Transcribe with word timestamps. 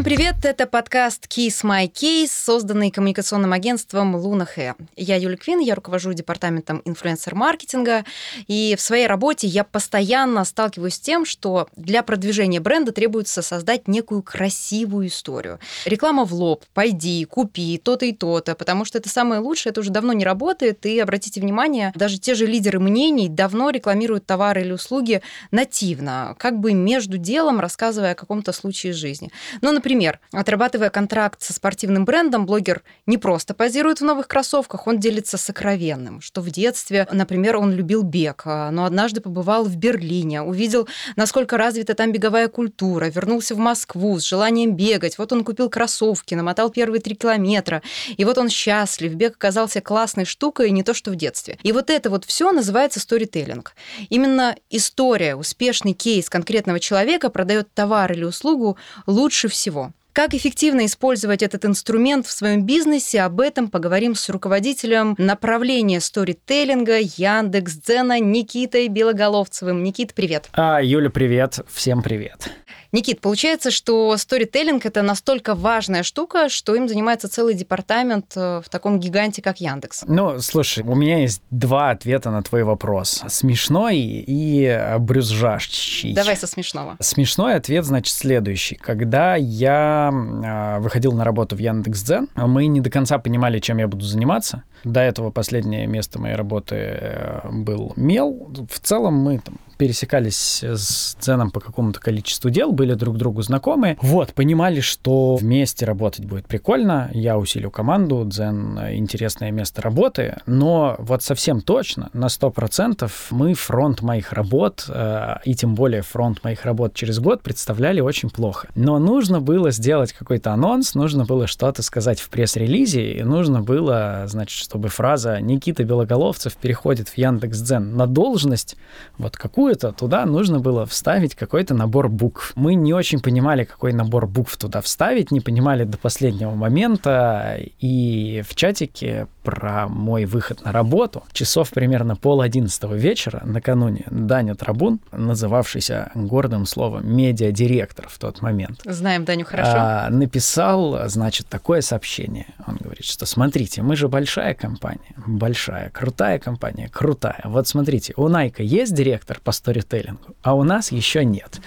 Всем 0.00 0.16
привет! 0.16 0.36
Это 0.44 0.66
подкаст 0.66 1.26
Kiss 1.26 1.62
My 1.62 1.86
Case, 1.92 2.30
созданный 2.32 2.90
коммуникационным 2.90 3.52
агентством 3.52 4.16
Луна 4.16 4.46
Хэ. 4.46 4.72
Я 4.96 5.16
Юля 5.16 5.36
Квин, 5.36 5.58
я 5.58 5.74
руковожу 5.74 6.14
департаментом 6.14 6.80
инфлюенсер-маркетинга, 6.86 8.06
и 8.46 8.74
в 8.78 8.80
своей 8.80 9.06
работе 9.06 9.46
я 9.46 9.62
постоянно 9.62 10.46
сталкиваюсь 10.46 10.94
с 10.94 11.00
тем, 11.00 11.26
что 11.26 11.68
для 11.76 12.02
продвижения 12.02 12.60
бренда 12.60 12.92
требуется 12.92 13.42
создать 13.42 13.88
некую 13.88 14.22
красивую 14.22 15.08
историю. 15.08 15.60
Реклама 15.84 16.24
в 16.24 16.32
лоб, 16.32 16.64
пойди, 16.72 17.26
купи 17.26 17.76
то-то 17.76 18.06
и 18.06 18.14
то-то, 18.14 18.54
потому 18.54 18.86
что 18.86 18.96
это 18.96 19.10
самое 19.10 19.42
лучшее, 19.42 19.72
это 19.72 19.80
уже 19.80 19.90
давно 19.90 20.14
не 20.14 20.24
работает, 20.24 20.86
и 20.86 20.98
обратите 20.98 21.42
внимание, 21.42 21.92
даже 21.94 22.18
те 22.18 22.34
же 22.34 22.46
лидеры 22.46 22.80
мнений 22.80 23.28
давно 23.28 23.68
рекламируют 23.68 24.24
товары 24.24 24.62
или 24.62 24.72
услуги 24.72 25.20
нативно, 25.50 26.36
как 26.38 26.58
бы 26.58 26.72
между 26.72 27.18
делом 27.18 27.60
рассказывая 27.60 28.12
о 28.12 28.14
каком-то 28.14 28.52
случае 28.52 28.94
жизни. 28.94 29.30
Ну, 29.60 29.72
например, 29.72 29.89
отрабатывая 30.32 30.90
контракт 30.90 31.42
со 31.42 31.52
спортивным 31.52 32.04
брендом, 32.04 32.46
блогер 32.46 32.82
не 33.06 33.18
просто 33.18 33.54
позирует 33.54 34.00
в 34.00 34.04
новых 34.04 34.28
кроссовках, 34.28 34.86
он 34.86 34.98
делится 34.98 35.36
сокровенным, 35.38 36.20
что 36.20 36.40
в 36.40 36.50
детстве, 36.50 37.08
например, 37.10 37.56
он 37.56 37.72
любил 37.72 38.02
бег, 38.02 38.42
а, 38.44 38.70
но 38.70 38.84
однажды 38.84 39.20
побывал 39.20 39.64
в 39.64 39.76
Берлине, 39.76 40.42
увидел, 40.42 40.88
насколько 41.16 41.56
развита 41.56 41.94
там 41.94 42.12
беговая 42.12 42.48
культура, 42.48 43.06
вернулся 43.06 43.54
в 43.54 43.58
Москву 43.58 44.18
с 44.18 44.24
желанием 44.24 44.74
бегать. 44.76 45.18
Вот 45.18 45.32
он 45.32 45.44
купил 45.44 45.68
кроссовки, 45.70 46.34
намотал 46.34 46.70
первые 46.70 47.00
три 47.00 47.14
километра, 47.14 47.82
и 48.16 48.24
вот 48.24 48.38
он 48.38 48.48
счастлив, 48.48 49.14
бег 49.14 49.36
оказался 49.36 49.80
классной 49.80 50.24
штукой, 50.24 50.70
не 50.70 50.82
то 50.82 50.94
что 50.94 51.10
в 51.10 51.16
детстве. 51.16 51.58
И 51.62 51.72
вот 51.72 51.90
это 51.90 52.10
вот 52.10 52.24
все 52.24 52.52
называется 52.52 53.00
сторителлинг. 53.00 53.74
Именно 54.08 54.56
история, 54.70 55.36
успешный 55.36 55.92
кейс 55.92 56.28
конкретного 56.28 56.80
человека 56.80 57.30
продает 57.30 57.72
товар 57.74 58.12
или 58.12 58.24
услугу 58.24 58.76
лучше 59.06 59.48
всего. 59.48 59.79
Как 60.20 60.34
эффективно 60.34 60.84
использовать 60.84 61.42
этот 61.42 61.64
инструмент 61.64 62.26
в 62.26 62.30
своем 62.30 62.66
бизнесе, 62.66 63.22
об 63.22 63.40
этом 63.40 63.70
поговорим 63.70 64.14
с 64.14 64.28
руководителем 64.28 65.14
направления 65.16 65.98
сторителлинга 65.98 66.98
Яндекс.Дзена 66.98 68.20
Никитой 68.20 68.88
Белоголовцевым. 68.88 69.82
Никит, 69.82 70.12
привет. 70.12 70.50
А, 70.52 70.82
Юля, 70.82 71.08
привет. 71.08 71.60
Всем 71.70 72.02
привет. 72.02 72.50
Никит, 72.92 73.20
получается, 73.20 73.70
что 73.70 74.16
сторителлинг 74.16 74.84
это 74.84 75.02
настолько 75.02 75.54
важная 75.54 76.02
штука, 76.02 76.48
что 76.48 76.74
им 76.74 76.88
занимается 76.88 77.28
целый 77.28 77.54
департамент 77.54 78.32
э, 78.36 78.62
в 78.64 78.68
таком 78.68 78.98
гиганте, 78.98 79.42
как 79.42 79.60
Яндекс. 79.60 80.04
Ну, 80.06 80.40
слушай, 80.40 80.82
у 80.82 80.96
меня 80.96 81.20
есть 81.20 81.40
два 81.50 81.90
ответа 81.90 82.30
на 82.30 82.42
твой 82.42 82.64
вопрос. 82.64 83.22
Смешной 83.28 83.98
и 83.98 84.96
брюзжащий. 84.98 86.14
Давай 86.14 86.36
со 86.36 86.48
смешного. 86.48 86.96
Смешной 87.00 87.54
ответ, 87.54 87.84
значит, 87.84 88.14
следующий. 88.14 88.74
Когда 88.74 89.36
я 89.36 90.10
а, 90.12 90.80
выходил 90.80 91.12
на 91.12 91.24
работу 91.24 91.54
в 91.54 91.60
Яндекс.Дзен, 91.60 92.28
мы 92.34 92.66
не 92.66 92.80
до 92.80 92.90
конца 92.90 93.18
понимали, 93.18 93.60
чем 93.60 93.78
я 93.78 93.86
буду 93.86 94.04
заниматься. 94.04 94.64
До 94.84 95.00
этого 95.00 95.30
последнее 95.30 95.86
место 95.86 96.20
моей 96.20 96.34
работы 96.34 96.76
э, 96.76 97.48
был 97.50 97.92
Мел. 97.96 98.50
В 98.70 98.78
целом 98.80 99.14
мы 99.14 99.38
там 99.38 99.58
пересекались 99.80 100.62
с 100.62 101.16
Дзеном 101.18 101.50
по 101.50 101.58
какому-то 101.58 102.00
количеству 102.00 102.50
дел, 102.50 102.70
были 102.70 102.92
друг 102.92 103.16
другу 103.16 103.40
знакомы. 103.40 103.96
Вот, 104.02 104.34
понимали, 104.34 104.80
что 104.80 105.36
вместе 105.36 105.86
работать 105.86 106.26
будет 106.26 106.46
прикольно. 106.46 107.10
Я 107.14 107.38
усилю 107.38 107.70
команду, 107.70 108.26
Дзен— 108.26 108.78
интересное 108.92 109.50
место 109.50 109.80
работы. 109.80 110.36
Но 110.44 110.96
вот 110.98 111.22
совсем 111.22 111.62
точно, 111.62 112.10
на 112.12 112.26
100% 112.26 113.10
мы 113.30 113.54
фронт 113.54 114.02
моих 114.02 114.34
работ, 114.34 114.84
э, 114.86 115.36
и 115.46 115.54
тем 115.54 115.74
более 115.74 116.02
фронт 116.02 116.44
моих 116.44 116.66
работ 116.66 116.92
через 116.92 117.18
год 117.18 117.40
представляли 117.40 118.00
очень 118.00 118.28
плохо. 118.28 118.68
Но 118.74 118.98
нужно 118.98 119.40
было 119.40 119.70
сделать 119.70 120.12
какой-то 120.12 120.52
анонс, 120.52 120.94
нужно 120.94 121.24
было 121.24 121.46
что-то 121.46 121.82
сказать 121.82 122.20
в 122.20 122.28
пресс-релизе, 122.28 123.12
и 123.14 123.22
нужно 123.22 123.62
было, 123.62 124.24
значит, 124.26 124.58
чтобы 124.70 124.88
фраза 124.88 125.40
«Никита 125.40 125.82
Белоголовцев 125.82 126.56
переходит 126.56 127.08
в 127.08 127.18
Яндекс.Дзен 127.18 127.96
на 127.96 128.06
должность», 128.06 128.76
вот 129.18 129.36
какую 129.36 129.60
какую-то, 129.60 129.92
туда 129.92 130.26
нужно 130.26 130.60
было 130.60 130.86
вставить 130.86 131.34
какой-то 131.34 131.74
набор 131.74 132.08
букв. 132.08 132.52
Мы 132.54 132.74
не 132.74 132.94
очень 132.94 133.20
понимали, 133.20 133.64
какой 133.64 133.92
набор 133.92 134.26
букв 134.26 134.56
туда 134.56 134.80
вставить, 134.80 135.30
не 135.30 135.40
понимали 135.40 135.84
до 135.84 135.98
последнего 135.98 136.54
момента, 136.54 137.58
и 137.80 138.42
в 138.48 138.54
чатике 138.54 139.26
про 139.42 139.88
мой 139.88 140.24
выход 140.24 140.64
на 140.64 140.72
работу 140.72 141.22
часов 141.32 141.70
примерно 141.70 142.16
пол 142.16 142.40
одиннадцатого 142.40 142.94
вечера 142.94 143.42
накануне 143.44 144.04
Даня 144.10 144.54
Трабун, 144.54 145.00
называвшийся 145.12 146.10
гордым 146.14 146.66
словом 146.66 147.10
медиадиректор 147.14 148.08
в 148.08 148.18
тот 148.18 148.42
момент. 148.42 148.80
Знаем 148.84 149.24
Даню 149.24 149.44
хорошо. 149.44 149.72
А, 149.74 150.10
написал, 150.10 151.08
значит, 151.08 151.46
такое 151.48 151.80
сообщение. 151.80 152.46
Он 152.66 152.76
говорит, 152.76 153.04
что 153.04 153.26
смотрите, 153.26 153.82
мы 153.82 153.96
же 153.96 154.08
большая 154.08 154.54
компания, 154.54 155.14
большая, 155.26 155.90
крутая 155.90 156.38
компания, 156.38 156.88
крутая. 156.88 157.42
Вот 157.44 157.68
смотрите, 157.68 158.14
у 158.16 158.28
Найка 158.28 158.62
есть 158.62 158.94
директор 158.94 159.40
по 159.42 159.52
сторителлингу, 159.52 160.34
а 160.42 160.54
у 160.54 160.62
нас 160.62 160.92
еще 160.92 161.24
нет. 161.24 161.60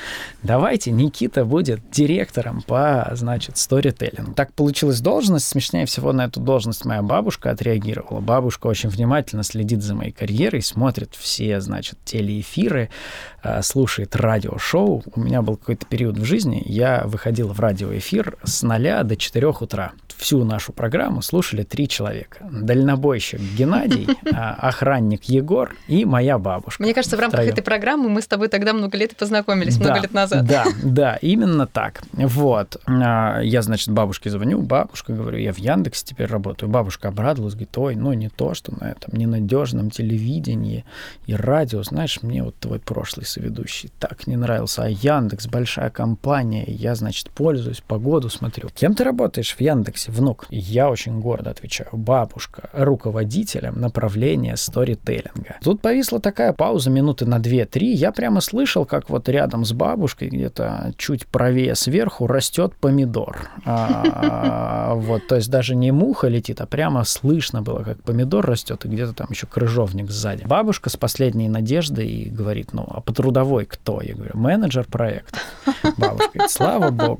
Давайте 0.43 0.91
Никита 0.91 1.45
будет 1.45 1.89
директором 1.91 2.61
по, 2.61 3.09
значит, 3.13 3.57
сторителлингу. 3.57 4.33
Так 4.33 4.53
получилась 4.53 5.01
должность. 5.01 5.47
Смешнее 5.47 5.85
всего 5.85 6.13
на 6.13 6.25
эту 6.25 6.39
должность 6.39 6.85
моя 6.85 7.01
бабушка 7.01 7.51
отреагировала. 7.51 7.72
Бабушка 8.21 8.67
очень 8.67 8.89
внимательно 8.89 9.43
следит 9.43 9.81
за 9.81 9.95
моей 9.95 10.11
карьерой, 10.11 10.61
смотрит 10.61 11.15
все, 11.15 11.59
значит, 11.61 11.97
телеэфиры, 12.05 12.89
а, 13.41 13.61
слушает 13.61 14.15
радиошоу. 14.15 15.03
У 15.15 15.19
меня 15.19 15.41
был 15.41 15.57
какой-то 15.57 15.85
период 15.85 16.17
в 16.17 16.25
жизни, 16.25 16.61
я 16.65 17.03
выходил 17.05 17.49
в 17.49 17.59
радиоэфир 17.59 18.37
с 18.43 18.63
0 18.63 19.03
до 19.03 19.15
4 19.15 19.47
утра. 19.47 19.91
Всю 20.17 20.43
нашу 20.45 20.71
программу 20.71 21.21
слушали 21.21 21.63
три 21.63 21.87
человека. 21.87 22.47
Дальнобойщик 22.49 23.39
Геннадий, 23.39 24.07
а, 24.33 24.53
охранник 24.53 25.25
Егор 25.25 25.75
и 25.87 26.05
моя 26.05 26.37
бабушка. 26.37 26.81
Мне 26.81 26.93
кажется, 26.93 27.17
в 27.17 27.19
рамках 27.19 27.41
этой 27.41 27.63
программы 27.63 28.09
мы 28.09 28.21
с 28.21 28.27
тобой 28.27 28.47
тогда 28.47 28.73
много 28.73 28.97
лет 28.97 29.13
и 29.13 29.15
познакомились, 29.15 29.77
много 29.79 29.99
лет 29.99 30.13
назад. 30.13 30.45
Да, 30.45 30.65
да, 30.83 31.17
именно 31.17 31.67
так. 31.67 32.03
Вот. 32.13 32.77
А, 32.85 33.41
я, 33.41 33.61
значит, 33.61 33.89
бабушке 33.89 34.29
звоню, 34.29 34.61
бабушка, 34.61 35.13
говорю, 35.13 35.37
я 35.37 35.51
в 35.51 35.57
Яндексе 35.57 36.05
теперь 36.05 36.27
работаю. 36.27 36.69
Бабушка 36.69 37.09
обрадовалась, 37.09 37.52
говорит, 37.53 37.77
ой, 37.77 37.95
ну 37.95 38.13
не 38.13 38.29
то, 38.29 38.53
что 38.53 38.73
на 38.79 38.91
этом 38.91 39.17
ненадежном 39.17 39.89
телевидении 39.89 40.85
и 41.25 41.35
радио, 41.35 41.83
знаешь, 41.83 42.21
мне 42.21 42.43
вот 42.43 42.55
твой 42.59 42.79
прошлый 42.79 43.25
соведущий 43.25 43.91
так 43.99 44.27
не 44.27 44.35
нравился, 44.35 44.83
а 44.83 44.89
Яндекс 44.89 45.47
большая 45.47 45.89
компания, 45.89 46.65
я, 46.67 46.95
значит, 46.95 47.29
пользуюсь, 47.29 47.81
погоду 47.81 48.29
смотрю. 48.29 48.69
Кем 48.73 48.95
ты 48.95 49.03
работаешь 49.03 49.55
в 49.55 49.61
Яндексе, 49.61 50.11
внук? 50.11 50.45
Я 50.49 50.89
очень 50.89 51.19
гордо 51.19 51.51
отвечаю, 51.51 51.89
бабушка, 51.93 52.69
руководителем 52.73 53.79
направления 53.79 54.55
сторителлинга. 54.57 55.57
Тут 55.61 55.81
повисла 55.81 56.19
такая 56.19 56.53
пауза 56.53 56.89
минуты 56.89 57.25
на 57.25 57.37
2-3, 57.37 57.83
я 57.83 58.11
прямо 58.11 58.41
слышал, 58.41 58.85
как 58.85 59.09
вот 59.09 59.29
рядом 59.29 59.65
с 59.65 59.73
бабушкой, 59.73 60.29
где-то 60.29 60.93
чуть 60.97 61.27
правее 61.27 61.75
сверху, 61.75 62.27
растет 62.27 62.75
помидор. 62.75 63.49
А, 63.65 64.93
вот, 64.95 65.27
то 65.27 65.35
есть 65.35 65.49
даже 65.49 65.75
не 65.75 65.91
муха 65.91 66.27
летит, 66.27 66.61
а 66.61 66.65
прямо 66.65 67.03
слышно 67.03 67.42
было, 67.51 67.83
как 67.83 68.01
помидор 68.03 68.45
растет, 68.45 68.85
и 68.85 68.87
где-то 68.87 69.13
там 69.13 69.27
еще 69.29 69.47
крыжовник 69.47 70.09
сзади. 70.11 70.43
Бабушка 70.45 70.89
с 70.89 70.97
последней 70.97 71.49
надеждой 71.49 72.29
говорит, 72.31 72.73
ну, 72.73 72.85
а 72.89 73.01
по 73.01 73.13
трудовой 73.13 73.65
кто? 73.65 74.01
Я 74.01 74.15
говорю, 74.15 74.31
менеджер 74.35 74.85
проекта. 74.85 75.39
Бабушка 75.97 76.29
говорит, 76.33 76.51
слава 76.51 76.89
богу. 76.91 77.19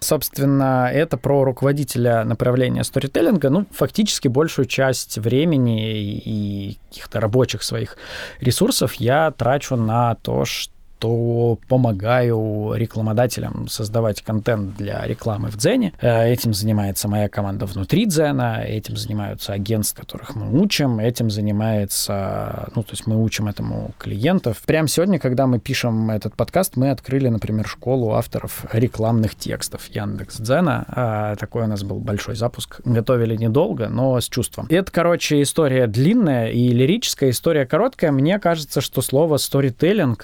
Собственно, 0.00 0.90
это 0.92 1.16
про 1.16 1.44
руководителя 1.44 2.24
направления 2.24 2.84
сторителлинга. 2.84 3.50
Ну, 3.50 3.66
фактически 3.70 4.28
большую 4.28 4.66
часть 4.66 5.18
времени 5.18 6.18
и 6.18 6.78
каких-то 6.88 7.20
рабочих 7.20 7.62
своих 7.62 7.96
ресурсов 8.40 8.94
я 8.94 9.30
трачу 9.30 9.76
на 9.76 10.14
то, 10.16 10.44
что 10.44 10.71
то 11.02 11.58
помогаю 11.66 12.74
рекламодателям 12.76 13.66
создавать 13.66 14.22
контент 14.22 14.76
для 14.76 15.04
рекламы 15.04 15.48
в 15.48 15.56
Дзене. 15.56 15.94
Э, 16.00 16.28
этим 16.32 16.54
занимается 16.54 17.08
моя 17.08 17.28
команда 17.28 17.66
внутри 17.66 18.06
Дзена, 18.06 18.62
этим 18.62 18.96
занимаются 18.96 19.52
агентства, 19.52 20.02
которых 20.02 20.36
мы 20.36 20.60
учим, 20.60 21.00
этим 21.00 21.28
занимается, 21.28 22.68
ну, 22.76 22.84
то 22.84 22.92
есть 22.92 23.08
мы 23.08 23.20
учим 23.20 23.48
этому 23.48 23.90
клиентов. 23.98 24.62
Прямо 24.64 24.86
сегодня, 24.86 25.18
когда 25.18 25.48
мы 25.48 25.58
пишем 25.58 26.08
этот 26.08 26.36
подкаст, 26.36 26.76
мы 26.76 26.90
открыли, 26.90 27.26
например, 27.26 27.66
школу 27.66 28.12
авторов 28.12 28.64
рекламных 28.72 29.34
текстов 29.34 29.88
Яндекс 29.88 30.36
Дзена. 30.36 30.84
А, 30.86 31.34
такой 31.34 31.64
у 31.64 31.66
нас 31.66 31.82
был 31.82 31.98
большой 31.98 32.36
запуск. 32.36 32.80
Готовили 32.84 33.34
недолго, 33.34 33.88
но 33.88 34.20
с 34.20 34.28
чувством. 34.28 34.68
Это, 34.70 34.92
короче, 34.92 35.42
история 35.42 35.88
длинная 35.88 36.50
и 36.50 36.68
лирическая, 36.68 37.30
история 37.30 37.66
короткая. 37.66 38.12
Мне 38.12 38.38
кажется, 38.38 38.80
что 38.80 39.02
слово 39.02 39.34
storytelling 39.34 40.16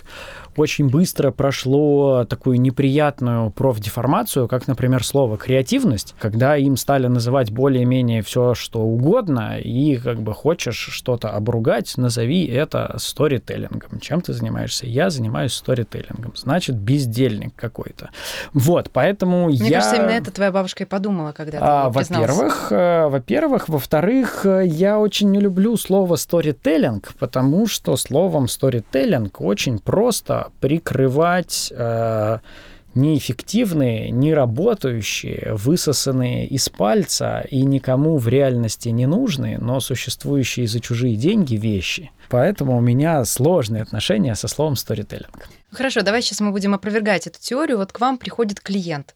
очень 0.58 0.88
быстро 0.88 1.30
прошло 1.30 2.24
такую 2.24 2.60
неприятную 2.60 3.50
профдеформацию, 3.50 4.48
как, 4.48 4.66
например, 4.66 5.04
слово 5.04 5.36
«креативность», 5.36 6.14
когда 6.18 6.56
им 6.56 6.76
стали 6.76 7.06
называть 7.06 7.50
более-менее 7.50 8.22
все, 8.22 8.54
что 8.54 8.80
угодно, 8.80 9.58
и 9.58 9.96
как 9.96 10.20
бы 10.20 10.34
хочешь 10.34 10.88
что-то 10.92 11.30
обругать, 11.30 11.96
назови 11.96 12.46
это 12.46 12.94
сторителлингом. 12.98 14.00
Чем 14.00 14.20
ты 14.20 14.32
занимаешься? 14.32 14.86
Я 14.86 15.10
занимаюсь 15.10 15.52
сторителлингом. 15.52 16.32
Значит, 16.36 16.76
бездельник 16.76 17.54
какой-то. 17.54 18.10
Вот, 18.52 18.90
поэтому 18.92 19.46
Мне 19.46 19.68
я... 19.68 19.78
кажется, 19.78 19.96
именно 19.96 20.10
это 20.10 20.30
твоя 20.30 20.52
бабушка 20.52 20.84
и 20.84 20.86
подумала, 20.86 21.32
когда 21.32 21.58
ты 21.58 21.64
А, 21.64 21.90
во-первых, 21.90 22.68
э, 22.70 23.06
во-первых, 23.08 23.68
во-вторых, 23.68 24.44
э, 24.44 24.66
я 24.66 24.98
очень 24.98 25.30
не 25.30 25.40
люблю 25.40 25.76
слово 25.76 26.16
сторителлинг, 26.16 27.14
потому 27.18 27.66
что 27.66 27.96
словом 27.96 28.48
сторителлинг 28.48 29.40
очень 29.40 29.78
просто 29.78 30.47
прикрывать 30.60 31.72
э, 31.74 32.38
неэффективные, 32.94 34.10
не 34.10 34.34
работающие, 34.34 35.54
высосанные 35.54 36.46
из 36.46 36.68
пальца 36.68 37.44
и 37.50 37.62
никому 37.62 38.18
в 38.18 38.28
реальности 38.28 38.88
не 38.88 39.06
нужные, 39.06 39.58
но 39.58 39.80
существующие 39.80 40.66
за 40.66 40.80
чужие 40.80 41.16
деньги 41.16 41.54
вещи. 41.54 42.10
Поэтому 42.28 42.76
у 42.76 42.80
меня 42.80 43.24
сложные 43.24 43.82
отношения 43.82 44.34
со 44.34 44.48
словом 44.48 44.76
сторителлинг. 44.76 45.48
Хорошо, 45.70 46.02
давай 46.02 46.22
сейчас 46.22 46.40
мы 46.40 46.50
будем 46.50 46.74
опровергать 46.74 47.26
эту 47.26 47.40
теорию. 47.40 47.78
Вот 47.78 47.92
к 47.92 48.00
вам 48.00 48.18
приходит 48.18 48.60
клиент. 48.60 49.14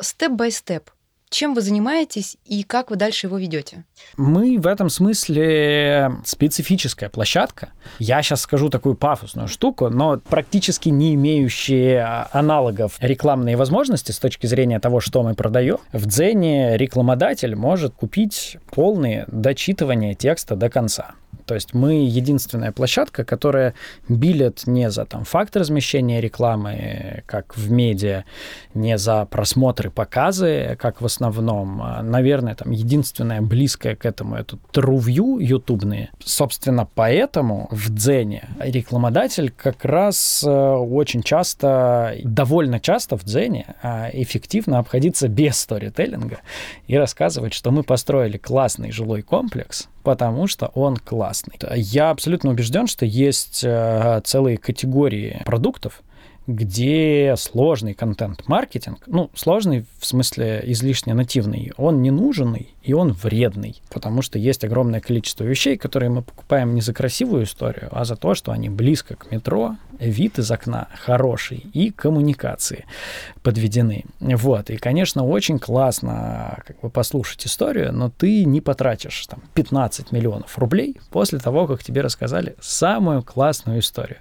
Step 0.00 0.33
by 0.33 0.49
step. 0.49 0.90
Чем 1.30 1.54
вы 1.54 1.60
занимаетесь 1.60 2.36
и 2.44 2.64
как 2.64 2.90
вы 2.90 2.96
дальше 2.96 3.28
его 3.28 3.38
ведете? 3.38 3.84
Мы 4.16 4.58
в 4.58 4.66
этом 4.66 4.90
смысле 4.90 6.10
специфическая 6.24 7.08
площадка. 7.08 7.68
Я 8.00 8.20
сейчас 8.20 8.40
скажу 8.40 8.68
такую 8.68 8.96
пафосную 8.96 9.46
штуку, 9.46 9.90
но 9.90 10.18
практически 10.18 10.88
не 10.88 11.14
имеющие 11.14 12.02
аналогов 12.32 12.96
рекламные 13.00 13.56
возможности 13.56 14.10
с 14.10 14.18
точки 14.18 14.46
зрения 14.46 14.80
того, 14.80 14.98
что 14.98 15.22
мы 15.22 15.34
продаем. 15.34 15.78
В 15.92 16.06
Дзене 16.06 16.76
рекламодатель 16.76 17.54
может 17.54 17.94
купить 17.94 18.56
полные 18.72 19.24
дочитывания 19.28 20.14
текста 20.14 20.56
до 20.56 20.68
конца. 20.68 21.14
То 21.46 21.54
есть 21.54 21.74
мы 21.74 22.04
единственная 22.06 22.72
площадка, 22.72 23.24
которая 23.24 23.74
билет 24.08 24.66
не 24.66 24.90
за 24.90 25.04
там, 25.04 25.24
факт 25.24 25.56
размещения 25.56 26.20
рекламы, 26.20 27.24
как 27.26 27.56
в 27.56 27.70
медиа, 27.70 28.24
не 28.74 28.96
за 28.98 29.24
просмотры, 29.26 29.90
показы, 29.90 30.76
как 30.80 31.00
в 31.00 31.06
основном. 31.06 31.82
А, 31.82 32.02
Наверное, 32.02 32.54
там 32.54 32.70
единственное 32.70 33.40
близкое 33.40 33.96
к 33.96 34.06
этому 34.06 34.36
это 34.36 34.58
трувью 34.70 35.38
ютубные. 35.40 36.10
Собственно, 36.24 36.88
поэтому 36.94 37.68
в 37.70 37.90
Дзене 37.90 38.48
рекламодатель 38.60 39.50
как 39.50 39.84
раз 39.84 40.44
э, 40.46 40.50
очень 40.50 41.22
часто, 41.22 42.14
довольно 42.22 42.80
часто 42.80 43.16
в 43.16 43.24
Дзене 43.24 43.74
а, 43.82 44.08
эффективно 44.12 44.78
обходиться 44.78 45.28
без 45.28 45.58
сторителлинга 45.58 46.38
и 46.86 46.96
рассказывать, 46.96 47.54
что 47.54 47.70
мы 47.70 47.82
построили 47.82 48.38
классный 48.38 48.92
жилой 48.92 49.22
комплекс, 49.22 49.88
потому 50.10 50.48
что 50.48 50.72
он 50.74 50.96
классный. 50.96 51.54
Я 51.76 52.10
абсолютно 52.10 52.50
убежден, 52.50 52.88
что 52.88 53.06
есть 53.06 53.62
э, 53.62 54.20
целые 54.24 54.58
категории 54.58 55.40
продуктов, 55.46 56.02
где 56.46 57.34
сложный 57.36 57.94
контент-маркетинг, 57.94 59.02
ну, 59.06 59.30
сложный 59.34 59.86
в 59.98 60.06
смысле 60.06 60.62
излишне 60.66 61.14
нативный, 61.14 61.72
он 61.76 62.02
ненужный 62.02 62.74
и 62.82 62.92
он 62.92 63.12
вредный, 63.12 63.82
потому 63.90 64.22
что 64.22 64.38
есть 64.38 64.64
огромное 64.64 65.00
количество 65.00 65.44
вещей, 65.44 65.76
которые 65.76 66.10
мы 66.10 66.22
покупаем 66.22 66.74
не 66.74 66.80
за 66.80 66.94
красивую 66.94 67.44
историю, 67.44 67.88
а 67.92 68.04
за 68.04 68.16
то, 68.16 68.34
что 68.34 68.52
они 68.52 68.68
близко 68.68 69.16
к 69.16 69.30
метро, 69.30 69.76
вид 69.98 70.38
из 70.38 70.50
окна 70.50 70.88
хороший 71.04 71.58
и 71.74 71.90
коммуникации 71.90 72.86
подведены. 73.42 74.04
Вот, 74.18 74.70
и, 74.70 74.76
конечно, 74.76 75.26
очень 75.26 75.58
классно 75.58 76.62
как 76.66 76.80
бы 76.80 76.90
послушать 76.90 77.46
историю, 77.46 77.92
но 77.92 78.10
ты 78.10 78.44
не 78.44 78.60
потратишь 78.60 79.26
там 79.26 79.42
15 79.54 80.10
миллионов 80.12 80.58
рублей 80.58 80.98
после 81.10 81.38
того, 81.38 81.66
как 81.66 81.84
тебе 81.84 82.00
рассказали 82.00 82.56
самую 82.60 83.22
классную 83.22 83.80
историю. 83.80 84.18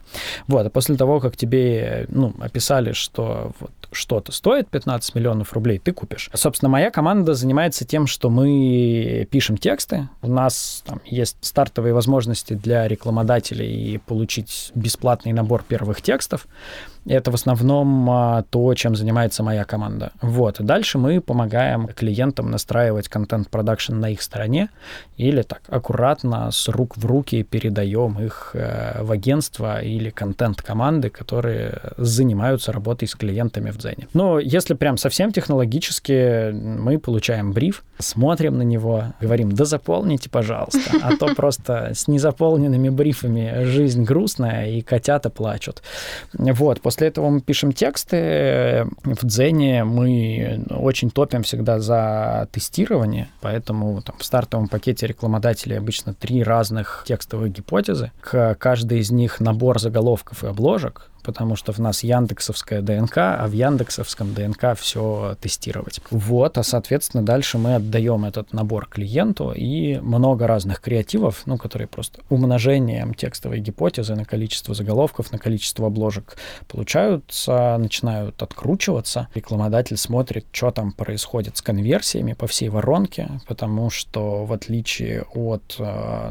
Вот, 0.48 0.68
а 0.68 0.70
после 0.70 0.96
того, 0.96 1.20
как 1.20 1.38
тебе 1.38 2.08
ну, 2.20 2.34
описали, 2.40 2.92
что 2.94 3.52
вот 3.60 3.72
что-то 3.92 4.32
стоит 4.32 4.70
15 4.70 5.16
миллионов 5.16 5.54
рублей, 5.54 5.80
ты 5.80 5.92
купишь. 5.92 6.30
Собственно, 6.34 6.70
моя 6.70 6.92
команда 6.92 7.34
занимается 7.34 7.86
тем, 7.86 8.08
что 8.08 8.30
мы 8.30 9.28
пишем 9.32 9.58
тексты. 9.58 10.10
У 10.22 10.30
нас 10.30 10.84
там 10.86 11.02
есть 11.06 11.38
стартовые 11.42 11.94
возможности 11.94 12.54
для 12.54 12.88
рекламодателей 12.88 14.00
получить 14.00 14.72
бесплатный 14.76 15.34
набор 15.34 15.64
первых 15.68 16.02
текстов. 16.02 16.48
Это 17.06 17.32
в 17.32 17.34
основном 17.34 18.10
а, 18.10 18.44
то, 18.44 18.74
чем 18.76 18.96
занимается 18.96 19.42
моя 19.42 19.64
команда. 19.64 20.12
Вот. 20.22 20.58
Дальше 20.60 20.98
мы 20.98 21.22
помогаем 21.22 21.88
клиентам 21.88 22.52
настраивать 22.52 23.08
контент-продакшн 23.08 23.94
на 23.94 24.12
их 24.12 24.22
стороне 24.22 24.70
или 25.18 25.42
так 25.42 25.62
аккуратно 25.68 26.52
с 26.52 26.68
рук 26.68 26.98
в 26.98 27.06
руки 27.06 27.44
передаем 27.44 28.20
их 28.20 28.52
э, 28.54 29.02
в 29.02 29.12
агентство 29.12 29.82
или 29.82 30.10
контент-команды, 30.10 31.10
которые 31.10 31.82
занимаются 31.98 32.72
работой 32.72 33.08
с 33.08 33.16
клиентами 33.16 33.72
в 33.72 33.79
Дзене. 33.80 34.08
Но 34.14 34.40
если 34.40 34.74
прям 34.74 34.98
совсем 34.98 35.32
технологически, 35.32 36.52
мы 36.52 37.00
получаем 37.00 37.52
бриф, 37.52 37.84
смотрим 37.98 38.58
на 38.58 38.64
него, 38.64 39.06
говорим, 39.20 39.52
да 39.52 39.66
заполните, 39.66 40.30
пожалуйста, 40.30 40.92
а 41.02 41.16
то 41.16 41.28
просто 41.36 41.92
с 41.94 42.08
незаполненными 42.08 42.90
брифами 42.90 43.64
жизнь 43.64 44.04
грустная, 44.04 44.70
и 44.70 44.82
котята 44.82 45.30
плачут. 45.30 45.82
Вот, 46.34 46.82
после 46.82 47.08
этого 47.08 47.30
мы 47.30 47.42
пишем 47.42 47.72
тексты. 47.72 48.88
В 49.04 49.26
Дзене 49.26 49.84
мы 49.84 50.66
очень 50.70 51.10
топим 51.10 51.44
всегда 51.44 51.80
за 51.80 52.48
тестирование, 52.52 53.30
поэтому 53.42 54.02
там, 54.02 54.16
в 54.18 54.24
стартовом 54.24 54.68
пакете 54.68 55.08
рекламодателей 55.08 55.78
обычно 55.78 56.14
три 56.14 56.44
разных 56.44 57.04
текстовых 57.08 57.52
гипотезы. 57.52 58.12
К 58.22 58.56
каждой 58.56 59.00
из 59.00 59.12
них 59.12 59.40
набор 59.40 59.80
заголовков 59.80 60.44
и 60.44 60.48
обложек, 60.48 61.10
потому 61.24 61.56
что 61.56 61.72
в 61.72 61.80
нас 61.80 62.04
яндексовская 62.04 62.82
ДНК, 62.82 63.18
а 63.18 63.48
в 63.48 63.52
яндексовском 63.52 64.34
ДНК 64.34 64.78
все 64.78 65.36
тестировать. 65.42 66.02
Вот, 66.12 66.58
а 66.58 66.64
соответственно 66.64 67.24
дальше 67.24 67.58
мы 67.58 67.76
отдаем 67.76 68.26
этот 68.26 68.54
набор 68.54 68.88
клиенту 68.88 69.52
и 69.52 70.00
много 70.00 70.48
разных 70.48 70.82
креативов, 70.82 71.44
ну, 71.46 71.58
которые 71.58 71.88
просто 71.88 72.22
умножением 72.30 73.14
текстовой 73.14 73.60
гипотезы 73.60 74.16
на 74.16 74.26
количество 74.26 74.74
заголовков, 74.74 75.32
на 75.32 75.38
количество 75.38 75.88
обложек 75.88 76.38
получаются, 76.68 77.78
начинают 77.78 78.42
откручиваться. 78.42 79.28
Рекламодатель 79.34 79.98
смотрит, 79.98 80.46
что 80.52 80.72
там 80.72 80.92
происходит 80.92 81.58
с 81.58 81.62
конверсиями 81.62 82.34
по 82.34 82.48
всей 82.48 82.70
воронке, 82.70 83.30
потому 83.48 83.90
что 83.90 84.46
в 84.46 84.54
отличие 84.54 85.24
от, 85.34 85.76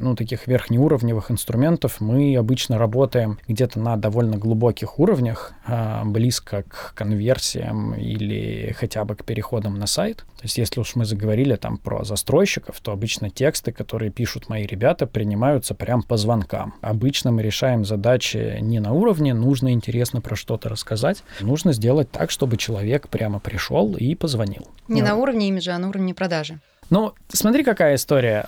ну, 0.01 0.15
таких 0.17 0.47
верхнеуровневых 0.47 1.31
инструментов, 1.31 2.01
мы 2.01 2.37
обычно 2.37 2.79
работаем 2.79 3.39
где-то 3.49 3.79
на 3.81 3.97
довольно 3.97 4.37
глубоких 4.37 4.78
высоких 4.79 4.99
уровнях, 4.99 5.53
а, 5.67 6.05
близко 6.05 6.63
к 6.63 6.95
конверсиям 6.95 7.95
или 7.95 8.75
хотя 8.79 9.05
бы 9.05 9.17
к 9.17 9.25
переходам 9.25 9.79
на 9.79 9.87
сайт. 9.87 10.19
То 10.19 10.45
есть 10.45 10.59
если 10.59 10.81
уж 10.81 10.95
мы 10.95 11.05
заговорили 11.05 11.57
там 11.57 11.79
про 11.79 12.05
застройщиков, 12.05 12.79
то 12.81 12.93
обычно 12.93 13.31
тексты, 13.31 13.73
которые 13.73 14.11
пишут 14.11 14.49
мои 14.49 14.67
ребята, 14.67 15.07
принимаются 15.07 15.75
прям 15.75 16.03
по 16.03 16.17
звонкам. 16.17 16.75
Обычно 16.81 17.33
мы 17.33 17.43
решаем 17.43 17.85
задачи 17.85 18.59
не 18.61 18.81
на 18.81 18.93
уровне, 18.93 19.35
нужно 19.35 19.73
интересно 19.73 20.21
про 20.21 20.37
что-то 20.37 20.69
рассказать. 20.69 21.25
Нужно 21.41 21.73
сделать 21.73 22.11
так, 22.11 22.31
чтобы 22.31 22.57
человек 22.57 23.09
прямо 23.09 23.41
пришел 23.41 23.97
и 23.97 24.15
позвонил. 24.15 24.69
Не 24.89 25.03
на 25.03 25.17
уровне 25.17 25.49
имиджа, 25.49 25.75
а 25.75 25.79
на 25.79 25.89
уровне 25.89 26.15
продажи. 26.15 26.61
Ну, 26.91 27.13
смотри, 27.29 27.65
какая 27.65 27.97
история. 27.97 28.47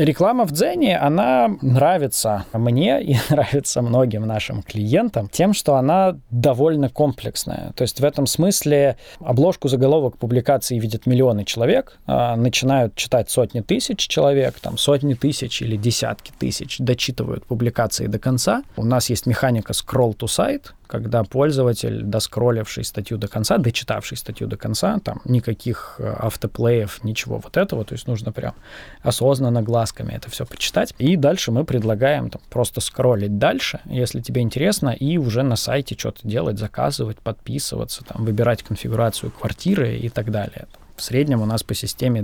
Реклама 0.00 0.46
в 0.46 0.52
Дзене, 0.52 0.96
она 0.96 1.58
нравится 1.60 2.46
мне 2.54 3.02
и 3.02 3.16
нравится 3.30 3.82
многим 3.82 4.26
нашим 4.26 4.62
клиентам 4.62 5.28
тем, 5.28 5.52
что 5.52 5.74
она 5.74 6.16
довольно 6.30 6.88
комплексная. 6.88 7.72
То 7.76 7.82
есть 7.82 8.00
в 8.00 8.04
этом 8.04 8.26
смысле 8.26 8.96
обложку 9.20 9.68
заголовок 9.68 10.16
публикации 10.16 10.78
видят 10.78 11.04
миллионы 11.04 11.44
человек, 11.44 11.98
а, 12.06 12.34
начинают 12.36 12.94
читать 12.94 13.28
сотни 13.28 13.60
тысяч 13.60 14.08
человек, 14.08 14.58
там 14.58 14.78
сотни 14.78 15.12
тысяч 15.12 15.60
или 15.60 15.76
десятки 15.76 16.32
тысяч 16.38 16.78
дочитывают 16.78 17.44
публикации 17.44 18.06
до 18.06 18.18
конца. 18.18 18.62
У 18.78 18.84
нас 18.86 19.10
есть 19.10 19.26
механика 19.26 19.74
scroll 19.74 20.16
to 20.16 20.24
site, 20.24 20.68
когда 20.90 21.22
пользователь, 21.22 22.02
доскролливший 22.02 22.84
статью 22.84 23.16
до 23.16 23.28
конца, 23.28 23.58
дочитавший 23.58 24.16
статью 24.16 24.48
до 24.48 24.56
конца, 24.56 24.98
там 24.98 25.20
никаких 25.24 25.96
э, 25.98 26.16
автоплеев, 26.18 27.04
ничего 27.04 27.38
вот 27.38 27.56
этого, 27.56 27.84
то 27.84 27.94
есть 27.94 28.08
нужно 28.08 28.32
прям 28.32 28.54
осознанно 29.02 29.62
глазками 29.62 30.12
это 30.12 30.28
все 30.30 30.44
почитать. 30.44 30.94
И 30.98 31.16
дальше 31.16 31.52
мы 31.52 31.64
предлагаем 31.64 32.28
там, 32.28 32.42
просто 32.50 32.80
скроллить 32.80 33.38
дальше, 33.38 33.80
если 33.84 34.20
тебе 34.20 34.42
интересно, 34.42 34.90
и 34.90 35.16
уже 35.16 35.42
на 35.42 35.56
сайте 35.56 35.94
что-то 35.96 36.26
делать, 36.26 36.58
заказывать, 36.58 37.18
подписываться, 37.18 38.04
там, 38.04 38.24
выбирать 38.24 38.64
конфигурацию 38.64 39.30
квартиры 39.30 39.96
и 39.96 40.08
так 40.08 40.32
далее 40.32 40.66
В 40.96 41.02
среднем 41.02 41.40
у 41.40 41.46
нас 41.46 41.62
по 41.62 41.74
системе 41.74 42.20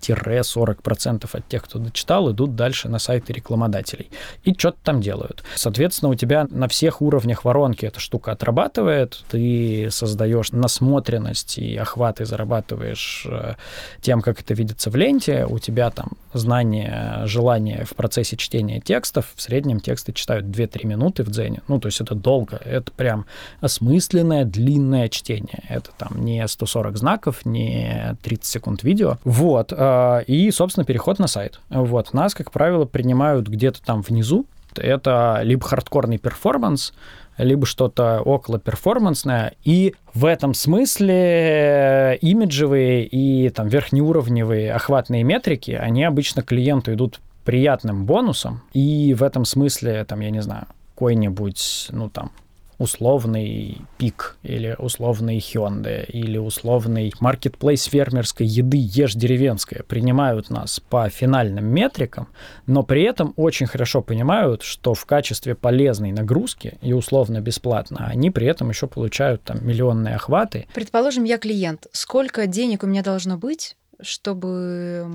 20-40% 0.00 1.28
от 1.32 1.48
тех, 1.48 1.64
кто 1.64 1.78
дочитал, 1.78 2.30
идут 2.30 2.56
дальше 2.56 2.88
на 2.88 2.98
сайты 2.98 3.32
рекламодателей. 3.32 4.10
И 4.44 4.54
что-то 4.54 4.78
там 4.82 5.00
делают. 5.00 5.42
Соответственно, 5.54 6.10
у 6.10 6.14
тебя 6.14 6.46
на 6.50 6.68
всех 6.68 7.02
уровнях 7.02 7.44
воронки 7.44 7.84
эта 7.84 8.00
штука 8.00 8.32
отрабатывает. 8.32 9.24
Ты 9.30 9.88
создаешь 9.90 10.52
насмотренность 10.52 11.58
и 11.58 11.76
охват, 11.76 12.20
и 12.20 12.24
зарабатываешь 12.24 13.26
э, 13.28 13.54
тем, 14.00 14.20
как 14.20 14.40
это 14.40 14.54
видится 14.54 14.90
в 14.90 14.96
ленте. 14.96 15.46
У 15.48 15.58
тебя 15.58 15.90
там 15.90 16.12
знание, 16.32 17.22
желание 17.24 17.84
в 17.84 17.94
процессе 17.94 18.36
чтения 18.36 18.80
текстов. 18.80 19.32
В 19.34 19.42
среднем 19.42 19.80
тексты 19.80 20.12
читают 20.12 20.46
2-3 20.46 20.86
минуты 20.86 21.22
в 21.22 21.30
Дзене. 21.30 21.62
Ну, 21.68 21.80
то 21.80 21.86
есть 21.86 22.00
это 22.00 22.14
долго. 22.14 22.60
Это 22.64 22.92
прям 22.92 23.26
осмысленное, 23.60 24.44
длинное 24.44 25.08
чтение. 25.08 25.64
Это 25.68 25.90
там 25.96 26.24
не 26.24 26.46
140 26.46 26.96
знаков, 26.96 27.44
не 27.44 28.16
30 28.22 28.44
секунд 28.44 28.82
видео. 28.82 29.18
Вот. 29.24 29.72
А, 29.72 29.87
и, 30.26 30.50
собственно, 30.50 30.84
переход 30.84 31.18
на 31.18 31.26
сайт. 31.26 31.60
Вот. 31.70 32.12
Нас, 32.14 32.34
как 32.34 32.50
правило, 32.50 32.84
принимают 32.84 33.48
где-то 33.48 33.82
там 33.82 34.02
внизу. 34.02 34.46
Это 34.76 35.40
либо 35.42 35.64
хардкорный 35.66 36.18
перформанс, 36.18 36.92
либо 37.38 37.66
что-то 37.66 38.20
около 38.20 38.58
перформансное. 38.58 39.54
И 39.64 39.94
в 40.14 40.24
этом 40.24 40.54
смысле 40.54 42.18
имиджевые 42.20 43.06
и 43.06 43.48
там 43.50 43.68
верхнеуровневые 43.68 44.72
охватные 44.72 45.22
метрики, 45.22 45.72
они 45.72 46.04
обычно 46.04 46.42
клиенту 46.42 46.92
идут 46.92 47.20
приятным 47.44 48.04
бонусом. 48.04 48.62
И 48.72 49.14
в 49.14 49.22
этом 49.22 49.44
смысле, 49.44 50.04
там, 50.04 50.20
я 50.20 50.30
не 50.30 50.42
знаю, 50.42 50.66
какой-нибудь, 50.94 51.88
ну 51.92 52.10
там, 52.10 52.30
условный 52.78 53.82
пик 53.98 54.36
или 54.42 54.74
условный 54.78 55.38
Hyundai 55.38 56.06
или 56.06 56.38
условный 56.38 57.12
маркетплейс 57.20 57.84
фермерской 57.84 58.46
еды 58.46 58.78
ешь 58.80 59.14
деревенская 59.14 59.82
принимают 59.82 60.50
нас 60.50 60.80
по 60.80 61.08
финальным 61.08 61.66
метрикам, 61.66 62.28
но 62.66 62.82
при 62.82 63.02
этом 63.02 63.34
очень 63.36 63.66
хорошо 63.66 64.00
понимают, 64.00 64.62
что 64.62 64.94
в 64.94 65.04
качестве 65.06 65.54
полезной 65.54 66.12
нагрузки 66.12 66.78
и 66.80 66.92
условно 66.92 67.40
бесплатно 67.40 68.06
они 68.06 68.30
при 68.30 68.46
этом 68.46 68.68
еще 68.68 68.86
получают 68.86 69.42
там 69.42 69.66
миллионные 69.66 70.14
охваты. 70.14 70.66
Предположим, 70.74 71.24
я 71.24 71.38
клиент. 71.38 71.88
Сколько 71.92 72.46
денег 72.46 72.84
у 72.84 72.86
меня 72.86 73.02
должно 73.02 73.36
быть, 73.36 73.76
чтобы 74.00 75.06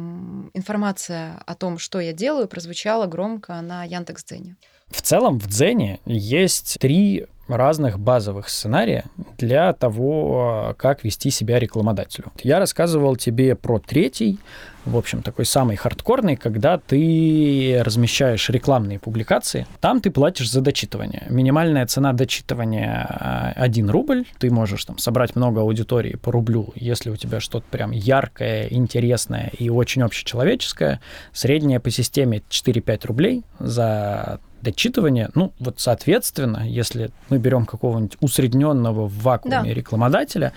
информация 0.53 1.41
о 1.46 1.55
том, 1.55 1.77
что 1.77 2.00
я 2.00 2.12
делаю, 2.12 2.48
прозвучала 2.48 3.05
громко 3.05 3.62
на 3.62 3.86
Яндекс.Дзене? 3.86 4.58
В 4.93 5.01
целом 5.01 5.39
в 5.39 5.47
Дзене 5.47 6.00
есть 6.05 6.77
три 6.79 7.25
разных 7.47 8.00
базовых 8.00 8.47
сценария 8.47 9.05
для 9.38 9.73
того, 9.73 10.75
как 10.77 11.03
вести 11.03 11.31
себя 11.31 11.59
рекламодателю. 11.59 12.31
Я 12.43 12.59
рассказывал 12.59 13.15
тебе 13.15 13.55
про 13.55 13.79
третий, 13.79 14.38
в 14.85 14.97
общем, 14.97 15.21
такой 15.21 15.45
самый 15.45 15.75
хардкорный, 15.75 16.35
когда 16.35 16.77
ты 16.77 17.81
размещаешь 17.83 18.49
рекламные 18.49 18.99
публикации. 18.99 19.65
Там 19.79 20.01
ты 20.01 20.11
платишь 20.11 20.51
за 20.51 20.61
дочитывание. 20.61 21.25
Минимальная 21.29 21.85
цена 21.87 22.13
дочитывания 22.13 23.53
1 23.55 23.89
рубль. 23.89 24.25
Ты 24.39 24.51
можешь 24.51 24.83
там 24.85 24.97
собрать 24.97 25.35
много 25.35 25.61
аудитории 25.61 26.15
по 26.15 26.31
рублю, 26.31 26.73
если 26.75 27.09
у 27.09 27.15
тебя 27.15 27.39
что-то 27.39 27.65
прям 27.69 27.91
яркое, 27.91 28.67
интересное 28.69 29.51
и 29.57 29.69
очень 29.69 30.01
общечеловеческое. 30.01 30.99
Средняя 31.31 31.79
по 31.79 31.89
системе 31.89 32.41
4-5 32.49 33.07
рублей 33.07 33.43
за 33.59 34.39
дочитывание, 34.63 35.29
ну, 35.35 35.51
вот, 35.59 35.79
соответственно, 35.79 36.63
если 36.65 37.11
мы 37.29 37.37
берем 37.37 37.65
какого-нибудь 37.65 38.17
усредненного 38.21 39.07
в 39.07 39.21
вакууме 39.21 39.69
да. 39.69 39.73
рекламодателя, 39.73 40.53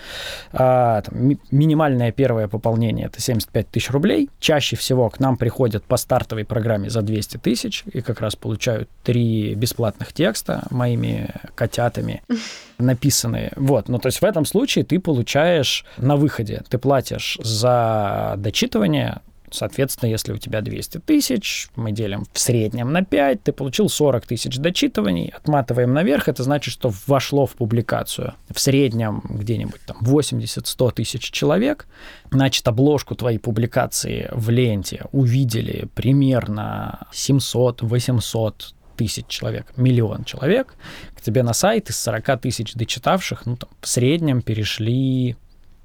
а, 0.53 1.01
там, 1.01 1.27
ми- 1.27 1.39
минимальное 1.51 2.11
первое 2.11 2.47
пополнение 2.47 3.07
это 3.07 3.21
75 3.21 3.69
тысяч 3.69 3.91
рублей. 3.91 4.16
Чаще 4.39 4.75
всего 4.75 5.09
к 5.09 5.19
нам 5.19 5.37
приходят 5.37 5.83
по 5.83 5.97
стартовой 5.97 6.45
программе 6.45 6.89
за 6.89 7.01
200 7.01 7.37
тысяч 7.37 7.83
и 7.91 8.01
как 8.01 8.21
раз 8.21 8.35
получают 8.35 8.89
три 9.03 9.53
бесплатных 9.55 10.13
текста 10.13 10.63
моими 10.69 11.29
котятами 11.55 12.23
написанные. 12.77 13.53
Вот, 13.55 13.89
ну, 13.89 13.99
то 13.99 14.07
есть 14.07 14.19
в 14.19 14.25
этом 14.25 14.45
случае 14.45 14.85
ты 14.85 14.99
получаешь 14.99 15.85
на 15.97 16.15
выходе, 16.15 16.63
ты 16.69 16.77
платишь 16.77 17.37
за 17.41 18.35
дочитывание 18.37 19.21
Соответственно, 19.51 20.09
если 20.09 20.33
у 20.33 20.37
тебя 20.37 20.61
200 20.61 20.99
тысяч, 20.99 21.69
мы 21.75 21.91
делим 21.91 22.25
в 22.33 22.39
среднем 22.39 22.91
на 22.91 23.03
5, 23.03 23.43
ты 23.43 23.51
получил 23.51 23.89
40 23.89 24.25
тысяч 24.25 24.57
дочитываний, 24.57 25.33
отматываем 25.35 25.93
наверх, 25.93 26.27
это 26.27 26.43
значит, 26.43 26.73
что 26.73 26.91
вошло 27.07 27.45
в 27.45 27.53
публикацию. 27.53 28.33
В 28.53 28.59
среднем 28.59 29.21
где-нибудь 29.29 29.81
там 29.85 29.97
80-100 30.01 30.93
тысяч 30.93 31.31
человек, 31.31 31.87
значит, 32.31 32.67
обложку 32.67 33.15
твоей 33.15 33.37
публикации 33.37 34.29
в 34.31 34.49
ленте 34.49 35.05
увидели 35.11 35.87
примерно 35.95 37.07
700-800 37.13 38.73
тысяч 38.97 39.27
человек, 39.27 39.71
миллион 39.77 40.23
человек, 40.25 40.75
к 41.15 41.21
тебе 41.21 41.43
на 41.43 41.53
сайт 41.53 41.89
из 41.89 41.97
40 41.99 42.41
тысяч 42.41 42.73
дочитавших, 42.73 43.45
ну, 43.45 43.55
там, 43.55 43.69
в 43.79 43.87
среднем 43.87 44.41
перешли 44.41 45.37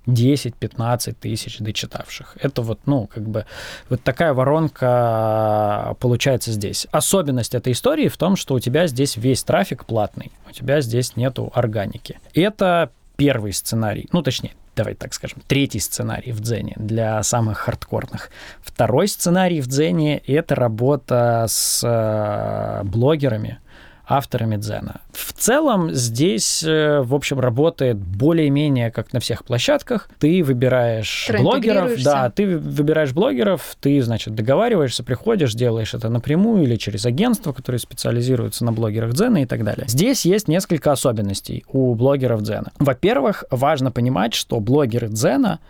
10-15 0.06 1.14
тысяч 1.20 1.58
дочитавших. 1.58 2.36
Это 2.40 2.62
вот, 2.62 2.80
ну, 2.86 3.06
как 3.06 3.28
бы, 3.28 3.46
вот 3.88 4.02
такая 4.02 4.34
воронка 4.34 5.96
получается 6.00 6.52
здесь. 6.52 6.86
Особенность 6.90 7.54
этой 7.54 7.72
истории 7.72 8.08
в 8.08 8.16
том, 8.16 8.36
что 8.36 8.54
у 8.54 8.60
тебя 8.60 8.86
здесь 8.86 9.16
весь 9.16 9.42
трафик 9.44 9.84
платный, 9.84 10.32
у 10.48 10.52
тебя 10.52 10.80
здесь 10.80 11.16
нету 11.16 11.52
органики. 11.54 12.18
Это 12.34 12.90
первый 13.16 13.52
сценарий, 13.52 14.08
ну, 14.12 14.22
точнее, 14.22 14.52
давай 14.74 14.94
так 14.94 15.14
скажем, 15.14 15.42
третий 15.46 15.80
сценарий 15.80 16.32
в 16.32 16.40
Дзене 16.40 16.74
для 16.76 17.22
самых 17.22 17.58
хардкорных. 17.58 18.30
Второй 18.62 19.08
сценарий 19.08 19.60
в 19.60 19.66
Дзене— 19.66 20.18
это 20.26 20.54
работа 20.54 21.46
с 21.48 21.82
э, 21.84 22.84
блогерами, 22.84 23.58
авторами 24.06 24.56
дзена. 24.56 25.00
В 25.12 25.32
целом 25.32 25.92
здесь, 25.92 26.62
э, 26.62 27.02
в 27.02 27.14
общем, 27.14 27.40
работает 27.40 27.96
более-менее 27.96 28.90
как 28.90 29.12
на 29.12 29.20
всех 29.20 29.44
площадках. 29.44 30.08
Ты 30.18 30.42
выбираешь 30.42 31.30
блогеров, 31.38 32.02
да, 32.02 32.30
ты 32.30 32.58
выбираешь 32.58 33.12
блогеров, 33.12 33.76
ты, 33.80 34.00
значит, 34.02 34.34
договариваешься, 34.34 35.04
приходишь, 35.04 35.54
делаешь 35.54 35.94
это 35.94 36.08
напрямую 36.08 36.62
или 36.64 36.76
через 36.76 37.06
агентство, 37.06 37.52
которое 37.52 37.78
специализируется 37.78 38.64
на 38.64 38.72
блогерах 38.72 39.12
дзена 39.12 39.42
и 39.42 39.46
так 39.46 39.64
далее. 39.64 39.84
Здесь 39.86 40.24
есть 40.24 40.48
несколько 40.48 40.92
особенностей 40.92 41.64
у 41.68 41.94
блогеров 41.94 42.42
дзена. 42.42 42.72
Во-первых, 42.78 43.44
важно 43.50 43.90
понимать, 43.90 44.34
что 44.34 44.60
блогеры 44.60 45.08
дзена 45.08 45.60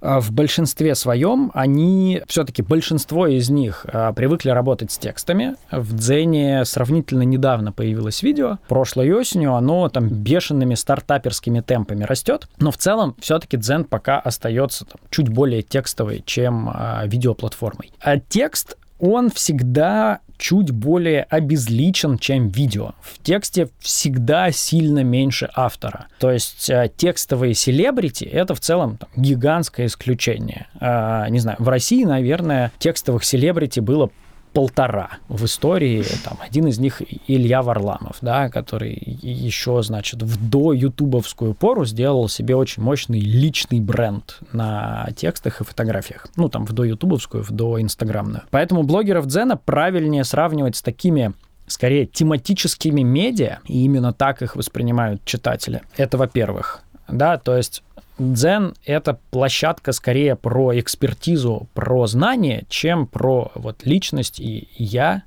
а, 0.00 0.20
в 0.20 0.30
большинстве 0.30 0.94
своем 0.94 1.50
они, 1.54 2.22
все-таки 2.28 2.62
большинство 2.62 3.26
из 3.26 3.50
них 3.50 3.86
а, 3.92 4.12
привыкли 4.12 4.50
работать 4.50 4.92
с 4.92 4.98
текстами. 4.98 5.56
В 5.70 5.96
Дзене 5.96 6.64
сравнительно 6.64 7.22
недавно 7.22 7.72
появилось 7.72 8.22
видео. 8.22 8.58
Прошлой 8.88 9.12
осенью 9.12 9.54
оно 9.54 9.86
там 9.90 10.08
бешеными 10.08 10.74
стартаперскими 10.74 11.60
темпами 11.60 12.04
растет. 12.04 12.48
Но 12.58 12.70
в 12.70 12.78
целом 12.78 13.14
все-таки 13.20 13.58
Дзен 13.58 13.84
пока 13.84 14.18
остается 14.18 14.86
там, 14.86 14.98
чуть 15.10 15.28
более 15.28 15.60
текстовый, 15.60 16.22
чем 16.24 16.70
а, 16.72 17.04
видеоплатформой. 17.04 17.92
А 18.00 18.18
текст 18.18 18.78
он 18.98 19.30
всегда 19.30 20.20
чуть 20.38 20.70
более 20.70 21.24
обезличен, 21.24 22.16
чем 22.16 22.48
видео. 22.48 22.92
В 23.02 23.22
тексте 23.22 23.68
всегда 23.80 24.50
сильно 24.52 25.04
меньше 25.04 25.50
автора. 25.54 26.06
То 26.18 26.30
есть 26.30 26.70
э, 26.70 26.90
текстовые 26.96 27.52
селебрити— 27.52 28.24
это 28.32 28.54
в 28.54 28.60
целом 28.60 28.96
там, 28.96 29.10
гигантское 29.16 29.84
исключение. 29.84 30.66
А, 30.80 31.28
не 31.28 31.40
знаю, 31.40 31.58
в 31.60 31.68
России, 31.68 32.04
наверное, 32.04 32.72
текстовых 32.78 33.24
селебрити 33.24 33.80
было 33.80 34.10
полтора 34.52 35.18
в 35.28 35.44
истории. 35.44 36.04
Там, 36.24 36.38
один 36.40 36.66
из 36.66 36.78
них 36.78 37.02
Илья 37.26 37.62
Варламов, 37.62 38.18
да, 38.20 38.48
который 38.48 38.98
еще, 39.22 39.82
значит, 39.82 40.22
в 40.22 40.48
до 40.48 40.72
ютубовскую 40.72 41.54
пору 41.54 41.84
сделал 41.84 42.28
себе 42.28 42.56
очень 42.56 42.82
мощный 42.82 43.20
личный 43.20 43.80
бренд 43.80 44.40
на 44.52 45.08
текстах 45.16 45.60
и 45.60 45.64
фотографиях. 45.64 46.26
Ну, 46.36 46.48
там, 46.48 46.66
в 46.66 46.72
до 46.72 46.84
ютубовскую, 46.84 47.42
в 47.42 47.50
до 47.50 47.80
инстаграмную. 47.80 48.42
Поэтому 48.50 48.82
блогеров 48.82 49.26
Дзена 49.26 49.56
правильнее 49.56 50.24
сравнивать 50.24 50.76
с 50.76 50.82
такими 50.82 51.32
скорее 51.66 52.06
тематическими 52.06 53.02
медиа, 53.02 53.58
и 53.66 53.84
именно 53.84 54.12
так 54.12 54.42
их 54.42 54.56
воспринимают 54.56 55.24
читатели. 55.24 55.82
Это 55.96 56.16
во-первых. 56.16 56.82
Да, 57.08 57.38
то 57.38 57.56
есть 57.56 57.82
Дзен— 58.18 58.74
это 58.84 59.18
площадка 59.30 59.92
скорее 59.92 60.36
про 60.36 60.78
экспертизу, 60.78 61.68
про 61.74 62.06
знание, 62.06 62.64
чем 62.68 63.06
про 63.06 63.52
вот 63.54 63.84
личность 63.84 64.40
и 64.40 64.68
я, 64.76 65.22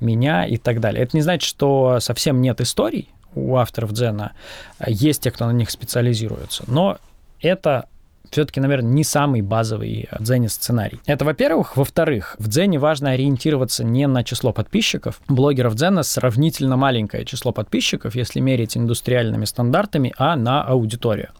меня 0.00 0.46
и 0.46 0.56
так 0.56 0.80
далее. 0.80 1.02
Это 1.02 1.16
не 1.16 1.22
значит, 1.22 1.48
что 1.48 1.98
совсем 2.00 2.40
нет 2.40 2.60
историй 2.60 3.08
у 3.34 3.56
авторов 3.56 3.92
Дзена. 3.92 4.32
Есть 4.86 5.22
те, 5.22 5.30
кто 5.30 5.46
на 5.46 5.52
них 5.52 5.70
специализируется. 5.70 6.64
Но 6.66 6.98
это 7.40 7.88
все-таки, 8.30 8.60
наверное, 8.60 8.90
не 8.90 9.04
самый 9.04 9.42
базовый 9.42 10.08
в 10.18 10.22
Дзене 10.22 10.48
сценарий. 10.48 11.00
Это, 11.06 11.24
во-первых. 11.24 11.76
Во-вторых, 11.76 12.36
в 12.38 12.48
Дзене 12.48 12.78
важно 12.78 13.10
ориентироваться 13.10 13.84
не 13.84 14.06
на 14.06 14.24
число 14.24 14.52
подписчиков. 14.52 15.20
Блогеров 15.28 15.74
Дзена 15.74 16.02
сравнительно 16.02 16.76
маленькое 16.76 17.24
число 17.24 17.52
подписчиков, 17.52 18.14
если 18.14 18.40
мерить 18.40 18.76
индустриальными 18.76 19.44
стандартами, 19.44 20.14
а 20.18 20.36
на 20.36 20.62
аудиторию. 20.62 21.30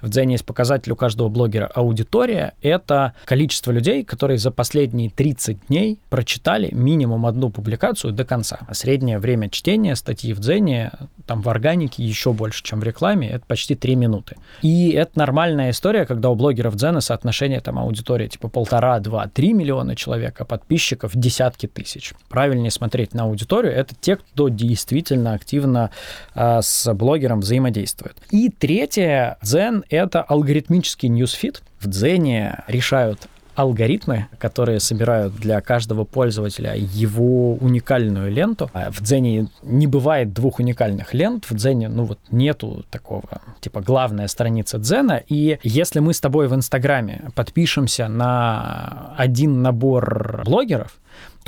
В 0.00 0.08
Дзене 0.08 0.34
есть 0.34 0.46
показатель 0.46 0.92
у 0.92 0.96
каждого 0.96 1.28
блогера 1.28 1.66
аудитория. 1.66 2.54
Это 2.62 3.14
количество 3.24 3.70
людей, 3.70 4.04
которые 4.04 4.38
за 4.38 4.50
последние 4.50 5.10
30 5.10 5.66
дней 5.68 5.98
прочитали 6.08 6.70
минимум 6.72 7.26
одну 7.26 7.50
публикацию 7.50 8.12
до 8.12 8.24
конца. 8.24 8.60
А 8.66 8.74
среднее 8.74 9.18
время 9.18 9.50
чтения 9.50 9.96
статьи 9.96 10.32
в 10.32 10.40
Дзене 10.40 10.92
там 11.26 11.42
в 11.42 11.48
органике 11.48 12.02
еще 12.02 12.32
больше, 12.32 12.62
чем 12.62 12.80
в 12.80 12.84
рекламе, 12.84 13.28
это 13.28 13.44
почти 13.46 13.74
3 13.74 13.94
минуты. 13.94 14.36
И 14.62 14.90
это 14.90 15.12
нормальная 15.14 15.70
история, 15.70 16.04
когда 16.04 16.29
у 16.30 16.34
блогеров 16.34 16.76
Дзена 16.76 17.00
соотношение 17.00 17.60
там 17.60 17.78
аудитории 17.78 18.28
типа 18.28 18.48
полтора, 18.48 18.98
два, 19.00 19.26
три 19.28 19.52
миллиона 19.52 19.96
человек, 19.96 20.40
а 20.40 20.44
подписчиков 20.44 21.12
десятки 21.14 21.66
тысяч. 21.66 22.14
Правильнее 22.28 22.70
смотреть 22.70 23.14
на 23.14 23.24
аудиторию, 23.24 23.72
это 23.72 23.94
те, 24.00 24.16
кто 24.16 24.48
действительно 24.48 25.34
активно 25.34 25.90
э, 26.34 26.60
с 26.62 26.92
блогером 26.94 27.40
взаимодействует. 27.40 28.16
И 28.30 28.48
третье, 28.48 29.38
Дзен— 29.42 29.84
это 29.90 30.22
алгоритмический 30.22 31.08
ньюсфит. 31.08 31.62
В 31.80 31.88
Дзене 31.88 32.62
решают 32.66 33.28
алгоритмы, 33.60 34.26
которые 34.38 34.80
собирают 34.80 35.34
для 35.34 35.60
каждого 35.60 36.04
пользователя 36.04 36.74
его 36.74 37.54
уникальную 37.54 38.30
ленту. 38.30 38.70
А 38.72 38.90
в 38.90 39.00
Дзене 39.00 39.48
не 39.62 39.86
бывает 39.86 40.32
двух 40.32 40.58
уникальных 40.58 41.14
лент. 41.14 41.46
В 41.48 41.54
Дзене, 41.54 41.88
ну 41.88 42.04
вот, 42.04 42.18
нету 42.30 42.84
такого, 42.90 43.42
типа, 43.60 43.80
главная 43.80 44.28
страница 44.28 44.78
Дзена. 44.78 45.22
И 45.28 45.58
если 45.62 46.00
мы 46.00 46.14
с 46.14 46.20
тобой 46.20 46.48
в 46.48 46.54
Инстаграме 46.54 47.30
подпишемся 47.34 48.08
на 48.08 49.14
один 49.16 49.62
набор 49.62 50.42
блогеров, 50.44 50.98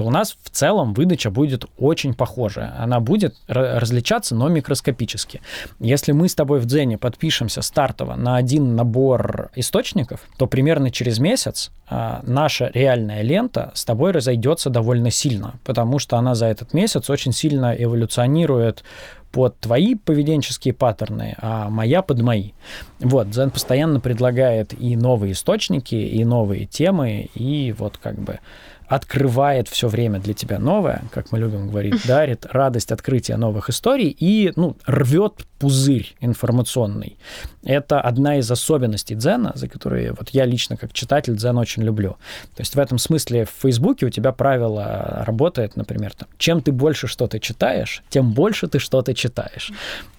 то 0.02 0.06
у 0.08 0.10
нас 0.10 0.36
в 0.42 0.50
целом 0.50 0.94
выдача 0.94 1.30
будет 1.30 1.64
очень 1.78 2.14
похожая. 2.14 2.74
Она 2.76 2.98
будет 2.98 3.36
различаться, 3.46 4.34
но 4.34 4.48
микроскопически. 4.48 5.40
Если 5.78 6.10
мы 6.10 6.28
с 6.28 6.34
тобой 6.34 6.58
в 6.58 6.66
Дзене 6.66 6.98
подпишемся 6.98 7.62
стартово 7.62 8.16
на 8.16 8.34
один 8.34 8.74
набор 8.74 9.50
источников, 9.54 10.20
то 10.38 10.48
примерно 10.48 10.90
через 10.90 11.20
месяц 11.20 11.70
а, 11.88 12.20
наша 12.24 12.72
реальная 12.74 13.22
лента 13.22 13.70
с 13.74 13.84
тобой 13.84 14.10
разойдется 14.10 14.70
довольно 14.70 15.12
сильно, 15.12 15.54
потому 15.62 16.00
что 16.00 16.16
она 16.16 16.34
за 16.34 16.46
этот 16.46 16.74
месяц 16.74 17.08
очень 17.08 17.32
сильно 17.32 17.72
эволюционирует 17.72 18.82
под 19.30 19.58
твои 19.60 19.94
поведенческие 19.94 20.74
паттерны, 20.74 21.36
а 21.38 21.70
моя 21.70 22.02
под 22.02 22.20
мои. 22.20 22.50
Вот, 22.98 23.30
Дзен 23.30 23.50
постоянно 23.50 24.00
предлагает 24.00 24.78
и 24.78 24.96
новые 24.96 25.32
источники, 25.32 25.94
и 25.94 26.24
новые 26.24 26.66
темы, 26.66 27.30
и 27.34 27.72
вот 27.78 27.98
как 27.98 28.18
бы 28.18 28.40
открывает 28.88 29.68
все 29.68 29.88
время 29.88 30.20
для 30.20 30.34
тебя 30.34 30.58
новое, 30.58 31.02
как 31.12 31.32
мы 31.32 31.38
любим 31.38 31.68
говорить, 31.68 32.06
дарит 32.06 32.46
радость 32.50 32.92
открытия 32.92 33.36
новых 33.36 33.70
историй 33.70 34.08
и 34.08 34.52
ну, 34.56 34.76
рвет 34.86 35.46
пузырь 35.62 36.16
информационный. 36.20 37.16
Это 37.62 38.00
одна 38.00 38.38
из 38.38 38.50
особенностей 38.50 39.14
дзена, 39.14 39.52
за 39.54 39.68
которые 39.68 40.12
вот 40.12 40.30
я 40.30 40.44
лично 40.44 40.76
как 40.76 40.92
читатель 40.92 41.36
дзен 41.36 41.56
очень 41.56 41.84
люблю. 41.84 42.16
То 42.56 42.62
есть 42.62 42.74
в 42.74 42.78
этом 42.80 42.98
смысле 42.98 43.44
в 43.44 43.62
Фейсбуке 43.62 44.06
у 44.06 44.10
тебя 44.10 44.32
правило 44.32 45.22
работает, 45.24 45.76
например, 45.76 46.14
там, 46.14 46.28
чем 46.36 46.62
ты 46.62 46.72
больше 46.72 47.06
что-то 47.06 47.38
читаешь, 47.38 48.02
тем 48.08 48.32
больше 48.32 48.66
ты 48.66 48.80
что-то 48.80 49.14
читаешь. 49.14 49.70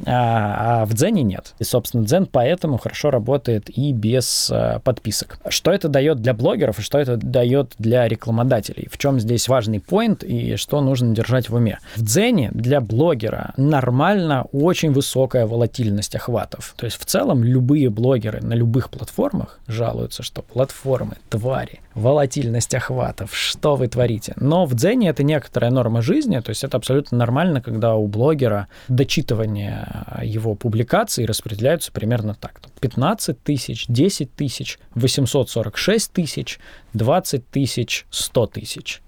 А, 0.05 0.81
а 0.81 0.85
в 0.85 0.93
дзене 0.93 1.23
нет. 1.23 1.53
И, 1.59 1.65
собственно, 1.65 2.05
дзен 2.05 2.25
поэтому 2.25 2.77
хорошо 2.77 3.11
работает 3.11 3.69
и 3.69 3.91
без 3.91 4.49
а, 4.49 4.79
подписок. 4.79 5.39
Что 5.49 5.71
это 5.71 5.89
дает 5.89 6.21
для 6.21 6.33
блогеров 6.33 6.79
и 6.79 6.81
что 6.81 6.99
это 6.99 7.17
дает 7.17 7.73
для 7.77 8.07
рекламодателей? 8.07 8.62
Показателей. 8.63 8.87
В 8.91 8.97
чем 8.97 9.19
здесь 9.19 9.47
важный 9.47 9.79
поинт 9.79 10.23
и 10.23 10.55
что 10.55 10.81
нужно 10.81 11.13
держать 11.13 11.49
в 11.49 11.55
уме? 11.55 11.79
В 11.95 12.03
Дзене 12.03 12.49
для 12.53 12.81
блогера 12.81 13.53
нормально 13.57 14.45
очень 14.51 14.91
высокая 14.91 15.45
волатильность 15.45 16.15
охватов. 16.15 16.73
То 16.77 16.85
есть 16.85 16.99
в 16.99 17.05
целом 17.05 17.43
любые 17.43 17.89
блогеры 17.89 18.41
на 18.41 18.53
любых 18.53 18.89
платформах 18.89 19.59
жалуются, 19.67 20.23
что 20.23 20.41
платформы, 20.41 21.17
твари, 21.29 21.79
волатильность 21.95 22.73
охватов, 22.73 23.35
что 23.35 23.75
вы 23.75 23.87
творите. 23.87 24.33
Но 24.37 24.65
в 24.65 24.73
Дзене 24.73 25.09
это 25.09 25.23
некоторая 25.23 25.71
норма 25.71 26.01
жизни, 26.01 26.39
то 26.39 26.49
есть 26.49 26.63
это 26.63 26.77
абсолютно 26.77 27.17
нормально, 27.17 27.61
когда 27.61 27.95
у 27.95 28.07
блогера 28.07 28.67
дочитывание 28.87 29.87
его 30.23 30.55
публикаций 30.55 31.25
распределяются 31.25 31.91
примерно 31.91 32.35
так. 32.35 32.61
15 32.81 33.41
тысяч, 33.41 33.85
10 33.87 34.35
тысяч, 34.35 34.77
846 34.95 36.11
тысяч, 36.11 36.59
20 36.93 37.49
тысяч, 37.51 38.05
100 38.09 38.47
тысяч. 38.53 39.01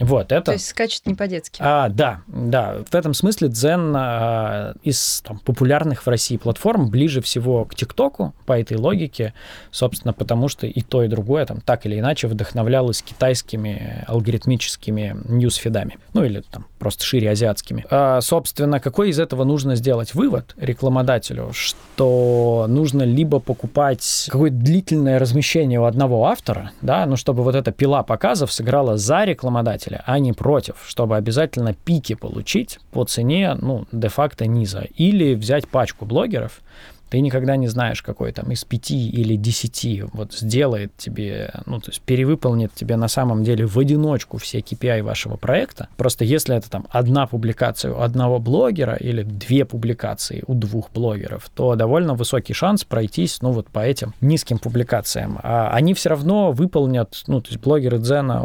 Вот, 0.00 0.32
это... 0.32 0.46
То 0.46 0.52
есть 0.52 0.66
скачет 0.66 1.06
не 1.06 1.14
по-детски. 1.14 1.60
А, 1.64 1.88
да, 1.88 2.20
да. 2.26 2.76
В 2.88 2.94
этом 2.94 3.14
смысле 3.14 3.48
Дзен 3.48 3.94
а, 3.96 4.74
из 4.82 5.22
там, 5.22 5.38
популярных 5.40 6.06
в 6.06 6.08
России 6.08 6.36
платформ 6.36 6.88
ближе 6.88 7.20
всего 7.20 7.64
к 7.64 7.74
ТикТоку 7.74 8.34
по 8.46 8.58
этой 8.58 8.76
логике, 8.76 9.34
собственно, 9.70 10.12
потому 10.12 10.48
что 10.48 10.66
и 10.66 10.80
то, 10.82 11.02
и 11.02 11.08
другое 11.08 11.46
там 11.46 11.60
так 11.60 11.86
или 11.86 11.98
иначе 11.98 12.28
вдохновлялось 12.28 13.02
китайскими 13.02 14.04
алгоритмическими 14.06 15.16
ньюсфидами. 15.28 15.98
Ну 16.14 16.24
или 16.24 16.42
там 16.50 16.66
просто 16.78 17.04
шире 17.04 17.30
азиатскими. 17.30 17.84
А, 17.90 18.20
собственно, 18.20 18.80
какой 18.80 19.10
из 19.10 19.18
этого 19.18 19.44
нужно 19.44 19.76
сделать 19.76 20.14
вывод 20.14 20.54
рекламодателю, 20.56 21.50
что 21.52 22.66
нужно 22.68 23.02
либо 23.02 23.40
покупать 23.40 24.28
какое-то 24.30 24.56
длительное 24.56 25.18
размещение 25.18 25.80
у 25.80 25.84
одного 25.84 26.26
автора, 26.26 26.72
да, 26.80 27.04
ну 27.06 27.16
чтобы 27.16 27.42
вот 27.42 27.54
эта 27.54 27.72
пила 27.72 28.02
показов 28.02 28.52
сыграла 28.52 28.96
за 28.96 29.24
рекламодателя, 29.24 29.87
пользователя, 29.88 30.02
а 30.06 30.18
не 30.18 30.32
против, 30.32 30.76
чтобы 30.86 31.16
обязательно 31.16 31.74
пики 31.74 32.14
получить 32.14 32.78
по 32.90 33.04
цене, 33.04 33.54
ну, 33.60 33.86
де-факто 33.92 34.46
низа. 34.46 34.86
Или 34.96 35.34
взять 35.34 35.68
пачку 35.68 36.04
блогеров, 36.04 36.60
ты 37.10 37.20
никогда 37.20 37.56
не 37.56 37.68
знаешь, 37.68 38.02
какой 38.02 38.32
там 38.32 38.50
из 38.52 38.64
пяти 38.64 39.08
или 39.08 39.36
десяти 39.36 40.04
вот 40.12 40.34
сделает 40.34 40.92
тебе, 40.98 41.50
ну, 41.64 41.80
то 41.80 41.90
есть 41.90 42.02
перевыполнит 42.02 42.74
тебе 42.74 42.96
на 42.96 43.08
самом 43.08 43.44
деле 43.44 43.64
в 43.66 43.78
одиночку 43.78 44.36
все 44.36 44.58
KPI 44.58 45.02
вашего 45.02 45.36
проекта. 45.36 45.88
Просто 45.96 46.24
если 46.24 46.54
это 46.54 46.68
там 46.68 46.86
одна 46.90 47.26
публикация 47.26 47.92
у 47.94 48.00
одного 48.00 48.38
блогера 48.38 48.94
или 48.94 49.22
две 49.22 49.64
публикации 49.64 50.44
у 50.46 50.54
двух 50.54 50.90
блогеров, 50.92 51.48
то 51.54 51.76
довольно 51.76 52.14
высокий 52.14 52.52
шанс 52.52 52.84
пройтись, 52.84 53.40
ну, 53.40 53.52
вот 53.52 53.68
по 53.68 53.80
этим 53.80 54.12
низким 54.20 54.58
публикациям. 54.58 55.38
А 55.42 55.70
они 55.70 55.94
все 55.94 56.10
равно 56.10 56.52
выполнят, 56.52 57.22
ну, 57.26 57.40
то 57.40 57.48
есть 57.50 57.62
блогеры 57.62 57.98
Дзена 57.98 58.44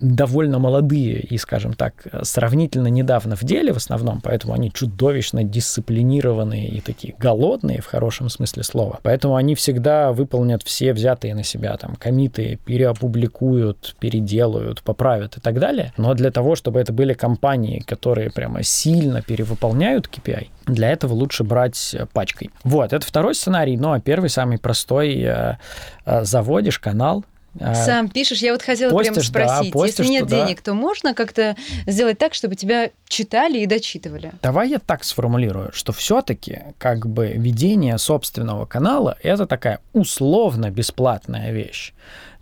довольно 0.00 0.58
молодые 0.58 1.20
и, 1.20 1.36
скажем 1.36 1.74
так, 1.74 2.06
сравнительно 2.22 2.88
недавно 2.88 3.36
в 3.36 3.44
деле 3.44 3.72
в 3.72 3.76
основном, 3.76 4.20
поэтому 4.20 4.54
они 4.54 4.72
чудовищно 4.72 5.44
дисциплинированные 5.44 6.68
и 6.68 6.80
такие 6.80 7.14
голодные 7.18 7.80
в 7.80 7.86
хорошем 7.86 8.30
смысле 8.30 8.62
слова. 8.62 9.00
Поэтому 9.02 9.36
они 9.36 9.54
всегда 9.54 10.12
выполнят 10.12 10.62
все 10.62 10.92
взятые 10.92 11.34
на 11.34 11.44
себя 11.44 11.76
там 11.76 11.96
комиты, 11.96 12.58
переопубликуют, 12.64 13.96
переделают, 14.00 14.82
поправят 14.82 15.36
и 15.36 15.40
так 15.40 15.58
далее. 15.58 15.92
Но 15.96 16.14
для 16.14 16.30
того, 16.30 16.54
чтобы 16.54 16.80
это 16.80 16.92
были 16.92 17.12
компании, 17.12 17.80
которые 17.80 18.30
прямо 18.30 18.62
сильно 18.62 19.22
перевыполняют 19.22 20.08
KPI, 20.08 20.48
для 20.66 20.90
этого 20.90 21.12
лучше 21.12 21.44
брать 21.44 21.96
пачкой. 22.12 22.50
Вот, 22.64 22.92
это 22.92 23.04
второй 23.06 23.34
сценарий, 23.34 23.76
ну 23.76 23.92
а 23.92 24.00
первый, 24.00 24.30
самый 24.30 24.58
простой, 24.58 25.20
э, 25.20 25.56
э, 26.04 26.24
заводишь 26.24 26.78
канал, 26.78 27.24
Сам 27.58 28.08
пишешь. 28.08 28.38
Я 28.40 28.52
вот 28.52 28.62
хотела 28.62 28.90
постишь, 28.90 29.32
прямо 29.32 29.48
спросить, 29.48 29.72
да, 29.72 29.78
постишь, 29.78 29.98
если 29.98 30.12
нет 30.12 30.24
туда. 30.24 30.44
денег, 30.44 30.62
то 30.62 30.74
можно 30.74 31.14
как-то 31.14 31.56
сделать 31.86 32.18
так, 32.18 32.34
чтобы 32.34 32.54
тебя 32.54 32.90
читали 33.08 33.58
и 33.58 33.66
дочитывали? 33.66 34.32
Давай 34.42 34.68
я 34.68 34.78
так 34.78 35.04
сформулирую, 35.04 35.72
что 35.72 35.92
все-таки 35.92 36.60
как 36.78 37.06
бы 37.08 37.28
ведение 37.28 37.98
собственного 37.98 38.66
канала 38.66 39.16
это 39.22 39.46
такая 39.46 39.80
условно 39.92 40.70
бесплатная 40.70 41.52
вещь. 41.52 41.92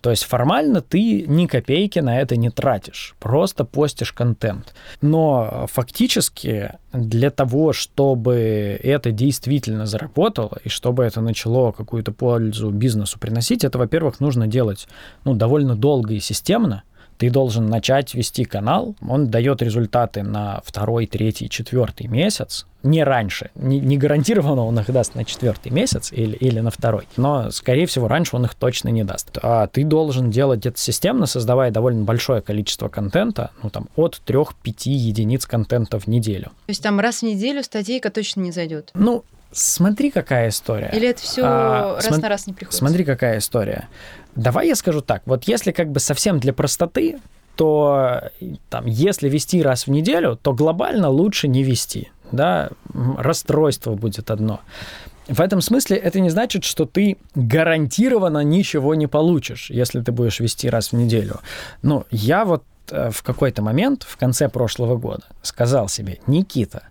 То 0.07 0.11
есть 0.11 0.23
формально 0.23 0.83
ты 0.83 1.23
ни 1.27 1.47
копейки 1.47 1.99
на 1.99 2.21
это 2.21 2.37
не 2.37 2.49
тратишь, 2.49 3.17
просто 3.19 3.65
постишь 3.65 4.13
контент. 4.13 4.73
Но 5.03 5.67
фактически 5.69 6.75
для 6.93 7.31
того, 7.31 7.73
чтобы 7.73 8.79
это 8.81 9.11
действительно 9.11 9.85
заработало 9.85 10.61
и 10.63 10.69
чтобы 10.69 11.03
это 11.03 11.21
начало 11.21 11.73
какую-то 11.73 12.13
пользу 12.13 12.71
бизнесу 12.71 13.19
приносить, 13.19 13.65
это, 13.65 13.79
во-первых, 13.79 14.21
нужно 14.21 14.47
делать 14.47 14.87
ну, 15.25 15.35
довольно 15.35 15.75
долго 15.75 16.15
и 16.15 16.21
системно, 16.21 16.85
ты 17.19 17.31
должен 17.31 17.67
начать 17.67 18.15
вести 18.15 18.45
канал, 18.45 18.95
он 19.07 19.29
дает 19.29 19.63
результаты 19.63 20.23
на 20.23 20.61
второй, 20.65 21.07
третий, 21.07 21.49
четвертый 21.49 22.07
месяц, 22.07 22.67
не 22.83 23.03
раньше. 23.03 23.51
Не, 23.55 23.81
не 23.81 23.99
гарантированно 23.99 24.65
он 24.65 24.79
их 24.79 24.91
даст 24.91 25.15
на 25.15 25.25
четвертый 25.25 25.73
месяц 25.73 26.13
или, 26.13 26.37
или 26.37 26.61
на 26.61 26.71
второй, 26.71 27.07
но, 27.17 27.51
скорее 27.51 27.87
всего, 27.87 28.07
раньше 28.07 28.37
он 28.37 28.45
их 28.45 28.55
точно 28.55 28.91
не 28.91 29.03
даст. 29.05 29.39
А 29.43 29.67
ты 29.67 29.85
должен 29.85 30.31
делать 30.31 30.67
это 30.67 30.79
системно, 30.79 31.27
создавая 31.27 31.71
довольно 31.71 32.05
большое 32.05 32.43
количество 32.43 32.89
контента, 32.89 33.51
ну, 33.63 33.71
там, 33.71 33.89
от 33.97 34.21
3-5 34.25 34.47
единиц 34.85 35.47
контента 35.47 35.99
в 35.99 36.07
неделю. 36.07 36.47
То 36.67 36.71
есть 36.71 36.83
там 36.83 37.01
раз 37.01 37.21
в 37.21 37.23
неделю 37.23 37.63
статейка 37.63 38.11
точно 38.11 38.43
не 38.43 38.53
зайдет? 38.53 38.91
Ну, 38.95 39.25
Смотри, 39.53 40.11
какая 40.11 40.51
история. 40.51 40.91
Или 40.93 41.09
это 41.09 41.23
все 41.23 41.43
а, 41.43 41.95
раз 41.95 42.05
см... 42.05 42.21
на 42.21 42.29
раз 42.29 42.47
не 42.47 42.53
приходит? 42.53 42.77
Смотри, 42.77 43.05
какая 43.05 43.39
история. 43.39 43.89
Давай 44.37 44.69
я 44.69 44.77
скажу 44.77 45.01
так. 45.01 45.23
Вот 45.27 45.45
если 45.45 45.73
как 45.73 45.91
бы 45.91 45.99
совсем 45.99 46.39
для 46.39 46.53
простоты, 46.53 47.19
то 47.57 48.31
там, 48.69 48.87
если 48.87 49.29
вести 49.29 49.63
раз 49.63 49.87
в 49.87 49.91
неделю, 49.91 50.39
то 50.41 50.53
глобально 50.53 51.09
лучше 51.09 51.49
не 51.49 51.63
вести. 51.63 52.11
Да? 52.33 52.71
Расстройство 52.93 53.95
будет 53.95 54.31
одно. 54.31 54.61
В 55.27 55.41
этом 55.41 55.61
смысле 55.61 55.97
это 55.97 56.21
не 56.21 56.31
значит, 56.31 56.65
что 56.65 56.85
ты 56.85 57.17
гарантированно 57.35 58.45
ничего 58.45 58.95
не 58.95 59.09
получишь, 59.09 59.71
если 59.71 60.01
ты 60.01 60.13
будешь 60.13 60.39
вести 60.39 60.69
раз 60.69 60.93
в 60.93 60.97
неделю. 60.97 61.41
Но 61.83 62.05
я 62.11 62.45
вот 62.45 62.63
э, 62.91 63.11
в 63.11 63.23
какой-то 63.25 63.61
момент 63.61 64.05
в 64.05 64.17
конце 64.19 64.49
прошлого 64.49 64.97
года 64.97 65.25
сказал 65.43 65.89
себе, 65.89 66.21
Никита, 66.29 66.85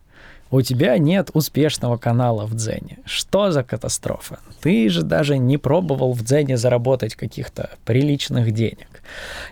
у 0.51 0.61
тебя 0.61 0.97
нет 0.97 1.31
успешного 1.33 1.97
канала 1.97 2.45
в 2.45 2.55
Дзене. 2.55 2.99
Что 3.05 3.51
за 3.51 3.63
катастрофа? 3.63 4.39
Ты 4.61 4.89
же 4.89 5.01
даже 5.01 5.37
не 5.37 5.57
пробовал 5.57 6.13
в 6.13 6.23
Дзене 6.23 6.57
заработать 6.57 7.15
каких-то 7.15 7.71
приличных 7.85 8.51
денег. 8.51 8.87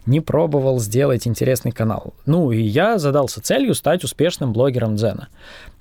Не 0.05 0.21
пробовал 0.21 0.79
сделать 0.79 1.27
интересный 1.27 1.71
канал. 1.71 2.13
Ну, 2.25 2.51
и 2.51 2.61
я 2.61 2.97
задался 2.99 3.41
целью 3.41 3.75
стать 3.75 4.03
успешным 4.03 4.53
блогером 4.53 4.95
Дзена. 4.95 5.29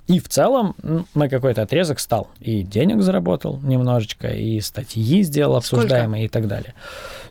И 0.07 0.19
в 0.19 0.27
целом 0.27 0.75
на 1.13 1.29
какой-то 1.29 1.61
отрезок 1.61 1.99
стал. 1.99 2.29
И 2.39 2.61
денег 2.63 3.01
заработал 3.01 3.59
немножечко, 3.61 4.27
и 4.29 4.59
статьи 4.59 5.23
сделал 5.23 5.55
обсуждаемые 5.55 6.27
Сколько? 6.27 6.39
и 6.39 6.41
так 6.41 6.47
далее. 6.49 6.73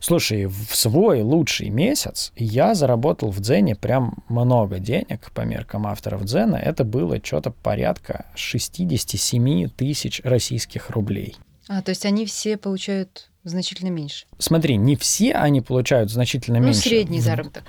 Слушай, 0.01 0.47
в 0.47 0.75
свой 0.75 1.21
лучший 1.21 1.69
месяц 1.69 2.33
я 2.37 2.75
заработал 2.75 3.31
в 3.31 3.41
Дзене 3.41 3.77
прям 3.77 4.25
много 4.29 4.79
денег 4.79 5.31
по 5.33 5.43
меркам 5.43 5.87
авторов 5.87 6.25
Дзена. 6.25 6.57
Это 6.57 6.85
было 6.85 7.19
что-то 7.23 7.51
порядка 7.51 8.27
67 8.35 9.69
тысяч 9.69 10.23
российских 10.25 10.91
рублей. 10.91 11.37
А, 11.69 11.83
то 11.83 11.91
есть 11.91 12.07
они 12.07 12.27
все 12.27 12.57
получают 12.57 13.31
значительно 13.45 13.91
меньше? 13.91 14.27
Смотри, 14.39 14.77
не 14.77 14.97
все 14.97 15.35
они 15.35 15.61
получают 15.61 16.11
значительно 16.11 16.59
ну, 16.59 16.67
меньше. 16.67 16.81
Ну, 16.85 16.89
средний 16.89 17.21
заработок. 17.21 17.65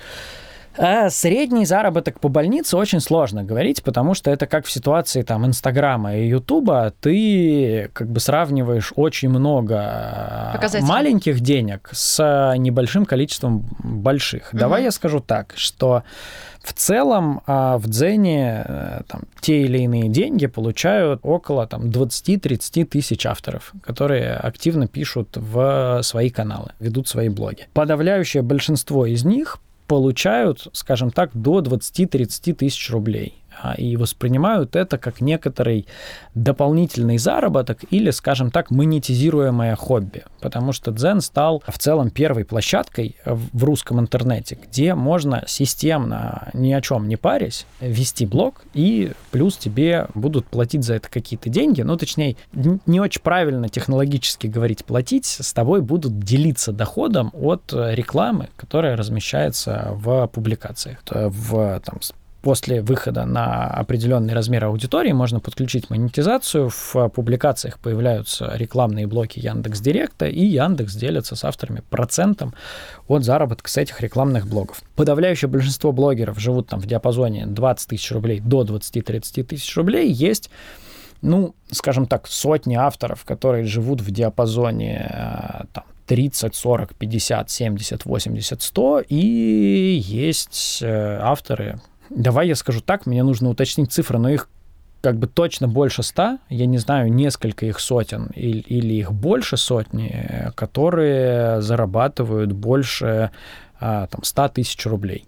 Средний 1.08 1.66
заработок 1.66 2.20
по 2.20 2.28
больнице 2.28 2.76
очень 2.76 3.00
сложно 3.00 3.44
говорить, 3.44 3.82
потому 3.82 4.14
что 4.14 4.30
это 4.30 4.46
как 4.46 4.66
в 4.66 4.70
ситуации 4.70 5.22
там 5.22 5.46
Инстаграма 5.46 6.16
и 6.16 6.28
Ютуба, 6.28 6.92
ты 7.00 7.90
как 7.92 8.08
бы 8.10 8.20
сравниваешь 8.20 8.92
очень 8.96 9.28
много 9.28 10.58
маленьких 10.80 11.40
денег 11.40 11.90
с 11.92 12.54
небольшим 12.56 13.06
количеством 13.06 13.64
больших. 13.82 14.50
Угу. 14.52 14.58
Давай 14.58 14.84
я 14.84 14.90
скажу 14.90 15.20
так, 15.20 15.54
что 15.56 16.02
в 16.64 16.72
целом 16.72 17.42
а, 17.46 17.76
в 17.76 17.86
Дзене 17.88 18.64
э, 18.66 19.00
там, 19.06 19.22
те 19.40 19.62
или 19.62 19.80
иные 19.80 20.08
деньги 20.08 20.46
получают 20.46 21.20
около 21.22 21.66
там, 21.66 21.90
20-30 21.90 22.86
тысяч 22.86 23.26
авторов, 23.26 23.74
которые 23.82 24.32
активно 24.32 24.88
пишут 24.88 25.36
в 25.36 26.00
свои 26.02 26.30
каналы, 26.30 26.72
ведут 26.80 27.06
свои 27.06 27.28
блоги. 27.28 27.68
Подавляющее 27.74 28.42
большинство 28.42 29.04
из 29.04 29.24
них 29.24 29.58
получают, 29.86 30.68
скажем 30.72 31.10
так, 31.10 31.30
до 31.34 31.60
20-30 31.60 32.54
тысяч 32.54 32.90
рублей. 32.90 33.43
А, 33.64 33.72
и 33.78 33.96
воспринимают 33.96 34.76
это 34.76 34.98
как 34.98 35.22
некоторый 35.22 35.86
дополнительный 36.34 37.16
заработок 37.16 37.80
или, 37.90 38.10
скажем 38.10 38.50
так, 38.50 38.70
монетизируемое 38.70 39.74
хобби. 39.74 40.24
Потому 40.42 40.72
что 40.72 40.90
Дзен 40.90 41.22
стал 41.22 41.62
в 41.66 41.78
целом 41.78 42.10
первой 42.10 42.44
площадкой 42.44 43.16
в 43.24 43.64
русском 43.64 44.00
интернете, 44.00 44.58
где 44.62 44.94
можно 44.94 45.44
системно, 45.46 46.50
ни 46.52 46.72
о 46.74 46.82
чем 46.82 47.08
не 47.08 47.16
парясь, 47.16 47.64
вести 47.80 48.26
блог, 48.26 48.64
и 48.74 49.12
плюс 49.30 49.56
тебе 49.56 50.08
будут 50.12 50.44
платить 50.44 50.84
за 50.84 50.96
это 50.96 51.08
какие-то 51.08 51.48
деньги. 51.48 51.80
Ну, 51.80 51.96
точнее, 51.96 52.36
не 52.52 53.00
очень 53.00 53.22
правильно 53.22 53.70
технологически 53.70 54.46
говорить 54.46 54.84
платить, 54.84 55.24
с 55.24 55.54
тобой 55.54 55.80
будут 55.80 56.18
делиться 56.18 56.72
доходом 56.72 57.30
от 57.32 57.72
рекламы, 57.72 58.50
которая 58.56 58.94
размещается 58.94 59.88
в 59.92 60.26
публикациях, 60.26 60.98
в 61.10 61.80
там, 61.80 62.00
после 62.44 62.82
выхода 62.82 63.24
на 63.24 63.68
определенный 63.68 64.34
размер 64.34 64.66
аудитории 64.66 65.12
можно 65.12 65.40
подключить 65.40 65.88
монетизацию. 65.88 66.68
В 66.68 67.08
публикациях 67.08 67.78
появляются 67.78 68.52
рекламные 68.54 69.06
блоки 69.06 69.38
Яндекс 69.38 69.80
Директа, 69.80 70.26
и 70.26 70.44
Яндекс 70.44 70.94
делится 70.94 71.36
с 71.36 71.44
авторами 71.44 71.82
процентом 71.88 72.52
от 73.08 73.24
заработка 73.24 73.70
с 73.70 73.78
этих 73.78 74.02
рекламных 74.02 74.46
блогов. 74.46 74.82
Подавляющее 74.94 75.48
большинство 75.48 75.90
блогеров 75.90 76.38
живут 76.38 76.68
там 76.68 76.80
в 76.80 76.86
диапазоне 76.86 77.46
20 77.46 77.88
тысяч 77.88 78.12
рублей 78.12 78.40
до 78.40 78.62
20-30 78.62 79.44
тысяч 79.44 79.74
рублей. 79.74 80.12
Есть 80.12 80.50
ну, 81.22 81.54
скажем 81.70 82.04
так, 82.04 82.26
сотни 82.26 82.74
авторов, 82.74 83.24
которые 83.24 83.64
живут 83.64 84.02
в 84.02 84.10
диапазоне 84.10 85.10
э, 85.10 85.64
там, 85.72 85.84
30, 86.06 86.54
40, 86.54 86.94
50, 86.94 87.50
70, 87.50 88.04
80, 88.04 88.62
100, 88.62 89.00
и 89.08 90.02
есть 90.04 90.80
э, 90.82 91.18
авторы, 91.22 91.80
Давай 92.14 92.48
я 92.48 92.54
скажу 92.54 92.80
так, 92.80 93.06
мне 93.06 93.22
нужно 93.22 93.50
уточнить 93.50 93.92
цифры, 93.92 94.18
но 94.18 94.28
их 94.28 94.48
как 95.00 95.18
бы 95.18 95.26
точно 95.26 95.68
больше 95.68 96.02
ста, 96.02 96.38
я 96.48 96.64
не 96.64 96.78
знаю, 96.78 97.12
несколько 97.12 97.66
их 97.66 97.78
сотен 97.78 98.30
или, 98.34 98.60
или 98.60 98.94
их 98.94 99.12
больше 99.12 99.56
сотни, 99.56 100.50
которые 100.54 101.60
зарабатывают 101.60 102.52
больше 102.52 103.30
а, 103.78 104.06
там, 104.06 104.22
100 104.22 104.48
тысяч 104.48 104.86
рублей. 104.86 105.26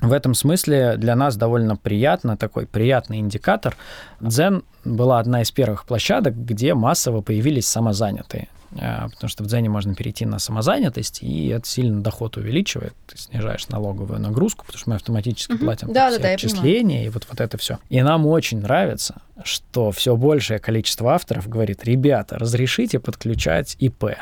В 0.00 0.12
этом 0.12 0.34
смысле 0.34 0.96
для 0.98 1.16
нас 1.16 1.36
довольно 1.36 1.76
приятно, 1.76 2.36
такой 2.36 2.66
приятный 2.66 3.18
индикатор. 3.18 3.76
Дзен 4.20 4.62
была 4.84 5.18
одна 5.18 5.42
из 5.42 5.50
первых 5.50 5.86
площадок, 5.86 6.36
где 6.36 6.74
массово 6.74 7.22
появились 7.22 7.66
самозанятые. 7.66 8.48
А, 8.78 9.08
потому 9.08 9.28
что 9.28 9.44
в 9.44 9.46
Дзене 9.46 9.68
можно 9.68 9.94
перейти 9.94 10.26
на 10.26 10.38
самозанятость, 10.38 11.22
и 11.22 11.48
это 11.48 11.66
сильно 11.66 12.02
доход 12.02 12.36
увеличивает. 12.36 12.94
Ты 13.06 13.18
снижаешь 13.18 13.68
налоговую 13.68 14.20
нагрузку, 14.20 14.64
потому 14.66 14.78
что 14.78 14.90
мы 14.90 14.96
автоматически 14.96 15.52
угу. 15.52 15.64
платим 15.64 15.92
да, 15.92 16.10
все 16.10 16.18
да, 16.18 16.28
отчисления 16.30 17.06
и 17.06 17.08
вот, 17.08 17.26
вот 17.28 17.40
это 17.40 17.56
все. 17.58 17.78
И 17.88 18.02
нам 18.02 18.26
очень 18.26 18.60
нравится, 18.60 19.16
что 19.44 19.90
все 19.90 20.16
большее 20.16 20.58
количество 20.58 21.14
авторов 21.14 21.48
говорит, 21.48 21.84
ребята, 21.84 22.38
разрешите 22.38 22.98
подключать 22.98 23.76
ИП 23.78 24.16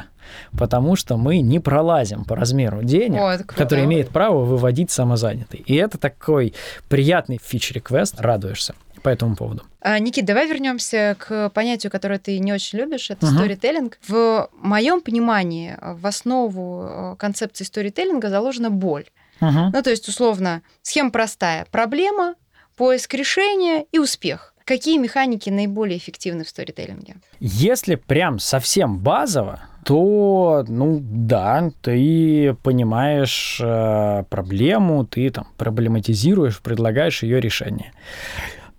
потому 0.57 0.97
что 0.97 1.19
мы 1.19 1.41
не 1.41 1.61
пролазим 1.61 2.25
по 2.25 2.35
размеру 2.35 2.83
денег, 2.83 3.21
О, 3.21 3.39
который 3.47 3.85
имеет 3.85 4.09
право 4.09 4.43
выводить 4.43 4.91
самозанятый. 4.91 5.61
И 5.67 5.75
это 5.75 5.99
такой 5.99 6.55
приятный 6.89 7.39
фич-реквест, 7.43 8.21
радуешься 8.21 8.75
по 9.05 9.11
этому 9.11 9.37
поводу. 9.37 9.63
А, 9.81 9.99
Никит, 9.99 10.25
давай 10.25 10.49
вернемся 10.49 11.15
к 11.19 11.51
понятию, 11.51 11.93
которое 11.93 12.19
ты 12.19 12.39
не 12.39 12.55
очень 12.55 12.79
любишь, 12.79 13.11
это 13.11 13.27
uh-huh. 13.27 13.35
сторителлинг. 13.35 13.99
В 14.09 14.49
моем 14.55 15.03
понимании 15.03 15.77
в 15.81 16.07
основу 16.07 16.89
э, 16.89 17.17
концепции 17.19 17.65
сторителлинга 17.65 18.31
заложена 18.31 18.71
боль. 18.71 19.05
Uh-huh. 19.41 19.71
Ну, 19.75 19.83
то 19.83 19.91
есть, 19.91 20.09
условно, 20.09 20.63
схема 20.81 21.11
простая. 21.11 21.67
Проблема, 21.71 22.35
поиск 22.77 23.13
решения 23.13 23.85
и 23.93 23.99
успех. 23.99 24.55
Какие 24.65 24.97
механики 24.97 25.51
наиболее 25.51 25.99
эффективны 25.99 26.45
в 26.45 26.49
сторителлинге? 26.49 27.17
Если 27.39 27.97
прям 27.97 28.39
совсем 28.39 28.99
базово, 28.99 29.61
то, 29.85 30.65
ну 30.67 30.99
да, 31.03 31.71
ты 31.83 32.57
понимаешь 32.63 33.61
э, 33.63 34.25
проблему, 34.31 35.05
ты 35.05 35.29
там 35.29 35.47
проблематизируешь, 35.59 36.63
предлагаешь 36.63 37.23
ее 37.23 37.41
решение. 37.41 37.93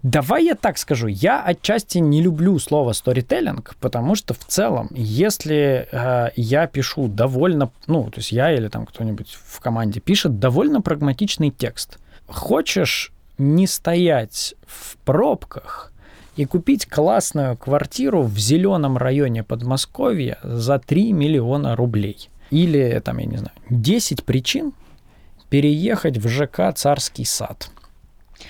Давай 0.05 0.45
я 0.45 0.53
так 0.53 0.77
скажу, 0.77 1.07
я 1.07 1.41
отчасти 1.41 1.97
не 1.97 2.21
люблю 2.21 2.59
слово 2.59 2.91
storytelling, 2.91 3.67
потому 3.79 4.13
что 4.13 4.35
в 4.35 4.45
целом, 4.45 4.87
если 4.91 5.87
э, 5.91 6.29
я 6.35 6.67
пишу 6.67 7.07
довольно, 7.07 7.71
ну, 7.87 8.03
то 8.11 8.19
есть 8.19 8.31
я 8.31 8.53
или 8.53 8.67
там 8.67 8.85
кто-нибудь 8.85 9.35
в 9.43 9.59
команде 9.61 9.99
пишет 9.99 10.37
довольно 10.37 10.81
прагматичный 10.81 11.49
текст, 11.49 11.97
хочешь 12.27 13.13
не 13.39 13.65
стоять 13.65 14.53
в 14.67 14.95
пробках 14.97 15.91
и 16.35 16.45
купить 16.45 16.85
классную 16.85 17.57
квартиру 17.57 18.21
в 18.21 18.37
зеленом 18.37 18.97
районе 18.97 19.43
Подмосковья 19.43 20.37
за 20.43 20.77
3 20.77 21.13
миллиона 21.13 21.75
рублей. 21.75 22.29
Или, 22.51 23.01
там, 23.03 23.17
я 23.17 23.25
не 23.25 23.37
знаю, 23.37 23.55
10 23.71 24.23
причин 24.23 24.73
переехать 25.49 26.19
в 26.19 26.27
ЖК 26.27 26.71
«Царский 26.75 27.25
сад». 27.25 27.71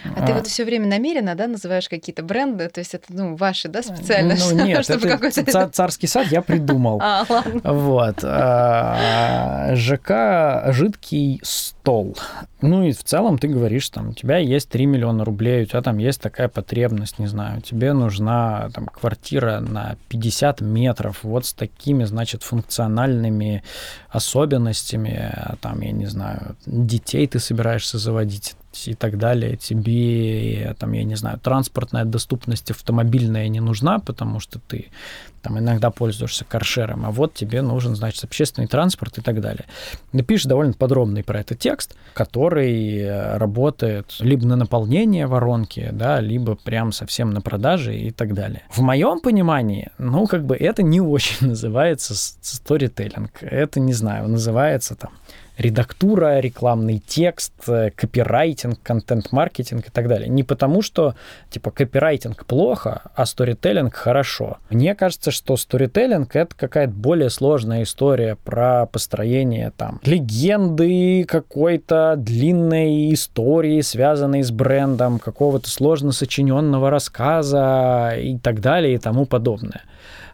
А, 0.04 0.22
а 0.22 0.26
ты 0.26 0.34
вот 0.34 0.48
все 0.48 0.66
время 0.66 0.88
намеренно, 0.88 1.36
да, 1.36 1.48
называешь 1.48 1.90
какие-то 1.90 2.24
бренды, 2.24 2.70
то 2.70 2.80
есть 2.80 2.94
это, 2.94 3.06
ну, 3.10 3.36
ваши, 3.36 3.68
да, 3.68 3.82
специально? 3.82 4.36
Ну, 4.36 4.52
нет, 4.66 4.84
чтобы 4.84 5.08
это 5.08 5.70
царский 5.70 6.08
сад 6.08 6.28
я 6.28 6.42
придумал. 6.42 7.02
А, 7.06 7.24
ладно. 7.30 7.62
Вот. 7.64 8.24
А, 8.24 9.76
ЖК 9.76 10.74
«Жидкий 10.74 11.40
стол». 11.44 12.18
Ну 12.62 12.84
и 12.84 12.94
в 12.94 13.04
целом 13.04 13.38
ты 13.38 13.48
говоришь, 13.48 13.90
там, 13.90 14.10
у 14.10 14.14
тебя 14.14 14.38
есть 14.38 14.70
3 14.70 14.88
миллиона 14.88 15.24
рублей, 15.24 15.64
у 15.64 15.66
тебя 15.66 15.82
там 15.82 16.00
есть 16.00 16.20
такая 16.20 16.48
потребность, 16.48 17.20
не 17.20 17.28
знаю, 17.28 17.62
тебе 17.62 17.94
нужна 17.94 18.70
там 18.74 18.88
квартира 18.88 19.60
на 19.60 19.98
50 20.10 20.62
метров, 20.62 21.24
вот 21.24 21.46
с 21.46 21.54
такими, 21.54 22.06
значит, 22.06 22.42
функциональными 22.44 23.64
особенностями, 24.10 25.32
там, 25.62 25.82
я 25.82 25.92
не 25.92 26.08
знаю, 26.08 26.56
детей 26.66 27.28
ты 27.28 27.40
собираешься 27.40 27.98
заводить, 27.98 28.56
и 28.88 28.94
так 28.94 29.18
далее, 29.18 29.58
тебе, 29.58 30.76
там, 30.80 30.94
я 30.94 31.04
не 31.04 31.16
знаю, 31.16 31.40
транспортная 31.40 32.06
доступность 32.06 32.72
автомобильная 32.72 33.48
не 33.48 33.60
нужна, 33.60 34.00
потому 34.00 34.40
что 34.40 34.60
ты 34.60 34.88
там 35.46 35.60
иногда 35.60 35.92
пользуешься 35.92 36.44
каршером, 36.44 37.06
а 37.06 37.12
вот 37.12 37.36
тебе 37.36 37.62
нужен, 37.62 37.96
значит, 37.96 38.24
общественный 38.24 38.68
транспорт 38.68 39.20
и 39.20 39.22
так 39.22 39.42
далее. 39.42 39.66
Напишешь 40.12 40.48
довольно 40.48 40.74
подробный 40.74 41.24
про 41.24 41.40
это 41.42 41.54
текст, 41.54 41.96
который 42.16 42.98
э, 42.98 43.38
работает 43.38 44.16
либо 44.20 44.44
на 44.48 44.56
наполнение 44.56 45.28
воронки, 45.28 45.90
да, 45.94 46.20
либо 46.20 46.56
прям 46.56 46.92
совсем 46.92 47.30
на 47.30 47.42
продаже 47.42 47.96
и 47.96 48.10
так 48.10 48.34
далее. 48.34 48.64
В 48.72 48.80
моем 48.80 49.20
понимании, 49.20 49.92
ну, 50.00 50.26
как 50.26 50.46
бы 50.46 50.56
это 50.56 50.82
не 50.82 51.00
очень 51.00 51.48
называется 51.48 52.16
сторителлинг. 52.16 53.32
Это, 53.42 53.80
не 53.80 53.94
знаю, 53.94 54.28
называется 54.28 54.96
там 54.96 55.12
редактура, 55.58 56.40
рекламный 56.40 57.02
текст, 57.06 57.54
э, 57.68 57.92
копирайтинг, 57.96 58.80
контент-маркетинг 58.82 59.88
и 59.88 59.92
так 59.92 60.08
далее. 60.08 60.28
Не 60.30 60.44
потому, 60.44 60.82
что, 60.82 61.16
типа, 61.50 61.72
копирайтинг 61.72 62.46
плохо, 62.46 63.04
а 63.16 63.26
сторителлинг 63.26 63.94
хорошо. 63.94 64.58
Мне 64.70 64.96
кажется, 64.96 65.32
что 65.32 65.58
сторителлинг— 65.58 66.34
это 66.36 66.56
какая-то 66.56 66.94
более 66.94 67.30
сложная 67.30 67.84
история 67.84 68.38
про 68.44 68.86
построение 68.86 69.72
там 69.78 70.00
легенды 70.04 71.26
какой-то 71.26 72.16
длинной 72.18 73.14
истории, 73.14 73.82
связанной 73.82 74.44
с 74.44 74.52
брендом, 74.52 75.20
какого-то 75.20 75.70
сложно 75.70 76.12
сочиненного 76.12 76.90
рассказа 76.90 78.14
и 78.18 78.38
так 78.38 78.62
далее 78.62 78.96
и 78.96 78.98
тому 78.98 79.26
подобное 79.26 79.84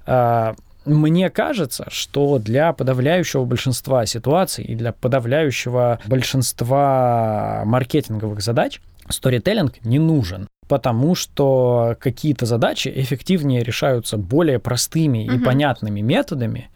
а, 0.05 0.55
мне 0.85 1.29
кажется, 1.29 1.87
что 1.89 2.39
для 2.39 2.73
подавляющего 2.73 3.45
большинства 3.45 4.05
ситуаций 4.05 4.63
и 4.63 4.75
для 4.75 4.91
подавляющего 4.91 5.99
большинства 6.05 7.63
маркетинговых 7.65 8.41
задач 8.41 8.81
сторителлинг 9.09 9.83
не 9.83 9.99
нужен 9.99 10.47
потому 10.71 11.15
что 11.15 11.97
какие-то 11.99 12.45
задачи 12.45 12.89
эффективнее 12.95 13.61
решаются 13.61 14.15
более 14.15 14.57
простыми 14.57 15.27
угу. 15.27 15.35
и 15.35 15.43
понятными 15.43 15.99
методами, 15.99 16.69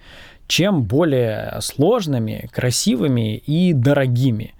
чем 0.48 0.84
более 0.84 1.60
сложными, 1.62 2.50
красивыми 2.52 3.38
и 3.38 3.72
дорогими. 3.72 4.54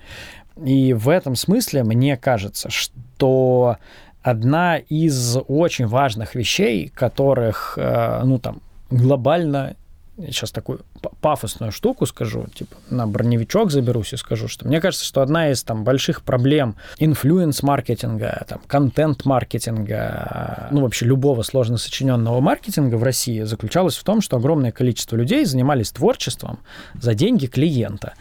И 0.64 0.94
в 0.94 1.10
этом 1.10 1.36
смысле 1.36 1.84
мне 1.84 2.16
кажется, 2.16 2.70
что 2.70 3.76
одна 4.22 4.78
из 4.78 5.38
очень 5.50 5.88
важных 5.88 6.34
вещей, 6.34 6.88
которых, 6.88 7.74
э, 7.78 8.22
ну 8.24 8.40
там, 8.40 8.62
глобально 8.90 9.76
сейчас 10.18 10.52
такую 10.52 10.82
пафосную 11.22 11.72
штуку 11.72 12.06
скажу, 12.06 12.46
типа 12.54 12.76
на 12.90 13.08
броневичок 13.08 13.72
заберусь 13.72 14.14
и 14.14 14.18
скажу, 14.18 14.48
что 14.48 14.68
мне 14.68 14.80
кажется, 14.80 15.06
что 15.06 15.22
одна 15.22 15.52
из 15.52 15.64
там 15.64 15.84
больших 15.84 16.24
проблем 16.24 16.76
инфлюенс-маркетинга, 17.00 18.46
там, 18.48 18.62
контент-маркетинга, 18.68 20.70
ну 20.72 20.82
вообще 20.82 21.06
любого 21.06 21.42
сложно 21.42 21.78
сочиненного 21.78 22.40
маркетинга 22.40 22.96
в 22.96 23.04
России 23.04 23.44
заключалась 23.44 23.98
в 23.98 24.04
том, 24.04 24.22
что 24.22 24.38
огромное 24.38 24.72
количество 24.72 25.18
людей 25.18 25.46
занимались 25.46 25.92
творчеством 25.92 26.60
за 26.94 27.14
деньги 27.14 27.48
клиента. 27.48 28.14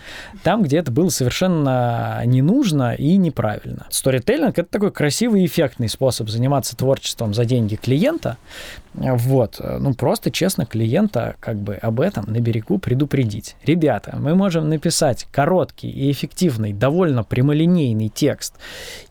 Там, 0.43 0.63
где 0.63 0.79
это 0.79 0.91
было 0.91 1.11
совершенно 1.11 2.23
не 2.25 2.43
нужно 2.43 2.95
и 2.95 3.17
неправильно. 3.17 3.87
Сторителлинг— 3.91 4.59
это 4.61 4.69
такой 4.69 4.91
красивый 4.91 5.47
эффектный 5.47 5.89
способ 5.89 6.29
заниматься 6.29 6.77
творчеством 6.77 7.35
за 7.35 7.45
деньги 7.45 7.77
клиента, 7.77 8.37
вот, 8.95 9.61
ну 9.61 9.95
просто 9.95 10.31
честно 10.31 10.67
клиента 10.67 11.37
как 11.41 11.57
бы 11.57 11.75
об 11.75 12.01
этом 12.01 12.25
на 12.27 12.41
берегу 12.41 12.79
предупредить. 12.79 13.57
Ребята, 13.67 14.17
мы 14.19 14.35
можем 14.35 14.69
написать 14.69 15.27
короткий 15.31 15.91
и 15.91 16.11
эффективный, 16.11 16.73
довольно 16.73 17.25
прямолинейный 17.25 18.09
текст 18.09 18.55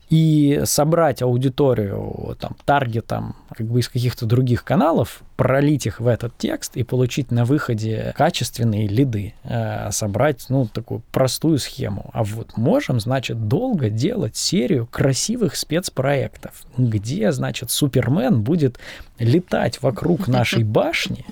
и 0.10 0.62
собрать 0.66 1.22
аудиторию 1.22 2.38
там, 2.40 2.56
таргетом 2.66 3.36
как 3.56 3.68
бы 3.68 3.80
из 3.80 3.88
каких-то 3.88 4.26
других 4.26 4.64
каналов, 4.64 5.22
пролить 5.36 5.86
их 5.86 6.00
в 6.00 6.08
этот 6.08 6.38
текст 6.38 6.76
и 6.76 6.84
получить 6.84 7.32
на 7.32 7.46
выходе 7.46 8.14
качественные 8.16 8.88
лиды, 8.88 9.34
э, 9.44 9.92
собрать, 9.92 10.46
ну, 10.50 10.68
такую 10.68 11.02
простую 11.12 11.60
схему. 11.60 12.10
А 12.14 12.24
вот 12.24 12.58
можем, 12.58 13.00
значит, 13.00 13.48
долго 13.48 13.90
делать 13.90 14.36
серию 14.36 14.88
красивых 14.88 15.56
спецпроектов, 15.56 16.64
где, 16.78 17.32
значит, 17.32 17.72
Супермен 17.72 18.42
будет 18.42 18.80
летать 19.20 19.82
вокруг 19.82 20.28
нашей 20.28 20.64
башни 20.64 21.26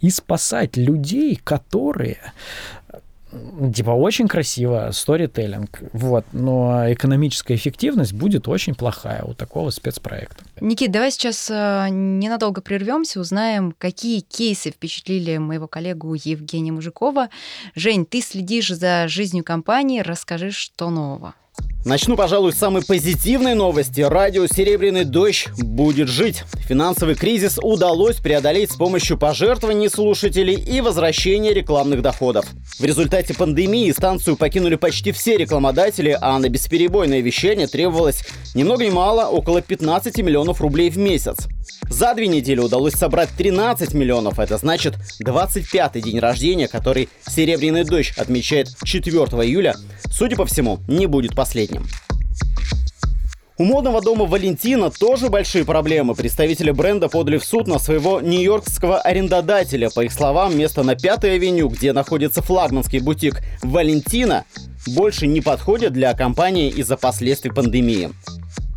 и 0.00 0.10
спасать 0.10 0.76
людей, 0.76 1.40
которые 1.42 2.18
типа 3.74 3.90
очень 3.90 4.28
красиво, 4.28 4.90
сторителлинг, 4.92 5.82
вот, 5.92 6.24
но 6.32 6.92
экономическая 6.92 7.54
эффективность 7.54 8.12
будет 8.12 8.48
очень 8.48 8.74
плохая 8.74 9.22
у 9.22 9.34
такого 9.34 9.70
спецпроекта. 9.70 10.44
Никит, 10.60 10.90
давай 10.90 11.10
сейчас 11.10 11.50
э, 11.50 11.88
ненадолго 11.90 12.60
прервемся, 12.60 13.20
узнаем, 13.20 13.74
какие 13.76 14.20
кейсы 14.20 14.70
впечатлили 14.70 15.36
моего 15.38 15.66
коллегу 15.66 16.14
Евгения 16.14 16.72
Мужикова. 16.72 17.28
Жень, 17.74 18.06
ты 18.06 18.20
следишь 18.20 18.68
за 18.68 19.08
жизнью 19.08 19.44
компании, 19.44 20.00
расскажи, 20.00 20.50
что 20.50 20.90
нового. 20.90 21.34
Начну, 21.86 22.16
пожалуй, 22.16 22.52
с 22.52 22.56
самой 22.56 22.84
позитивной 22.84 23.54
новости. 23.54 24.00
Радио 24.00 24.48
«Серебряный 24.48 25.04
дождь» 25.04 25.48
будет 25.56 26.08
жить. 26.08 26.42
Финансовый 26.66 27.14
кризис 27.14 27.60
удалось 27.62 28.16
преодолеть 28.16 28.72
с 28.72 28.74
помощью 28.74 29.16
пожертвований 29.16 29.88
слушателей 29.88 30.56
и 30.56 30.80
возвращения 30.80 31.54
рекламных 31.54 32.02
доходов. 32.02 32.44
В 32.80 32.84
результате 32.84 33.34
пандемии 33.34 33.92
станцию 33.92 34.34
покинули 34.34 34.74
почти 34.74 35.12
все 35.12 35.36
рекламодатели, 35.36 36.18
а 36.20 36.36
на 36.40 36.48
бесперебойное 36.48 37.20
вещание 37.20 37.68
требовалось 37.68 38.24
ни 38.56 38.64
много 38.64 38.84
ни 38.84 38.90
мало 38.90 39.26
около 39.26 39.62
15 39.62 40.18
миллионов 40.18 40.60
рублей 40.60 40.90
в 40.90 40.98
месяц. 40.98 41.46
За 41.88 42.14
две 42.14 42.26
недели 42.26 42.60
удалось 42.60 42.94
собрать 42.94 43.30
13 43.36 43.94
миллионов. 43.94 44.38
Это 44.38 44.58
значит 44.58 44.94
25-й 45.24 46.02
день 46.02 46.18
рождения, 46.18 46.68
который 46.68 47.08
«Серебряный 47.26 47.84
дождь» 47.84 48.12
отмечает 48.16 48.68
4 48.84 49.14
июля, 49.16 49.76
судя 50.10 50.36
по 50.36 50.44
всему, 50.44 50.80
не 50.88 51.06
будет 51.06 51.34
последним. 51.34 51.86
У 53.58 53.64
модного 53.64 54.02
дома 54.02 54.26
Валентина 54.26 54.90
тоже 54.90 55.30
большие 55.30 55.64
проблемы. 55.64 56.14
Представители 56.14 56.72
бренда 56.72 57.08
подали 57.08 57.38
в 57.38 57.44
суд 57.44 57.66
на 57.66 57.78
своего 57.78 58.20
нью-йоркского 58.20 59.00
арендодателя. 59.00 59.88
По 59.88 60.04
их 60.04 60.12
словам, 60.12 60.58
место 60.58 60.82
на 60.82 60.94
Пятой 60.94 61.36
авеню, 61.36 61.68
где 61.70 61.94
находится 61.94 62.42
флагманский 62.42 62.98
бутик 62.98 63.40
Валентина, 63.62 64.44
больше 64.86 65.26
не 65.26 65.40
подходит 65.40 65.94
для 65.94 66.12
компании 66.12 66.68
из-за 66.68 66.98
последствий 66.98 67.50
пандемии. 67.50 68.10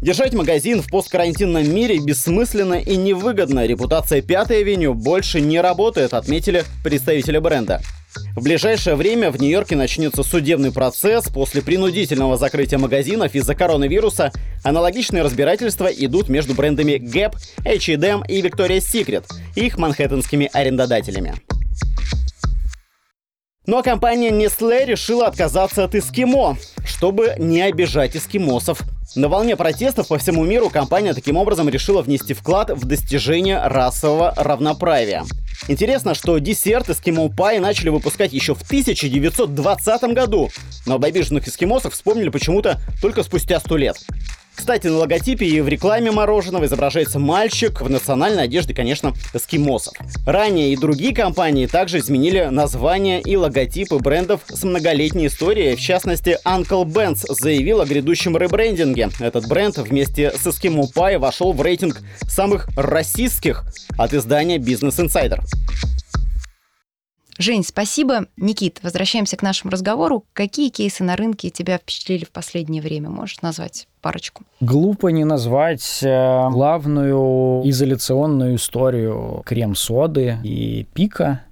Держать 0.01 0.33
магазин 0.33 0.81
в 0.81 0.87
посткарантинном 0.87 1.69
мире 1.73 1.99
бессмысленно 1.99 2.75
и 2.75 2.95
невыгодно. 2.95 3.65
Репутация 3.65 4.21
Пятой 4.21 4.61
авеню 4.61 4.93
больше 4.93 5.41
не 5.41 5.59
работает, 5.59 6.13
отметили 6.13 6.63
представители 6.85 7.37
бренда. 7.37 7.81
В 8.35 8.41
ближайшее 8.41 8.95
время 8.95 9.29
в 9.29 9.41
Нью-Йорке 9.41 9.75
начнется 9.75 10.23
судебный 10.23 10.71
процесс. 10.71 11.25
После 11.27 11.61
принудительного 11.61 12.37
закрытия 12.37 12.79
магазинов 12.79 13.35
из-за 13.35 13.55
коронавируса 13.55 14.31
аналогичные 14.63 15.21
разбирательства 15.21 15.87
идут 15.87 16.29
между 16.29 16.53
брендами 16.53 16.93
Gap, 16.93 17.35
H&M 17.65 18.23
и 18.25 18.41
Victoria's 18.41 18.85
Secret 18.89 19.25
их 19.55 19.77
манхэттенскими 19.77 20.49
арендодателями. 20.53 21.35
А 23.71 23.83
компания 23.83 24.31
Nestle 24.31 24.85
решила 24.85 25.27
отказаться 25.27 25.83
от 25.83 25.93
эскимо, 25.93 26.57
чтобы 26.85 27.35
не 27.37 27.61
обижать 27.61 28.15
эскимосов. 28.15 28.81
На 29.15 29.29
волне 29.29 29.55
протестов 29.55 30.07
по 30.07 30.17
всему 30.17 30.43
миру 30.43 30.69
компания 30.69 31.13
таким 31.13 31.37
образом 31.37 31.69
решила 31.69 32.01
внести 32.01 32.33
вклад 32.33 32.71
в 32.71 32.85
достижение 32.85 33.61
расового 33.63 34.33
равноправия. 34.35 35.23
Интересно, 35.67 36.15
что 36.15 36.37
десерт 36.39 36.89
эскимо 36.89 37.29
пай 37.29 37.59
начали 37.59 37.89
выпускать 37.89 38.33
еще 38.33 38.55
в 38.55 38.61
1920 38.63 40.01
году, 40.13 40.49
но 40.85 40.95
об 40.95 41.05
обиженных 41.05 41.47
эскимосах 41.47 41.93
вспомнили 41.93 42.29
почему-то 42.29 42.79
только 43.01 43.23
спустя 43.23 43.59
сто 43.59 43.77
лет. 43.77 43.97
Кстати, 44.59 44.87
на 44.87 44.97
логотипе 44.97 45.45
и 45.45 45.61
в 45.61 45.69
рекламе 45.69 46.11
мороженого 46.11 46.65
изображается 46.65 47.17
мальчик 47.17 47.79
в 47.79 47.89
национальной 47.89 48.43
одежде, 48.43 48.73
конечно, 48.73 49.13
эскимосов. 49.33 49.93
Ранее 50.25 50.73
и 50.73 50.75
другие 50.75 51.15
компании 51.15 51.65
также 51.65 51.99
изменили 51.99 52.43
названия 52.51 53.21
и 53.21 53.37
логотипы 53.37 53.99
брендов 53.99 54.41
с 54.49 54.61
многолетней 54.65 55.27
историей. 55.27 55.77
В 55.77 55.79
частности, 55.79 56.37
Uncle 56.45 56.83
Ben's 56.83 57.23
заявил 57.29 57.79
о 57.79 57.85
грядущем 57.85 58.35
ребрендинге. 58.35 59.09
Этот 59.21 59.47
бренд 59.47 59.77
вместе 59.77 60.29
с 60.31 60.45
Эскимо 60.45 60.87
Пай 60.93 61.17
вошел 61.17 61.53
в 61.53 61.61
рейтинг 61.61 62.01
самых 62.27 62.67
российских 62.75 63.63
от 63.97 64.13
издания 64.13 64.57
Business 64.57 64.99
Insider. 64.99 65.39
Жень, 67.39 67.63
спасибо. 67.63 68.25
Никит, 68.35 68.81
возвращаемся 68.83 69.37
к 69.37 69.41
нашему 69.41 69.71
разговору. 69.71 70.25
Какие 70.33 70.67
кейсы 70.67 71.05
на 71.05 71.15
рынке 71.15 71.49
тебя 71.49 71.77
впечатлили 71.77 72.25
в 72.25 72.31
последнее 72.31 72.81
время? 72.81 73.09
Можешь 73.09 73.41
назвать 73.41 73.87
парочку? 74.01 74.43
Глупо 74.59 75.07
не 75.07 75.23
назвать 75.23 76.03
э, 76.03 76.49
главную 76.49 77.61
изоляционную 77.63 78.57
историю 78.57 79.41
крем-соды 79.45 80.37
и 80.43 80.85
пика 80.93 81.43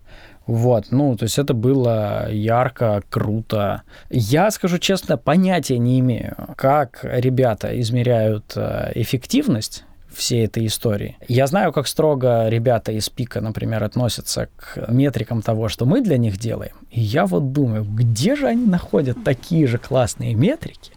Вот, 0.45 0.87
ну, 0.91 1.15
то 1.15 1.23
есть 1.23 1.39
это 1.39 1.53
было 1.53 2.29
ярко, 2.31 3.01
круто. 3.09 3.83
Я, 4.09 4.51
скажу 4.51 4.79
честно, 4.79 5.15
понятия 5.15 5.77
не 5.77 6.01
имею, 6.01 6.35
как 6.57 6.99
ребята 7.03 7.79
измеряют 7.79 8.51
э, 8.57 8.91
эффективность 8.95 9.85
всей 10.17 10.45
этой 10.45 10.65
истории. 10.65 11.17
Я 11.27 11.47
знаю, 11.47 11.71
как 11.71 11.87
строго 11.87 12.49
ребята 12.49 12.91
из 12.91 13.09
Пика, 13.09 13.41
например, 13.41 13.83
относятся 13.83 14.49
к 14.55 14.91
метрикам 14.91 15.41
того, 15.41 15.69
что 15.69 15.85
мы 15.85 16.01
для 16.01 16.17
них 16.17 16.37
делаем. 16.37 16.73
И 16.91 16.99
я 16.99 17.25
вот 17.25 17.51
думаю, 17.51 17.83
где 17.83 18.35
же 18.35 18.47
они 18.47 18.65
находят 18.65 19.23
такие 19.23 19.67
же 19.67 19.77
классные 19.77 20.33
метрики 20.33 20.91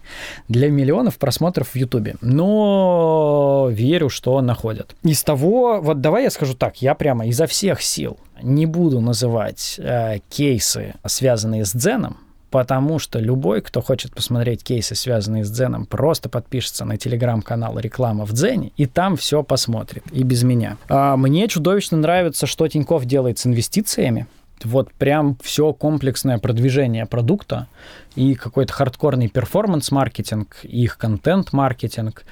для 0.47 0.69
миллионов 0.69 1.17
просмотров 1.17 1.69
в 1.69 1.75
Ютубе? 1.75 2.15
Но 2.21 3.69
верю, 3.71 4.09
что 4.09 4.41
находят. 4.41 4.95
Из 5.03 5.23
того, 5.23 5.79
вот 5.81 6.01
давай 6.01 6.23
я 6.23 6.29
скажу 6.29 6.53
так, 6.53 6.81
я 6.81 6.95
прямо 6.95 7.27
изо 7.27 7.45
всех 7.45 7.81
сил 7.81 8.17
не 8.41 8.65
буду 8.65 9.01
называть 9.01 9.75
э, 9.77 10.19
кейсы, 10.29 10.95
связанные 11.05 11.65
с 11.65 11.73
дзеном, 11.73 12.17
потому 12.51 12.99
что 12.99 13.17
любой, 13.17 13.61
кто 13.61 13.81
хочет 13.81 14.13
посмотреть 14.13 14.63
кейсы, 14.63 14.93
связанные 14.93 15.43
с 15.43 15.49
Дзеном, 15.49 15.85
просто 15.85 16.29
подпишется 16.29 16.85
на 16.85 16.97
телеграм-канал 16.97 17.79
«Реклама 17.79 18.25
в 18.25 18.33
Дзене», 18.33 18.71
и 18.77 18.85
там 18.85 19.15
все 19.15 19.41
посмотрит, 19.41 20.03
и 20.11 20.23
без 20.23 20.43
меня. 20.43 20.77
А 20.89 21.17
мне 21.17 21.47
чудовищно 21.47 21.97
нравится, 21.97 22.45
что 22.45 22.67
Тиньков 22.67 23.05
делает 23.05 23.39
с 23.39 23.47
инвестициями. 23.47 24.27
Вот 24.65 24.93
прям 24.93 25.37
все 25.41 25.73
комплексное 25.73 26.37
продвижение 26.37 27.05
продукта 27.05 27.67
и 28.15 28.35
какой-то 28.35 28.73
хардкорный 28.73 29.29
перформанс-маркетинг, 29.29 30.57
и 30.63 30.83
их 30.83 30.97
контент-маркетинг. 30.97 32.25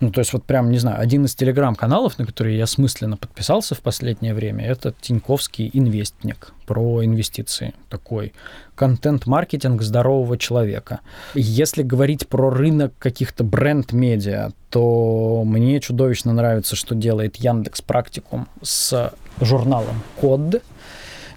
Ну, 0.00 0.10
то 0.10 0.20
есть 0.20 0.32
вот 0.32 0.44
прям, 0.44 0.70
не 0.70 0.78
знаю, 0.78 1.00
один 1.00 1.24
из 1.26 1.34
телеграм-каналов, 1.34 2.18
на 2.18 2.26
который 2.26 2.56
я 2.56 2.66
смысленно 2.66 3.16
подписался 3.16 3.74
в 3.74 3.80
последнее 3.80 4.34
время, 4.34 4.66
это 4.66 4.94
Тиньковский 5.00 5.70
инвестник 5.72 6.52
про 6.66 7.04
инвестиции. 7.04 7.74
Такой 7.88 8.32
контент-маркетинг 8.74 9.82
здорового 9.82 10.38
человека. 10.38 11.00
Если 11.34 11.82
говорить 11.82 12.26
про 12.28 12.50
рынок 12.50 12.94
каких-то 12.98 13.44
бренд-медиа, 13.44 14.52
то 14.70 15.42
мне 15.44 15.80
чудовищно 15.80 16.32
нравится, 16.32 16.76
что 16.76 16.94
делает 16.94 17.36
Яндекс 17.36 17.82
Практикум 17.82 18.48
с 18.62 19.12
журналом 19.40 20.02
Код, 20.20 20.62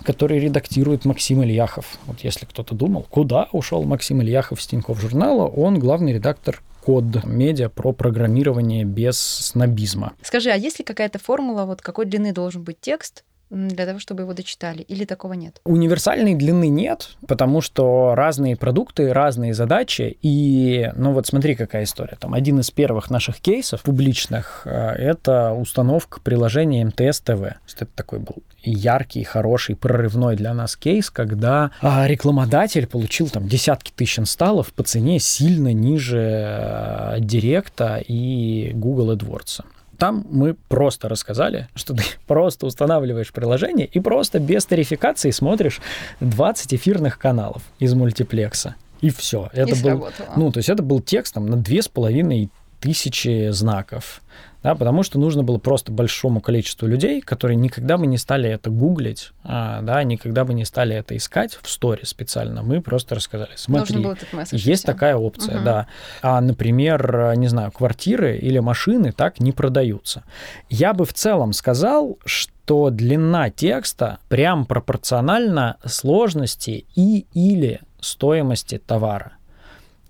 который 0.03 0.39
редактирует 0.39 1.05
Максим 1.05 1.43
Ильяхов. 1.43 1.97
Вот 2.05 2.19
если 2.19 2.45
кто-то 2.45 2.75
думал, 2.75 3.05
куда 3.09 3.49
ушел 3.51 3.83
Максим 3.83 4.21
Ильяхов 4.21 4.61
с 4.61 4.67
Тинькофф 4.67 4.99
журнала, 4.99 5.47
он 5.47 5.79
главный 5.79 6.13
редактор 6.13 6.61
код 6.83 7.05
медиа 7.23 7.69
про 7.69 7.93
программирование 7.93 8.83
без 8.83 9.17
снобизма. 9.17 10.13
Скажи, 10.21 10.49
а 10.49 10.55
есть 10.55 10.79
ли 10.79 10.85
какая-то 10.85 11.17
формула, 11.17 11.65
вот 11.65 11.81
какой 11.81 12.05
длины 12.05 12.33
должен 12.33 12.63
быть 12.63 12.79
текст, 12.81 13.23
для 13.49 13.85
того, 13.85 13.99
чтобы 13.99 14.23
его 14.23 14.33
дочитали? 14.33 14.81
Или 14.81 15.05
такого 15.05 15.33
нет? 15.33 15.61
Универсальной 15.63 16.35
длины 16.35 16.67
нет, 16.67 17.15
потому 17.27 17.61
что 17.61 18.15
разные 18.15 18.55
продукты, 18.55 19.13
разные 19.13 19.53
задачи. 19.53 20.17
И, 20.21 20.91
ну 20.95 21.13
вот 21.13 21.27
смотри, 21.27 21.55
какая 21.55 21.83
история. 21.83 22.17
Там 22.19 22.33
один 22.33 22.59
из 22.59 22.71
первых 22.71 23.09
наших 23.09 23.39
кейсов 23.39 23.83
публичных 23.83 24.63
э,— 24.65 24.69
это 24.97 25.53
установка 25.53 26.19
приложения 26.21 26.85
МТС 26.85 27.21
ТВ. 27.21 27.57
Это 27.75 27.85
такой 27.95 28.19
был 28.19 28.37
яркий, 28.63 29.23
хороший, 29.23 29.75
прорывной 29.75 30.35
для 30.35 30.53
нас 30.53 30.75
кейс, 30.75 31.09
когда 31.09 31.71
а, 31.81 32.07
рекламодатель 32.07 32.87
получил 32.87 33.29
там 33.29 33.47
десятки 33.47 33.91
тысяч 33.91 34.19
инсталлов 34.19 34.73
по 34.73 34.83
цене 34.83 35.19
сильно 35.19 35.73
ниже 35.73 36.19
а, 36.21 37.19
Директа 37.19 37.97
и 37.97 38.71
Google 38.73 39.15
AdWords. 39.15 39.63
Там 39.97 40.25
мы 40.29 40.53
просто 40.53 41.09
рассказали, 41.09 41.67
что 41.75 41.93
ты 41.93 42.03
просто 42.27 42.65
устанавливаешь 42.65 43.31
приложение 43.31 43.87
и 43.87 43.99
просто 43.99 44.39
без 44.39 44.65
тарификации 44.65 45.31
смотришь 45.31 45.81
20 46.19 46.73
эфирных 46.73 47.17
каналов 47.17 47.61
из 47.79 47.93
мультиплекса. 47.93 48.75
И 49.01 49.09
все. 49.09 49.49
Это 49.53 49.75
и 49.75 49.83
был, 49.83 50.07
ну, 50.37 50.51
то 50.51 50.59
есть 50.59 50.69
это 50.69 50.81
был 50.81 51.01
текст 51.01 51.33
там, 51.33 51.45
на 51.45 51.57
две 51.57 51.81
с 51.81 51.89
половиной 51.89 52.49
тысячи 52.79 53.49
знаков 53.51 54.21
да, 54.63 54.75
потому 54.75 55.03
что 55.03 55.19
нужно 55.19 55.43
было 55.43 55.57
просто 55.57 55.91
большому 55.91 56.39
количеству 56.39 56.87
людей, 56.87 57.21
которые 57.21 57.57
никогда 57.57 57.97
бы 57.97 58.07
не 58.07 58.17
стали 58.17 58.49
это 58.49 58.69
гуглить, 58.69 59.31
а, 59.43 59.81
да, 59.81 60.01
никогда 60.03 60.45
бы 60.45 60.53
не 60.53 60.63
стали 60.63 60.95
это 60.95 61.15
искать 61.17 61.59
в 61.61 61.69
сторе 61.69 62.05
специально. 62.05 62.63
Мы 62.63 62.81
просто 62.81 63.15
рассказали, 63.15 63.51
смотри, 63.55 64.05
есть 64.51 64.85
такая 64.85 65.17
опция, 65.17 65.57
угу. 65.57 65.65
да. 65.65 65.87
А, 66.21 66.39
например, 66.39 67.33
не 67.35 67.47
знаю, 67.47 67.71
квартиры 67.71 68.37
или 68.37 68.59
машины 68.59 69.11
так 69.11 69.39
не 69.39 69.51
продаются. 69.51 70.23
Я 70.69 70.93
бы 70.93 71.05
в 71.05 71.13
целом 71.13 71.51
сказал, 71.51 72.17
что 72.25 72.89
длина 72.89 73.49
текста 73.49 74.19
прям 74.29 74.65
пропорциональна 74.65 75.77
сложности 75.85 76.85
и 76.95 77.25
или 77.33 77.81
стоимости 77.99 78.77
товара 78.77 79.33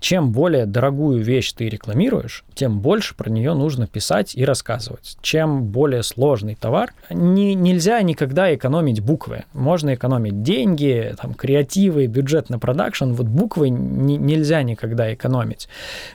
чем 0.03 0.33
более 0.33 0.65
дорогую 0.65 1.23
вещь 1.23 1.53
ты 1.53 1.69
рекламируешь, 1.69 2.43
тем 2.55 2.81
больше 2.81 3.15
про 3.15 3.29
нее 3.29 3.53
нужно 3.53 3.87
писать 3.87 4.35
и 4.35 4.43
рассказывать. 4.43 5.17
Чем 5.21 5.63
более 5.63 6.03
сложный 6.03 6.55
товар, 6.55 6.93
не, 7.09 7.55
нельзя 7.55 8.01
никогда 8.01 8.53
экономить 8.53 8.99
буквы. 8.99 9.45
Можно 9.53 9.93
экономить 9.93 10.43
деньги, 10.43 11.15
там, 11.21 11.33
креативы, 11.33 12.07
бюджет 12.07 12.49
на 12.49 12.59
продакшн. 12.59 13.13
Вот 13.13 13.27
буквы 13.27 13.69
не, 13.69 14.17
нельзя 14.17 14.61
никогда 14.63 15.13
экономить. 15.13 15.69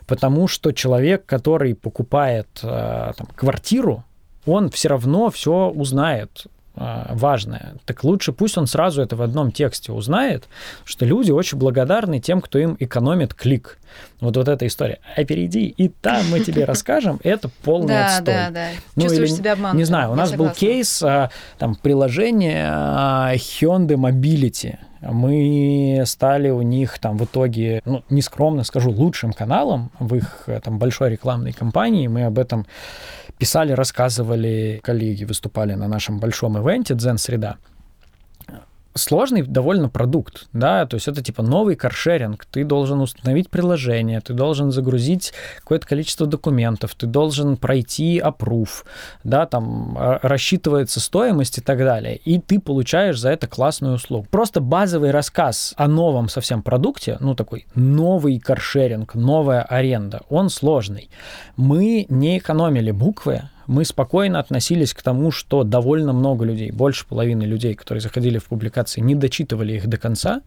Потому 0.06 0.48
что 0.48 0.72
человек, 0.72 1.24
который 1.24 1.74
покупает 1.74 2.48
э, 2.62 3.12
там, 3.16 3.26
квартиру, 3.34 4.04
он 4.44 4.68
все 4.68 4.90
равно 4.90 5.30
все 5.30 5.70
узнает 5.74 6.46
важное. 6.78 7.74
Так 7.84 8.04
лучше 8.04 8.32
пусть 8.32 8.56
он 8.58 8.66
сразу 8.66 9.02
это 9.02 9.16
в 9.16 9.22
одном 9.22 9.52
тексте 9.52 9.92
узнает, 9.92 10.44
что 10.84 11.04
люди 11.04 11.30
очень 11.30 11.58
благодарны 11.58 12.20
тем, 12.20 12.40
кто 12.40 12.58
им 12.58 12.76
экономит 12.78 13.34
клик. 13.34 13.78
Вот 14.20 14.36
вот 14.36 14.48
эта 14.48 14.66
история. 14.66 14.98
А 15.16 15.24
перейди, 15.24 15.66
и 15.66 15.88
там 15.88 16.28
мы 16.30 16.40
тебе 16.40 16.64
расскажем, 16.66 17.20
это 17.22 17.48
полный 17.62 17.88
да, 17.88 18.06
отстой. 18.06 18.34
Да, 18.34 18.50
да, 18.50 18.66
ну, 18.96 19.02
Чувствуешь 19.02 19.32
себя 19.32 19.52
обманутым. 19.52 19.78
Не 19.78 19.84
знаю, 19.84 20.12
у 20.12 20.14
нас 20.14 20.32
был 20.32 20.50
кейс, 20.50 21.02
а, 21.02 21.30
там, 21.58 21.74
приложение 21.74 22.68
а, 22.70 23.32
Hyundai 23.34 23.96
Mobility. 23.96 24.78
Мы 25.00 26.02
стали 26.06 26.50
у 26.50 26.62
них 26.62 26.98
там 26.98 27.18
в 27.18 27.24
итоге, 27.24 27.82
ну, 27.84 28.02
нескромно 28.10 28.64
скажу, 28.64 28.90
лучшим 28.90 29.32
каналом 29.32 29.92
в 30.00 30.16
их 30.16 30.48
там 30.64 30.78
большой 30.78 31.10
рекламной 31.10 31.52
кампании. 31.52 32.08
Мы 32.08 32.24
об 32.24 32.38
этом 32.38 32.66
писали, 33.38 33.72
рассказывали, 33.72 34.80
коллеги 34.82 35.24
выступали 35.24 35.74
на 35.74 35.88
нашем 35.88 36.18
большом 36.18 36.58
ивенте 36.58 36.94
«Дзен 36.94 37.18
Среда» 37.18 37.56
сложный 38.94 39.42
довольно 39.42 39.88
продукт, 39.88 40.48
да, 40.52 40.86
то 40.86 40.94
есть 40.94 41.08
это 41.08 41.22
типа 41.22 41.42
новый 41.42 41.76
каршеринг, 41.76 42.44
ты 42.46 42.64
должен 42.64 43.00
установить 43.00 43.50
приложение, 43.50 44.20
ты 44.20 44.32
должен 44.34 44.70
загрузить 44.70 45.32
какое-то 45.58 45.86
количество 45.86 46.26
документов, 46.26 46.94
ты 46.94 47.06
должен 47.06 47.56
пройти 47.56 48.18
опруф, 48.18 48.84
да, 49.24 49.46
там 49.46 49.96
а, 49.98 50.18
рассчитывается 50.22 51.00
стоимость 51.00 51.58
и 51.58 51.60
так 51.60 51.78
далее, 51.78 52.16
и 52.16 52.40
ты 52.40 52.60
получаешь 52.60 53.18
за 53.18 53.30
это 53.30 53.46
классную 53.46 53.94
услугу. 53.94 54.26
Просто 54.30 54.60
базовый 54.60 55.10
рассказ 55.10 55.74
о 55.76 55.88
новом 55.88 56.28
совсем 56.28 56.62
продукте, 56.62 57.16
ну 57.20 57.34
такой 57.34 57.66
новый 57.74 58.38
каршеринг, 58.38 59.14
новая 59.14 59.62
аренда, 59.62 60.22
он 60.28 60.50
сложный. 60.50 61.10
Мы 61.56 62.06
не 62.08 62.38
экономили 62.38 62.90
буквы, 62.90 63.42
мы 63.68 63.84
спокойно 63.84 64.40
относились 64.40 64.94
к 64.94 65.02
тому, 65.02 65.30
что 65.30 65.62
довольно 65.62 66.14
много 66.14 66.44
людей, 66.44 66.70
больше 66.70 67.06
половины 67.06 67.42
людей, 67.42 67.74
которые 67.74 68.00
заходили 68.00 68.38
в 68.38 68.46
публикации, 68.46 69.02
не 69.02 69.14
дочитывали 69.14 69.74
их 69.74 69.86
до 69.86 69.98
конца, 69.98 70.40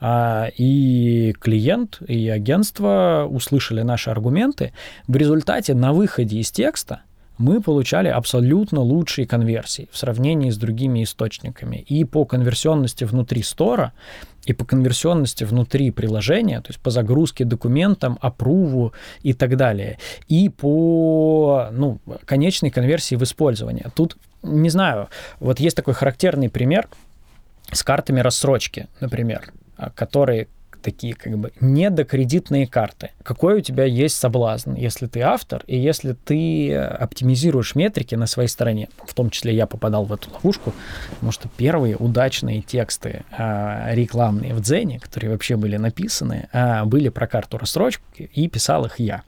а, 0.00 0.48
и 0.56 1.34
клиент, 1.38 2.00
и 2.08 2.28
агентство 2.30 3.28
услышали 3.30 3.82
наши 3.82 4.08
аргументы. 4.10 4.72
В 5.06 5.14
результате 5.14 5.74
на 5.74 5.92
выходе 5.92 6.38
из 6.38 6.50
текста 6.50 7.02
мы 7.36 7.60
получали 7.60 8.08
абсолютно 8.08 8.80
лучшие 8.80 9.26
конверсии 9.26 9.88
в 9.92 9.98
сравнении 9.98 10.50
с 10.50 10.56
другими 10.56 11.04
источниками. 11.04 11.76
И 11.76 12.04
по 12.04 12.24
конверсионности 12.24 13.04
внутри 13.04 13.42
стора, 13.42 13.92
и 14.46 14.52
по 14.52 14.64
конверсионности 14.64 15.44
внутри 15.44 15.90
приложения, 15.90 16.60
то 16.60 16.68
есть 16.68 16.80
по 16.80 16.90
загрузке 16.90 17.44
документам, 17.44 18.18
опруву 18.20 18.92
и 19.22 19.32
так 19.32 19.56
далее, 19.56 19.98
и 20.28 20.48
по 20.48 21.68
ну, 21.72 21.98
конечной 22.24 22.70
конверсии 22.70 23.16
в 23.16 23.22
использовании. 23.22 23.86
Тут, 23.94 24.16
не 24.42 24.70
знаю, 24.70 25.08
вот 25.40 25.60
есть 25.60 25.76
такой 25.76 25.94
характерный 25.94 26.48
пример 26.48 26.88
с 27.72 27.82
картами 27.82 28.20
рассрочки, 28.20 28.88
например, 29.00 29.52
которые 29.94 30.48
такие 30.84 31.14
как 31.14 31.36
бы 31.38 31.52
недокредитные 31.60 32.66
карты. 32.66 33.10
Какой 33.22 33.54
у 33.54 33.60
тебя 33.60 33.84
есть 33.84 34.16
соблазн, 34.16 34.74
если 34.74 35.06
ты 35.06 35.22
автор 35.22 35.64
и 35.66 35.76
если 35.76 36.12
ты 36.12 36.74
оптимизируешь 36.76 37.74
метрики 37.74 38.14
на 38.14 38.26
своей 38.26 38.48
стороне. 38.48 38.88
В 39.06 39.14
том 39.14 39.30
числе 39.30 39.54
я 39.54 39.66
попадал 39.66 40.04
в 40.04 40.12
эту 40.12 40.30
ловушку, 40.30 40.74
потому 41.10 41.32
что 41.32 41.48
первые 41.56 41.96
удачные 41.96 42.60
тексты 42.60 43.24
э, 43.36 43.94
рекламные 43.94 44.54
в 44.54 44.60
Дзене, 44.60 45.00
которые 45.00 45.30
вообще 45.30 45.56
были 45.56 45.76
написаны, 45.78 46.48
э, 46.52 46.84
были 46.84 47.08
про 47.08 47.26
карту 47.26 47.56
рассрочки, 47.56 48.30
и 48.34 48.48
писал 48.48 48.84
их 48.84 48.98
я. 48.98 49.22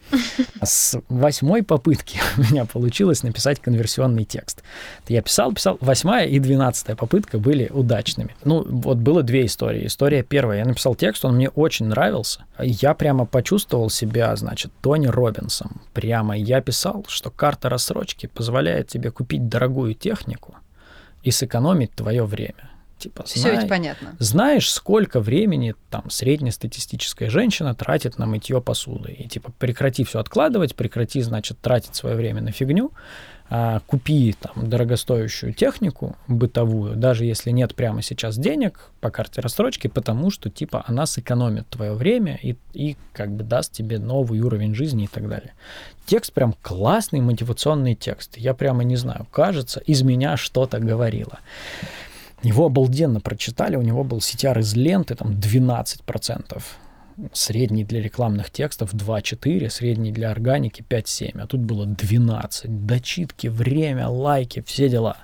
С 0.63 1.01
восьмой 1.09 1.63
попытки 1.63 2.19
у 2.37 2.43
меня 2.43 2.67
получилось 2.67 3.23
написать 3.23 3.61
конверсионный 3.61 4.25
текст. 4.25 4.63
Я 5.09 5.23
писал, 5.23 5.53
писал, 5.53 5.79
восьмая 5.81 6.27
и 6.27 6.39
двенадцатая 6.39 6.97
попытка 6.97 7.39
были 7.39 7.71
удачными. 7.73 8.35
Ну, 8.45 8.65
вот 8.69 8.99
было 8.99 9.23
две 9.23 9.47
истории. 9.47 9.87
История 9.87 10.23
первая. 10.23 10.59
Я 10.59 10.65
написал 10.67 10.95
текст, 10.95 11.25
он 11.25 11.37
мне 11.37 11.46
очень 11.49 11.87
нравился. 11.87 12.45
Я 12.59 12.95
прямо 12.95 13.27
почувствовал 13.27 13.91
себя, 13.91 14.35
значит, 14.37 14.73
Тони 14.81 15.07
Робинсом. 15.07 15.81
Прямо 15.93 16.37
я 16.37 16.61
писал, 16.61 17.05
что 17.09 17.31
карта 17.31 17.69
рассрочки 17.69 18.27
позволяет 18.27 18.89
тебе 18.89 19.11
купить 19.11 19.49
дорогую 19.49 19.95
технику 19.95 20.57
и 21.23 21.31
сэкономить 21.31 21.93
твое 21.93 22.25
время. 22.25 22.71
Типа, 22.99 23.25
Все 23.25 23.51
ведь 23.55 23.69
понятно. 23.69 24.17
Знаешь, 24.19 24.71
сколько 24.71 25.21
времени 25.21 25.75
там 25.91 26.09
среднестатистическая 26.09 27.29
женщина 27.29 27.75
тратит 27.75 28.19
на 28.19 28.25
мытье 28.27 28.63
посуды. 28.63 29.13
И 29.13 29.29
типа 29.29 29.53
прекрати 29.59 30.03
все 30.05 30.19
откладывать, 30.19 30.75
прекрати, 30.75 31.21
значит, 31.21 31.59
тратить 31.61 31.95
свое 31.95 32.17
время 32.17 32.41
на 32.41 32.53
фигню, 32.53 32.93
а, 33.49 33.81
купи 33.87 34.35
там 34.39 34.69
дорогостоящую 34.69 35.55
технику 35.55 36.17
бытовую, 36.27 36.97
даже 36.97 37.25
если 37.25 37.51
нет 37.51 37.75
прямо 37.75 38.03
сейчас 38.03 38.37
денег 38.37 38.91
по 39.01 39.11
карте 39.11 39.41
рассрочки, 39.41 39.87
потому 39.87 40.31
что 40.31 40.51
типа 40.51 40.85
она 40.87 41.07
сэкономит 41.07 41.69
твое 41.69 41.93
время 41.93 42.39
и, 42.43 42.57
и 42.73 42.97
как 43.13 43.31
бы 43.31 43.45
даст 43.45 43.73
тебе 43.73 43.99
новый 43.99 44.41
уровень 44.41 44.75
жизни 44.75 45.05
и 45.05 45.09
так 45.09 45.29
далее. 45.29 45.53
Текст 46.07 46.33
прям 46.33 46.55
классный 46.61 47.21
мотивационный 47.21 47.95
текст. 47.95 48.37
Я 48.37 48.53
прямо 48.53 48.83
не 48.83 48.97
знаю, 48.97 49.27
кажется, 49.31 49.81
из 49.81 50.03
меня 50.03 50.37
что-то 50.37 50.81
говорило. 50.81 51.39
Его 52.43 52.67
обалденно 52.67 53.21
прочитали, 53.21 53.77
у 53.77 53.83
него 53.83 54.05
был 54.05 54.19
CTR 54.19 54.61
из 54.61 54.75
ленты, 54.75 55.15
там 55.15 55.33
12% 55.33 56.63
средний 57.33 57.85
для 57.85 58.03
рекламных 58.03 58.51
текстов 58.51 58.95
2-4, 58.95 59.69
средний 59.71 60.13
для 60.13 60.31
органики 60.31 60.85
5-7, 60.89 61.41
а 61.41 61.47
тут 61.47 61.61
было 61.61 61.87
12. 61.87 62.87
Дочитки, 62.87 63.49
время, 63.49 64.09
лайки, 64.09 64.63
все 64.67 64.89
дела. 64.89 65.17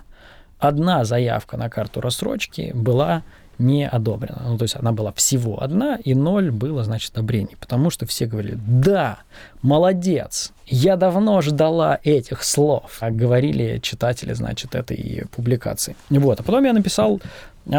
Одна 0.58 1.04
заявка 1.04 1.56
на 1.56 1.68
карту 1.68 2.00
рассрочки 2.00 2.70
была 2.74 3.22
не 3.58 3.86
одобрена. 3.86 4.42
Ну, 4.46 4.58
то 4.58 4.64
есть 4.64 4.76
она 4.76 4.92
была 4.92 5.12
всего 5.12 5.62
одна, 5.62 5.96
и 5.96 6.14
ноль 6.14 6.50
было, 6.50 6.84
значит, 6.84 7.12
одобрений. 7.12 7.56
Потому 7.58 7.90
что 7.90 8.06
все 8.06 8.26
говорили, 8.26 8.58
да, 8.66 9.18
молодец, 9.62 10.52
я 10.66 10.96
давно 10.96 11.40
ждала 11.42 11.98
этих 12.02 12.42
слов. 12.42 12.98
А 13.00 13.10
говорили 13.10 13.78
читатели, 13.78 14.32
значит, 14.32 14.74
этой 14.74 15.26
публикации. 15.34 15.96
Вот. 16.10 16.40
А 16.40 16.42
потом 16.42 16.64
я 16.64 16.72
написал 16.72 17.20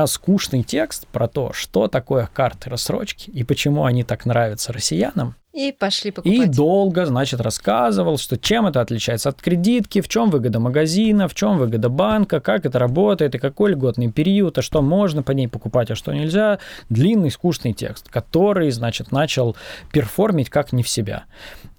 скучный 0.05 0.63
текст 0.63 1.07
про 1.07 1.27
то, 1.27 1.51
что 1.53 1.87
такое 1.87 2.29
карты 2.33 2.69
рассрочки 2.69 3.29
и 3.29 3.43
почему 3.43 3.85
они 3.85 4.03
так 4.03 4.25
нравятся 4.25 4.73
россиянам. 4.73 5.35
И 5.53 5.71
пошли 5.71 6.09
покупать. 6.09 6.33
И 6.33 6.45
долго, 6.47 7.05
значит, 7.05 7.39
рассказывал, 7.39 8.17
что 8.17 8.37
чем 8.37 8.65
это 8.65 8.81
отличается 8.81 9.29
от 9.29 9.39
кредитки, 9.39 10.01
в 10.01 10.07
чем 10.07 10.31
выгода 10.31 10.59
магазина, 10.59 11.27
в 11.27 11.35
чем 11.35 11.59
выгода 11.59 11.89
банка, 11.89 12.39
как 12.39 12.65
это 12.65 12.79
работает, 12.79 13.35
и 13.35 13.37
какой 13.37 13.73
льготный 13.73 14.11
период, 14.11 14.57
а 14.57 14.63
что 14.63 14.81
можно 14.81 15.21
по 15.21 15.31
ней 15.31 15.47
покупать, 15.47 15.91
а 15.91 15.95
что 15.95 16.11
нельзя. 16.11 16.57
Длинный, 16.89 17.29
скучный 17.29 17.73
текст, 17.73 18.09
который, 18.09 18.71
значит, 18.71 19.11
начал 19.11 19.55
перформить 19.91 20.49
как 20.49 20.73
не 20.73 20.81
в 20.81 20.89
себя. 20.89 21.25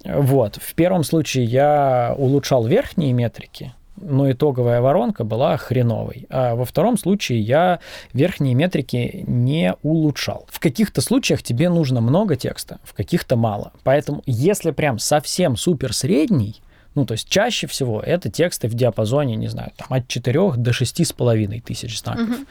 Вот. 0.05 0.55
В 0.55 0.73
первом 0.73 1.03
случае 1.03 1.43
я 1.43 2.15
улучшал 2.17 2.65
верхние 2.65 3.11
метрики, 3.11 3.73
но 3.97 4.31
итоговая 4.31 4.81
воронка 4.81 5.23
была 5.23 5.57
хреновой. 5.57 6.27
А 6.29 6.55
во 6.55 6.65
втором 6.65 6.97
случае 6.97 7.39
я 7.39 7.79
верхние 8.13 8.53
метрики 8.53 9.23
не 9.27 9.75
улучшал. 9.83 10.45
В 10.49 10.59
каких-то 10.59 11.01
случаях 11.01 11.43
тебе 11.43 11.69
нужно 11.69 12.01
много 12.01 12.35
текста, 12.35 12.79
в 12.83 12.93
каких-то 12.93 13.35
мало. 13.35 13.71
Поэтому 13.83 14.21
если 14.25 14.71
прям 14.71 14.99
совсем 14.99 15.55
супер 15.55 15.93
средний, 15.93 16.61
ну, 16.95 17.05
то 17.05 17.13
есть 17.13 17.29
чаще 17.29 17.67
всего 17.67 18.01
это 18.01 18.29
тексты 18.29 18.67
в 18.67 18.73
диапазоне, 18.73 19.35
не 19.35 19.47
знаю, 19.47 19.71
там 19.75 19.87
от 19.89 20.07
4 20.07 20.53
до 20.57 20.71
6,5 20.71 21.61
тысяч 21.61 21.99
знаков. 21.99 22.29
Угу. 22.29 22.45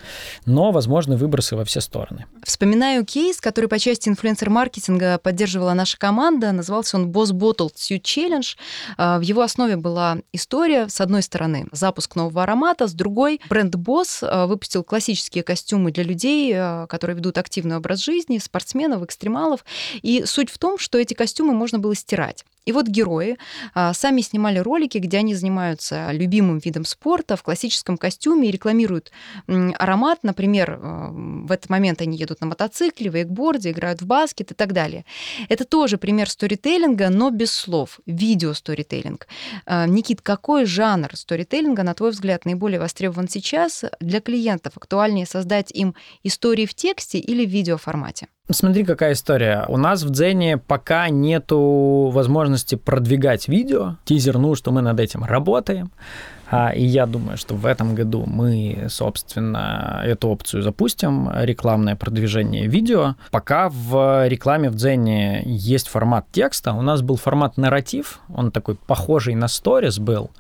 Но 0.47 0.71
возможны 0.71 1.17
выбросы 1.17 1.57
во 1.57 1.65
все 1.65 1.81
стороны. 1.81 2.27
Вспоминаю 2.45 3.05
кейс, 3.05 3.41
который 3.41 3.67
по 3.67 3.79
части 3.79 4.09
инфлюенсер-маркетинга 4.09 5.19
поддерживала 5.19 5.73
наша 5.73 5.99
команда. 5.99 6.53
Назывался 6.53 6.97
он 6.97 7.11
Boss 7.11 7.33
Bottle 7.33 7.71
Suit 7.75 8.03
Challenge. 8.03 8.57
А, 8.97 9.19
в 9.19 9.23
его 9.23 9.43
основе 9.43 9.77
была 9.77 10.19
история, 10.33 10.89
с 10.89 11.01
одной 11.01 11.23
стороны, 11.23 11.67
запуск 11.73 12.17
нового 12.17 12.43
аромата, 12.43 12.87
с 12.87 12.93
другой 12.93 13.41
бренд 13.49 13.75
Boss 13.75 14.19
а, 14.23 14.47
выпустил 14.47 14.85
классические 14.85 15.43
костюмы 15.43 15.91
для 15.91 16.05
людей, 16.05 16.53
а, 16.55 16.87
которые 16.87 17.17
ведут 17.17 17.39
активный 17.39 17.77
образ 17.77 18.05
жизни, 18.05 18.39
спортсменов, 18.39 19.03
экстремалов. 19.03 19.65
И 20.03 20.25
суть 20.27 20.51
в 20.51 20.59
том, 20.59 20.79
что 20.79 20.99
эти 20.99 21.15
костюмы 21.15 21.55
можно 21.55 21.79
было 21.79 21.95
стирать. 21.95 22.45
И 22.67 22.73
вот 22.73 22.87
герои 22.87 23.37
а, 23.75 23.93
сами 23.93 24.23
снимали 24.23 24.59
ролики, 24.59 24.99
где 24.99 25.19
они 25.19 25.35
занимаются 25.35 26.11
любимым 26.13 26.59
видом 26.59 26.85
спорта 26.85 27.37
в 27.37 27.43
классическом 27.43 27.99
костюме 27.99 28.49
и 28.49 28.51
рекламируют 28.51 29.13
м, 29.47 29.75
аромат. 29.79 30.21
Например, 30.23 30.79
э, 30.81 31.09
в 31.11 31.53
этот 31.53 31.69
момент 31.69 32.01
они 32.01 32.17
едут 32.17 32.41
на 32.41 32.47
мотоцикле, 32.47 33.11
вейкборде, 33.11 33.71
играют 33.71 34.01
в 34.01 34.07
баскет 34.07 34.53
и 34.53 34.55
так 34.55 34.73
далее. 34.73 35.05
Это 35.49 35.65
тоже 35.65 35.99
пример 35.99 36.31
сторителлинга, 36.31 37.11
но 37.11 37.31
без 37.31 37.53
слов. 37.53 38.01
Видео-сторителлинг. 38.07 39.27
Э, 39.67 39.87
Никит, 39.87 40.23
какой 40.23 40.65
жанр 40.65 41.15
сторителлинга, 41.15 41.83
на 41.83 41.93
твой 41.93 42.13
взгляд, 42.13 42.47
наиболее 42.47 42.81
востребован 42.81 43.29
сейчас 43.29 43.85
для 44.01 44.21
клиентов? 44.21 44.77
Актуальнее 44.77 45.27
создать 45.27 45.71
им 45.71 45.95
истории 46.23 46.65
в 46.65 46.75
тексте 46.75 47.19
или 47.19 47.45
в 47.45 47.51
видеоформате? 47.51 48.29
Смотри, 48.51 48.85
какая 48.85 49.15
история. 49.15 49.65
У 49.69 49.79
нас 49.79 50.03
в 50.03 50.11
Дзене 50.11 50.59
пока 50.59 51.09
нету 51.09 52.11
возможности 52.13 52.75
продвигать 52.75 53.49
видео. 53.49 53.97
Тизер, 54.05 54.37
ну, 54.37 54.55
что 54.55 54.71
мы 54.71 54.83
над 54.83 55.01
этим 55.01 55.25
работаем. 55.25 55.91
А, 56.55 56.71
и 56.71 56.85
я 56.85 57.07
думаю, 57.07 57.37
что 57.37 57.57
в 57.57 57.67
этом 57.67 57.97
году 57.97 58.25
мы, 58.27 58.87
собственно, 58.89 60.03
эту 60.05 60.29
опцию 60.29 60.63
запустим, 60.63 61.29
рекламное 61.35 61.97
продвижение 61.97 62.69
видео. 62.69 63.17
Пока 63.33 63.69
в 63.69 64.29
рекламе 64.29 64.71
в 64.71 64.77
Дзене 64.77 65.43
есть 65.45 65.89
формат 65.89 66.27
текста, 66.31 66.73
у 66.73 66.83
нас 66.83 67.03
был 67.03 67.17
формат 67.17 67.57
нарратив, 67.57 68.21
он 68.33 68.53
такой 68.53 68.77
похожий 68.77 69.35
на 69.35 69.49
сторис 69.49 69.99
был, 69.99 70.31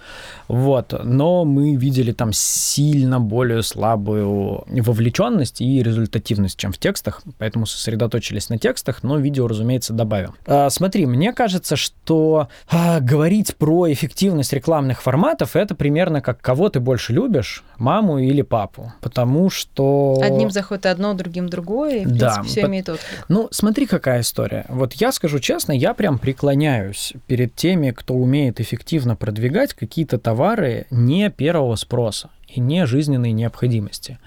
вот, 0.46 0.94
но 1.02 1.44
мы 1.44 1.74
видели 1.74 2.12
там 2.12 2.32
сильно 2.32 3.18
более 3.18 3.64
слабую 3.64 4.64
вовлеченность 4.68 5.60
и 5.60 5.82
результативность, 5.82 6.56
чем 6.56 6.72
в 6.72 6.78
текстах, 6.78 7.22
поэтому 7.38 7.66
сосредоточились 7.66 8.50
на 8.50 8.58
текстах, 8.58 9.02
но 9.02 9.18
видео, 9.18 9.48
разумеется, 9.48 9.92
добавим. 9.92 10.34
А, 10.46 10.70
смотри, 10.70 11.06
мне 11.06 11.32
кажется, 11.32 11.74
что 11.74 12.48
а, 12.70 13.00
говорить 13.00 13.56
про 13.56 13.90
эффективность 13.92 14.52
рекламных 14.52 15.02
форматов 15.02 15.56
это 15.56 15.74
примерно 15.74 16.03
примерно 16.04 16.20
как 16.20 16.42
кого 16.42 16.68
ты 16.68 16.80
больше 16.80 17.14
любишь, 17.14 17.64
маму 17.78 18.18
или 18.18 18.42
папу, 18.42 18.92
потому 19.00 19.48
что... 19.48 20.20
Одним 20.22 20.50
заходит 20.50 20.84
одно, 20.84 21.14
другим 21.14 21.48
другое, 21.48 22.02
и, 22.02 22.04
в 22.04 22.12
да, 22.12 22.34
принципе, 22.34 22.48
все 22.48 22.60
по... 22.60 22.66
имеет 22.66 22.88
отклик. 22.90 23.24
Ну, 23.28 23.48
смотри, 23.50 23.86
какая 23.86 24.20
история. 24.20 24.66
Вот 24.68 24.92
я 24.94 25.12
скажу 25.12 25.38
честно, 25.38 25.72
я 25.72 25.94
прям 25.94 26.18
преклоняюсь 26.18 27.14
перед 27.26 27.54
теми, 27.54 27.90
кто 27.90 28.12
умеет 28.12 28.60
эффективно 28.60 29.16
продвигать 29.16 29.72
какие-то 29.72 30.18
товары 30.18 30.86
не 30.90 31.30
первого 31.30 31.74
спроса 31.76 32.28
и 32.48 32.60
не 32.60 32.84
жизненной 32.84 33.32
необходимости. 33.32 34.18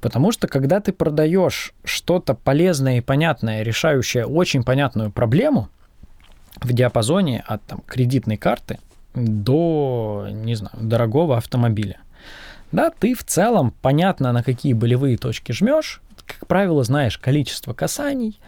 Потому 0.00 0.30
что 0.30 0.46
когда 0.46 0.80
ты 0.80 0.92
продаешь 0.92 1.72
что-то 1.82 2.34
полезное 2.34 2.98
и 2.98 3.00
понятное, 3.00 3.64
решающее 3.64 4.24
очень 4.24 4.62
понятную 4.62 5.10
проблему 5.10 5.68
в 6.60 6.72
диапазоне 6.72 7.42
от 7.44 7.60
там, 7.64 7.82
кредитной 7.88 8.36
карты, 8.36 8.78
до, 9.18 10.28
не 10.30 10.54
знаю, 10.54 10.76
дорогого 10.80 11.36
автомобиля. 11.36 11.98
Да, 12.72 12.90
ты 12.90 13.14
в 13.14 13.24
целом 13.24 13.72
понятно, 13.80 14.32
на 14.32 14.42
какие 14.42 14.72
болевые 14.74 15.16
точки 15.16 15.52
жмешь, 15.52 16.00
как 16.26 16.46
правило, 16.46 16.84
знаешь 16.84 17.16
количество 17.16 17.72
касаний, 17.72 18.38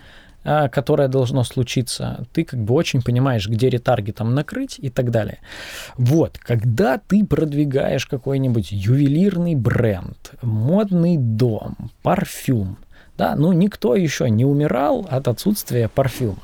а, 0.42 0.68
которое 0.68 1.08
должно 1.08 1.44
случиться, 1.44 2.26
ты 2.32 2.44
как 2.44 2.60
бы 2.60 2.74
очень 2.74 3.02
понимаешь, 3.02 3.46
где 3.46 3.68
ретаргетом 3.68 4.34
накрыть 4.34 4.78
и 4.78 4.88
так 4.88 5.10
далее. 5.10 5.38
Вот, 5.96 6.38
когда 6.38 6.98
ты 6.98 7.24
продвигаешь 7.24 8.06
какой-нибудь 8.06 8.72
ювелирный 8.72 9.54
бренд, 9.54 10.32
модный 10.40 11.16
дом, 11.18 11.90
парфюм, 12.02 12.78
да, 13.20 13.34
ну 13.36 13.52
никто 13.52 13.96
еще 13.96 14.30
не 14.30 14.46
умирал 14.46 15.06
от 15.10 15.28
отсутствия 15.28 15.88
парфюма 15.88 16.42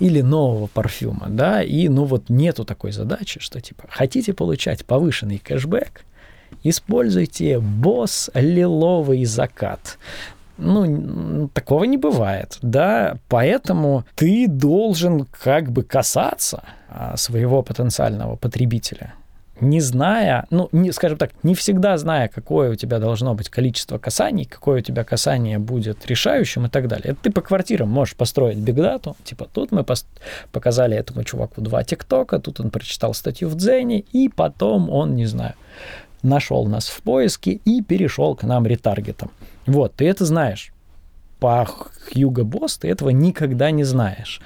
или 0.00 0.22
нового 0.22 0.66
парфюма, 0.66 1.26
да, 1.28 1.62
и 1.62 1.88
ну 1.88 2.04
вот 2.04 2.28
нету 2.28 2.64
такой 2.64 2.90
задачи, 2.90 3.38
что 3.38 3.60
типа 3.60 3.84
хотите 3.88 4.34
получать 4.34 4.84
повышенный 4.84 5.38
кэшбэк, 5.38 6.04
используйте 6.64 7.60
босс 7.60 8.28
лиловый 8.34 9.24
закат. 9.24 9.98
Ну, 10.58 11.48
такого 11.54 11.84
не 11.84 11.96
бывает, 11.96 12.58
да, 12.60 13.18
поэтому 13.28 14.04
ты 14.16 14.48
должен 14.48 15.26
как 15.26 15.70
бы 15.70 15.84
касаться 15.84 16.64
а, 16.88 17.16
своего 17.16 17.62
потенциального 17.62 18.34
потребителя 18.34 19.14
не 19.60 19.80
зная, 19.80 20.46
ну, 20.50 20.68
не, 20.72 20.92
скажем 20.92 21.18
так, 21.18 21.30
не 21.42 21.54
всегда 21.54 21.96
зная, 21.96 22.28
какое 22.28 22.70
у 22.70 22.74
тебя 22.74 22.98
должно 22.98 23.34
быть 23.34 23.48
количество 23.48 23.98
касаний, 23.98 24.44
какое 24.44 24.78
у 24.78 24.82
тебя 24.82 25.04
касание 25.04 25.58
будет 25.58 26.06
решающим 26.06 26.66
и 26.66 26.68
так 26.68 26.88
далее. 26.88 27.12
Это 27.12 27.22
ты 27.22 27.30
по 27.30 27.40
квартирам 27.40 27.88
можешь 27.88 28.16
построить 28.16 28.58
бигдату, 28.58 29.16
типа 29.24 29.48
тут 29.52 29.72
мы 29.72 29.80
пос- 29.82 30.06
показали 30.52 30.96
этому 30.96 31.24
чуваку 31.24 31.60
два 31.60 31.84
тиктока, 31.84 32.38
тут 32.38 32.60
он 32.60 32.70
прочитал 32.70 33.14
статью 33.14 33.48
в 33.48 33.56
Дзене, 33.56 34.00
и 34.12 34.28
потом 34.28 34.90
он, 34.90 35.16
не 35.16 35.26
знаю, 35.26 35.54
нашел 36.22 36.66
нас 36.66 36.88
в 36.88 37.02
поиске 37.02 37.52
и 37.64 37.82
перешел 37.82 38.34
к 38.36 38.42
нам 38.42 38.66
ретаргетом. 38.66 39.30
Вот, 39.66 39.94
ты 39.94 40.08
это 40.08 40.24
знаешь. 40.24 40.72
По 41.38 41.66
Хьюго 41.66 42.44
Босс 42.44 42.78
ты 42.78 42.88
этого 42.88 43.10
никогда 43.10 43.70
не 43.70 43.84
знаешь. 43.84 44.40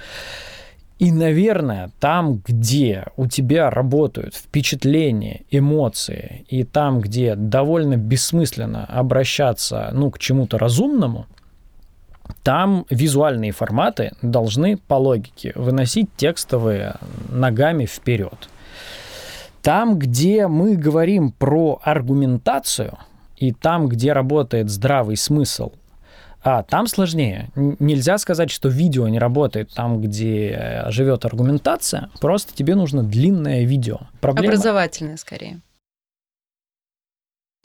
И, 1.01 1.13
наверное, 1.13 1.91
там, 1.99 2.43
где 2.45 3.07
у 3.17 3.27
тебя 3.27 3.71
работают 3.71 4.35
впечатления, 4.35 5.45
эмоции, 5.51 6.45
и 6.49 6.63
там, 6.63 7.01
где 7.01 7.35
довольно 7.37 7.97
бессмысленно 7.97 8.85
обращаться 8.85 9.89
ну, 9.95 10.11
к 10.11 10.19
чему-то 10.19 10.59
разумному, 10.59 11.25
там 12.43 12.85
визуальные 12.91 13.53
форматы 13.53 14.13
должны 14.21 14.77
по 14.77 14.97
логике 14.97 15.53
выносить 15.55 16.11
текстовые 16.17 16.97
ногами 17.31 17.87
вперед. 17.87 18.51
Там, 19.63 19.99
где 19.99 20.49
мы 20.49 20.77
говорим 20.77 21.33
про 21.33 21.81
аргументацию, 21.83 22.99
и 23.39 23.53
там, 23.53 23.89
где 23.89 24.13
работает 24.13 24.69
здравый 24.69 25.17
смысл 25.17 25.73
а, 26.43 26.63
там 26.63 26.87
сложнее. 26.87 27.51
Нельзя 27.55 28.19
сказать, 28.19 28.51
что 28.51 28.69
видео 28.69 29.09
не 29.09 29.19
работает 29.19 29.71
там, 29.75 30.01
где 30.01 30.51
э, 30.51 30.91
живет 30.91 31.25
аргументация. 31.25 32.11
Просто 32.21 32.55
тебе 32.55 32.75
нужно 32.75 33.03
длинное 33.03 33.65
видео. 33.65 33.99
Проблема... 34.21 34.49
Образовательное, 34.49 35.17
скорее. 35.17 35.61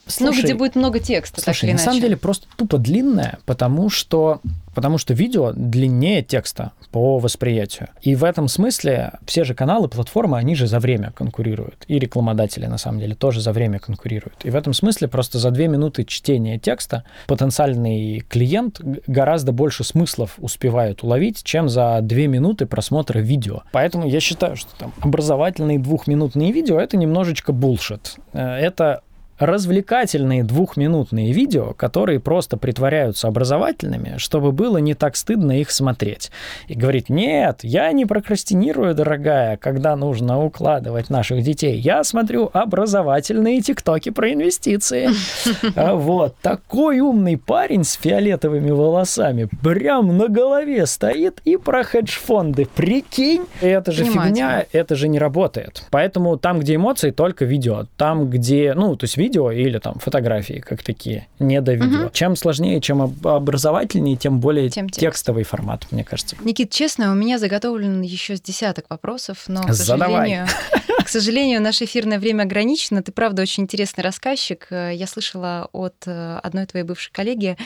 Слушай, 0.07 0.37
ну, 0.37 0.43
где 0.43 0.53
будет 0.53 0.75
много 0.75 0.99
текста, 0.99 1.41
слушай, 1.41 1.71
на 1.71 1.79
самом 1.79 1.99
деле 1.99 2.17
просто 2.17 2.47
тупо 2.57 2.77
длинное, 2.77 3.39
потому 3.45 3.89
что 3.89 4.41
потому 4.75 4.97
что 4.97 5.13
видео 5.13 5.53
длиннее 5.55 6.21
текста 6.21 6.73
по 6.91 7.17
восприятию. 7.17 7.87
И 8.01 8.13
в 8.13 8.23
этом 8.23 8.47
смысле 8.47 9.13
все 9.25 9.43
же 9.45 9.55
каналы, 9.55 9.87
платформы, 9.87 10.37
они 10.37 10.53
же 10.53 10.67
за 10.67 10.79
время 10.79 11.11
конкурируют. 11.11 11.85
И 11.87 11.97
рекламодатели, 11.97 12.65
на 12.67 12.77
самом 12.77 12.99
деле, 12.99 13.15
тоже 13.15 13.41
за 13.41 13.53
время 13.53 13.79
конкурируют. 13.79 14.35
И 14.43 14.49
в 14.49 14.55
этом 14.55 14.73
смысле 14.73 15.07
просто 15.07 15.39
за 15.39 15.49
две 15.51 15.67
минуты 15.67 16.03
чтения 16.03 16.59
текста 16.59 17.05
потенциальный 17.25 18.19
клиент 18.29 18.81
гораздо 19.07 19.53
больше 19.53 19.83
смыслов 19.83 20.35
успевает 20.37 21.03
уловить, 21.03 21.43
чем 21.43 21.69
за 21.69 21.99
две 22.01 22.27
минуты 22.27 22.65
просмотра 22.65 23.19
видео. 23.19 23.63
Поэтому 23.71 24.07
я 24.07 24.19
считаю, 24.19 24.57
что 24.57 24.69
там 24.77 24.93
образовательные 24.99 25.79
двухминутные 25.79 26.51
видео— 26.51 26.79
это 26.81 26.97
немножечко 26.97 27.53
булшит. 27.53 28.17
Э, 28.33 28.57
это 28.57 29.01
развлекательные 29.39 30.43
двухминутные 30.43 31.31
видео, 31.31 31.73
которые 31.73 32.19
просто 32.19 32.57
притворяются 32.57 33.27
образовательными, 33.27 34.15
чтобы 34.17 34.51
было 34.51 34.77
не 34.77 34.93
так 34.93 35.15
стыдно 35.15 35.59
их 35.59 35.71
смотреть. 35.71 36.31
И 36.67 36.75
говорит, 36.75 37.09
нет, 37.09 37.59
я 37.63 37.91
не 37.91 38.05
прокрастинирую, 38.05 38.95
дорогая, 38.95 39.57
когда 39.57 39.95
нужно 39.95 40.43
укладывать 40.43 41.09
наших 41.09 41.43
детей. 41.43 41.77
Я 41.77 42.03
смотрю 42.03 42.49
образовательные 42.53 43.61
тиктоки 43.61 44.09
про 44.09 44.33
инвестиции. 44.33 45.09
А 45.75 45.95
вот, 45.95 46.35
такой 46.41 46.99
умный 46.99 47.37
парень 47.37 47.83
с 47.83 47.93
фиолетовыми 47.93 48.71
волосами 48.71 49.49
прям 49.61 50.17
на 50.17 50.27
голове 50.27 50.85
стоит 50.85 51.41
и 51.43 51.57
про 51.57 51.83
хедж-фонды. 51.83 52.67
Прикинь, 52.75 53.43
это 53.61 53.91
же 53.91 54.05
фигня, 54.05 54.65
это 54.71 54.95
же 54.95 55.07
не 55.07 55.19
работает. 55.19 55.83
Поэтому 55.91 56.37
там, 56.37 56.59
где 56.59 56.75
эмоции, 56.75 57.11
только 57.11 57.45
видео. 57.45 57.85
Там, 57.97 58.29
где, 58.29 58.73
ну, 58.73 58.95
то 58.95 59.03
есть 59.03 59.17
видео 59.25 59.51
или 59.51 59.79
там 59.79 59.95
фотографии 59.99 60.59
как 60.59 60.83
такие, 60.83 61.27
не 61.39 61.61
до 61.61 61.73
видео. 61.73 62.05
Угу. 62.05 62.09
Чем 62.11 62.35
сложнее, 62.35 62.79
чем 62.81 63.01
образовательнее, 63.23 64.15
тем 64.15 64.39
более 64.39 64.69
тем 64.69 64.89
текстовый 64.89 65.43
текст. 65.43 65.51
формат, 65.51 65.87
мне 65.91 66.03
кажется. 66.03 66.35
Никит, 66.41 66.71
честно, 66.71 67.11
у 67.11 67.15
меня 67.15 67.39
заготовлен 67.39 68.01
еще 68.01 68.35
с 68.35 68.41
десяток 68.41 68.85
вопросов, 68.89 69.45
но, 69.47 69.63
к 69.63 69.73
сожалению, 69.73 70.47
к 71.03 71.09
сожалению, 71.09 71.61
наше 71.61 71.85
эфирное 71.85 72.19
время 72.19 72.43
ограничено. 72.43 73.01
Ты, 73.01 73.11
правда, 73.11 73.41
очень 73.41 73.63
интересный 73.63 74.03
рассказчик. 74.03 74.67
Я 74.71 75.07
слышала 75.07 75.69
от 75.71 75.95
э, 76.05 76.39
одной 76.41 76.65
твоей 76.65 76.85
бывшей 76.85 77.11
коллеги 77.11 77.57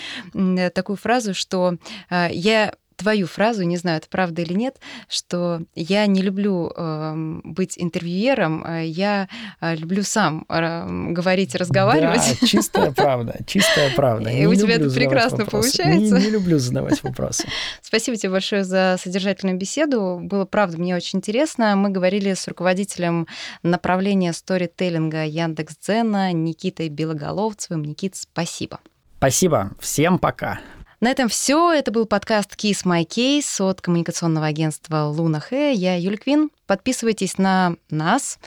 такую 0.74 0.98
фразу, 0.98 1.34
что 1.34 1.76
э, 2.10 2.28
я 2.32 2.74
твою 3.00 3.28
фразу, 3.28 3.64
не 3.64 3.78
знаю, 3.78 3.98
это 3.98 4.08
правда 4.10 4.42
или 4.42 4.54
нет, 4.54 4.78
что 5.08 5.62
я 5.74 6.06
не 6.06 6.22
люблю 6.22 6.72
э, 6.76 7.40
быть 7.46 7.76
интервьюером, 7.78 8.64
а 8.66 8.82
я 8.82 9.30
э, 9.62 9.76
люблю 9.76 10.04
сам 10.04 10.46
э, 10.50 10.86
говорить, 11.12 11.56
разговаривать. 11.56 12.38
Да, 12.42 12.48
чистая 12.48 12.92
правда, 12.92 13.40
чистая 13.48 13.96
правда. 13.96 14.30
И 14.30 14.46
у 14.46 14.54
тебя 14.54 14.76
это 14.76 14.90
прекрасно 14.90 15.46
получается. 15.46 16.18
Не, 16.18 16.26
не 16.26 16.30
люблю 16.30 16.60
задавать 16.60 17.02
вопросы. 17.02 17.48
Спасибо 17.82 18.18
тебе 18.18 18.34
большое 18.34 18.66
за 18.66 18.98
содержательную 19.02 19.58
беседу. 19.58 20.20
Было, 20.22 20.44
правда, 20.44 20.78
мне 20.78 20.96
очень 20.96 21.20
интересно. 21.20 21.76
Мы 21.78 21.90
говорили 21.90 22.34
с 22.34 22.48
руководителем 22.48 23.28
направления 23.64 24.34
сторителлинга 24.34 25.24
Яндекс.Дзена 25.24 26.34
Никитой 26.34 26.90
Белоголовцевым. 26.90 27.84
Никит, 27.84 28.18
спасибо. 28.18 28.80
Спасибо. 29.18 29.72
Всем 29.80 30.20
пока. 30.20 30.60
На 31.00 31.12
этом 31.12 31.30
все. 31.30 31.72
Это 31.72 31.92
был 31.92 32.06
подкаст 32.06 32.56
Kiss 32.56 32.84
My 32.84 33.08
Case 33.08 33.62
от 33.62 33.80
коммуникационного 33.80 34.48
агентства 34.48 35.06
Луна 35.06 35.40
Хэ. 35.40 35.74
Я 35.74 35.96
Юль 35.96 36.18
Квин. 36.18 36.50
Подписывайтесь 36.68 37.38
на 37.38 37.76
нас, 37.90 38.38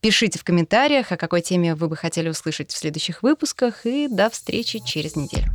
пишите 0.00 0.38
в 0.38 0.44
комментариях, 0.44 1.10
о 1.10 1.16
какой 1.16 1.40
теме 1.40 1.74
вы 1.74 1.88
бы 1.88 1.96
хотели 1.96 2.28
услышать 2.28 2.70
в 2.70 2.76
следующих 2.76 3.22
выпусках, 3.22 3.86
и 3.86 4.08
до 4.08 4.28
встречи 4.28 4.78
через 4.84 5.16
неделю. 5.16 5.48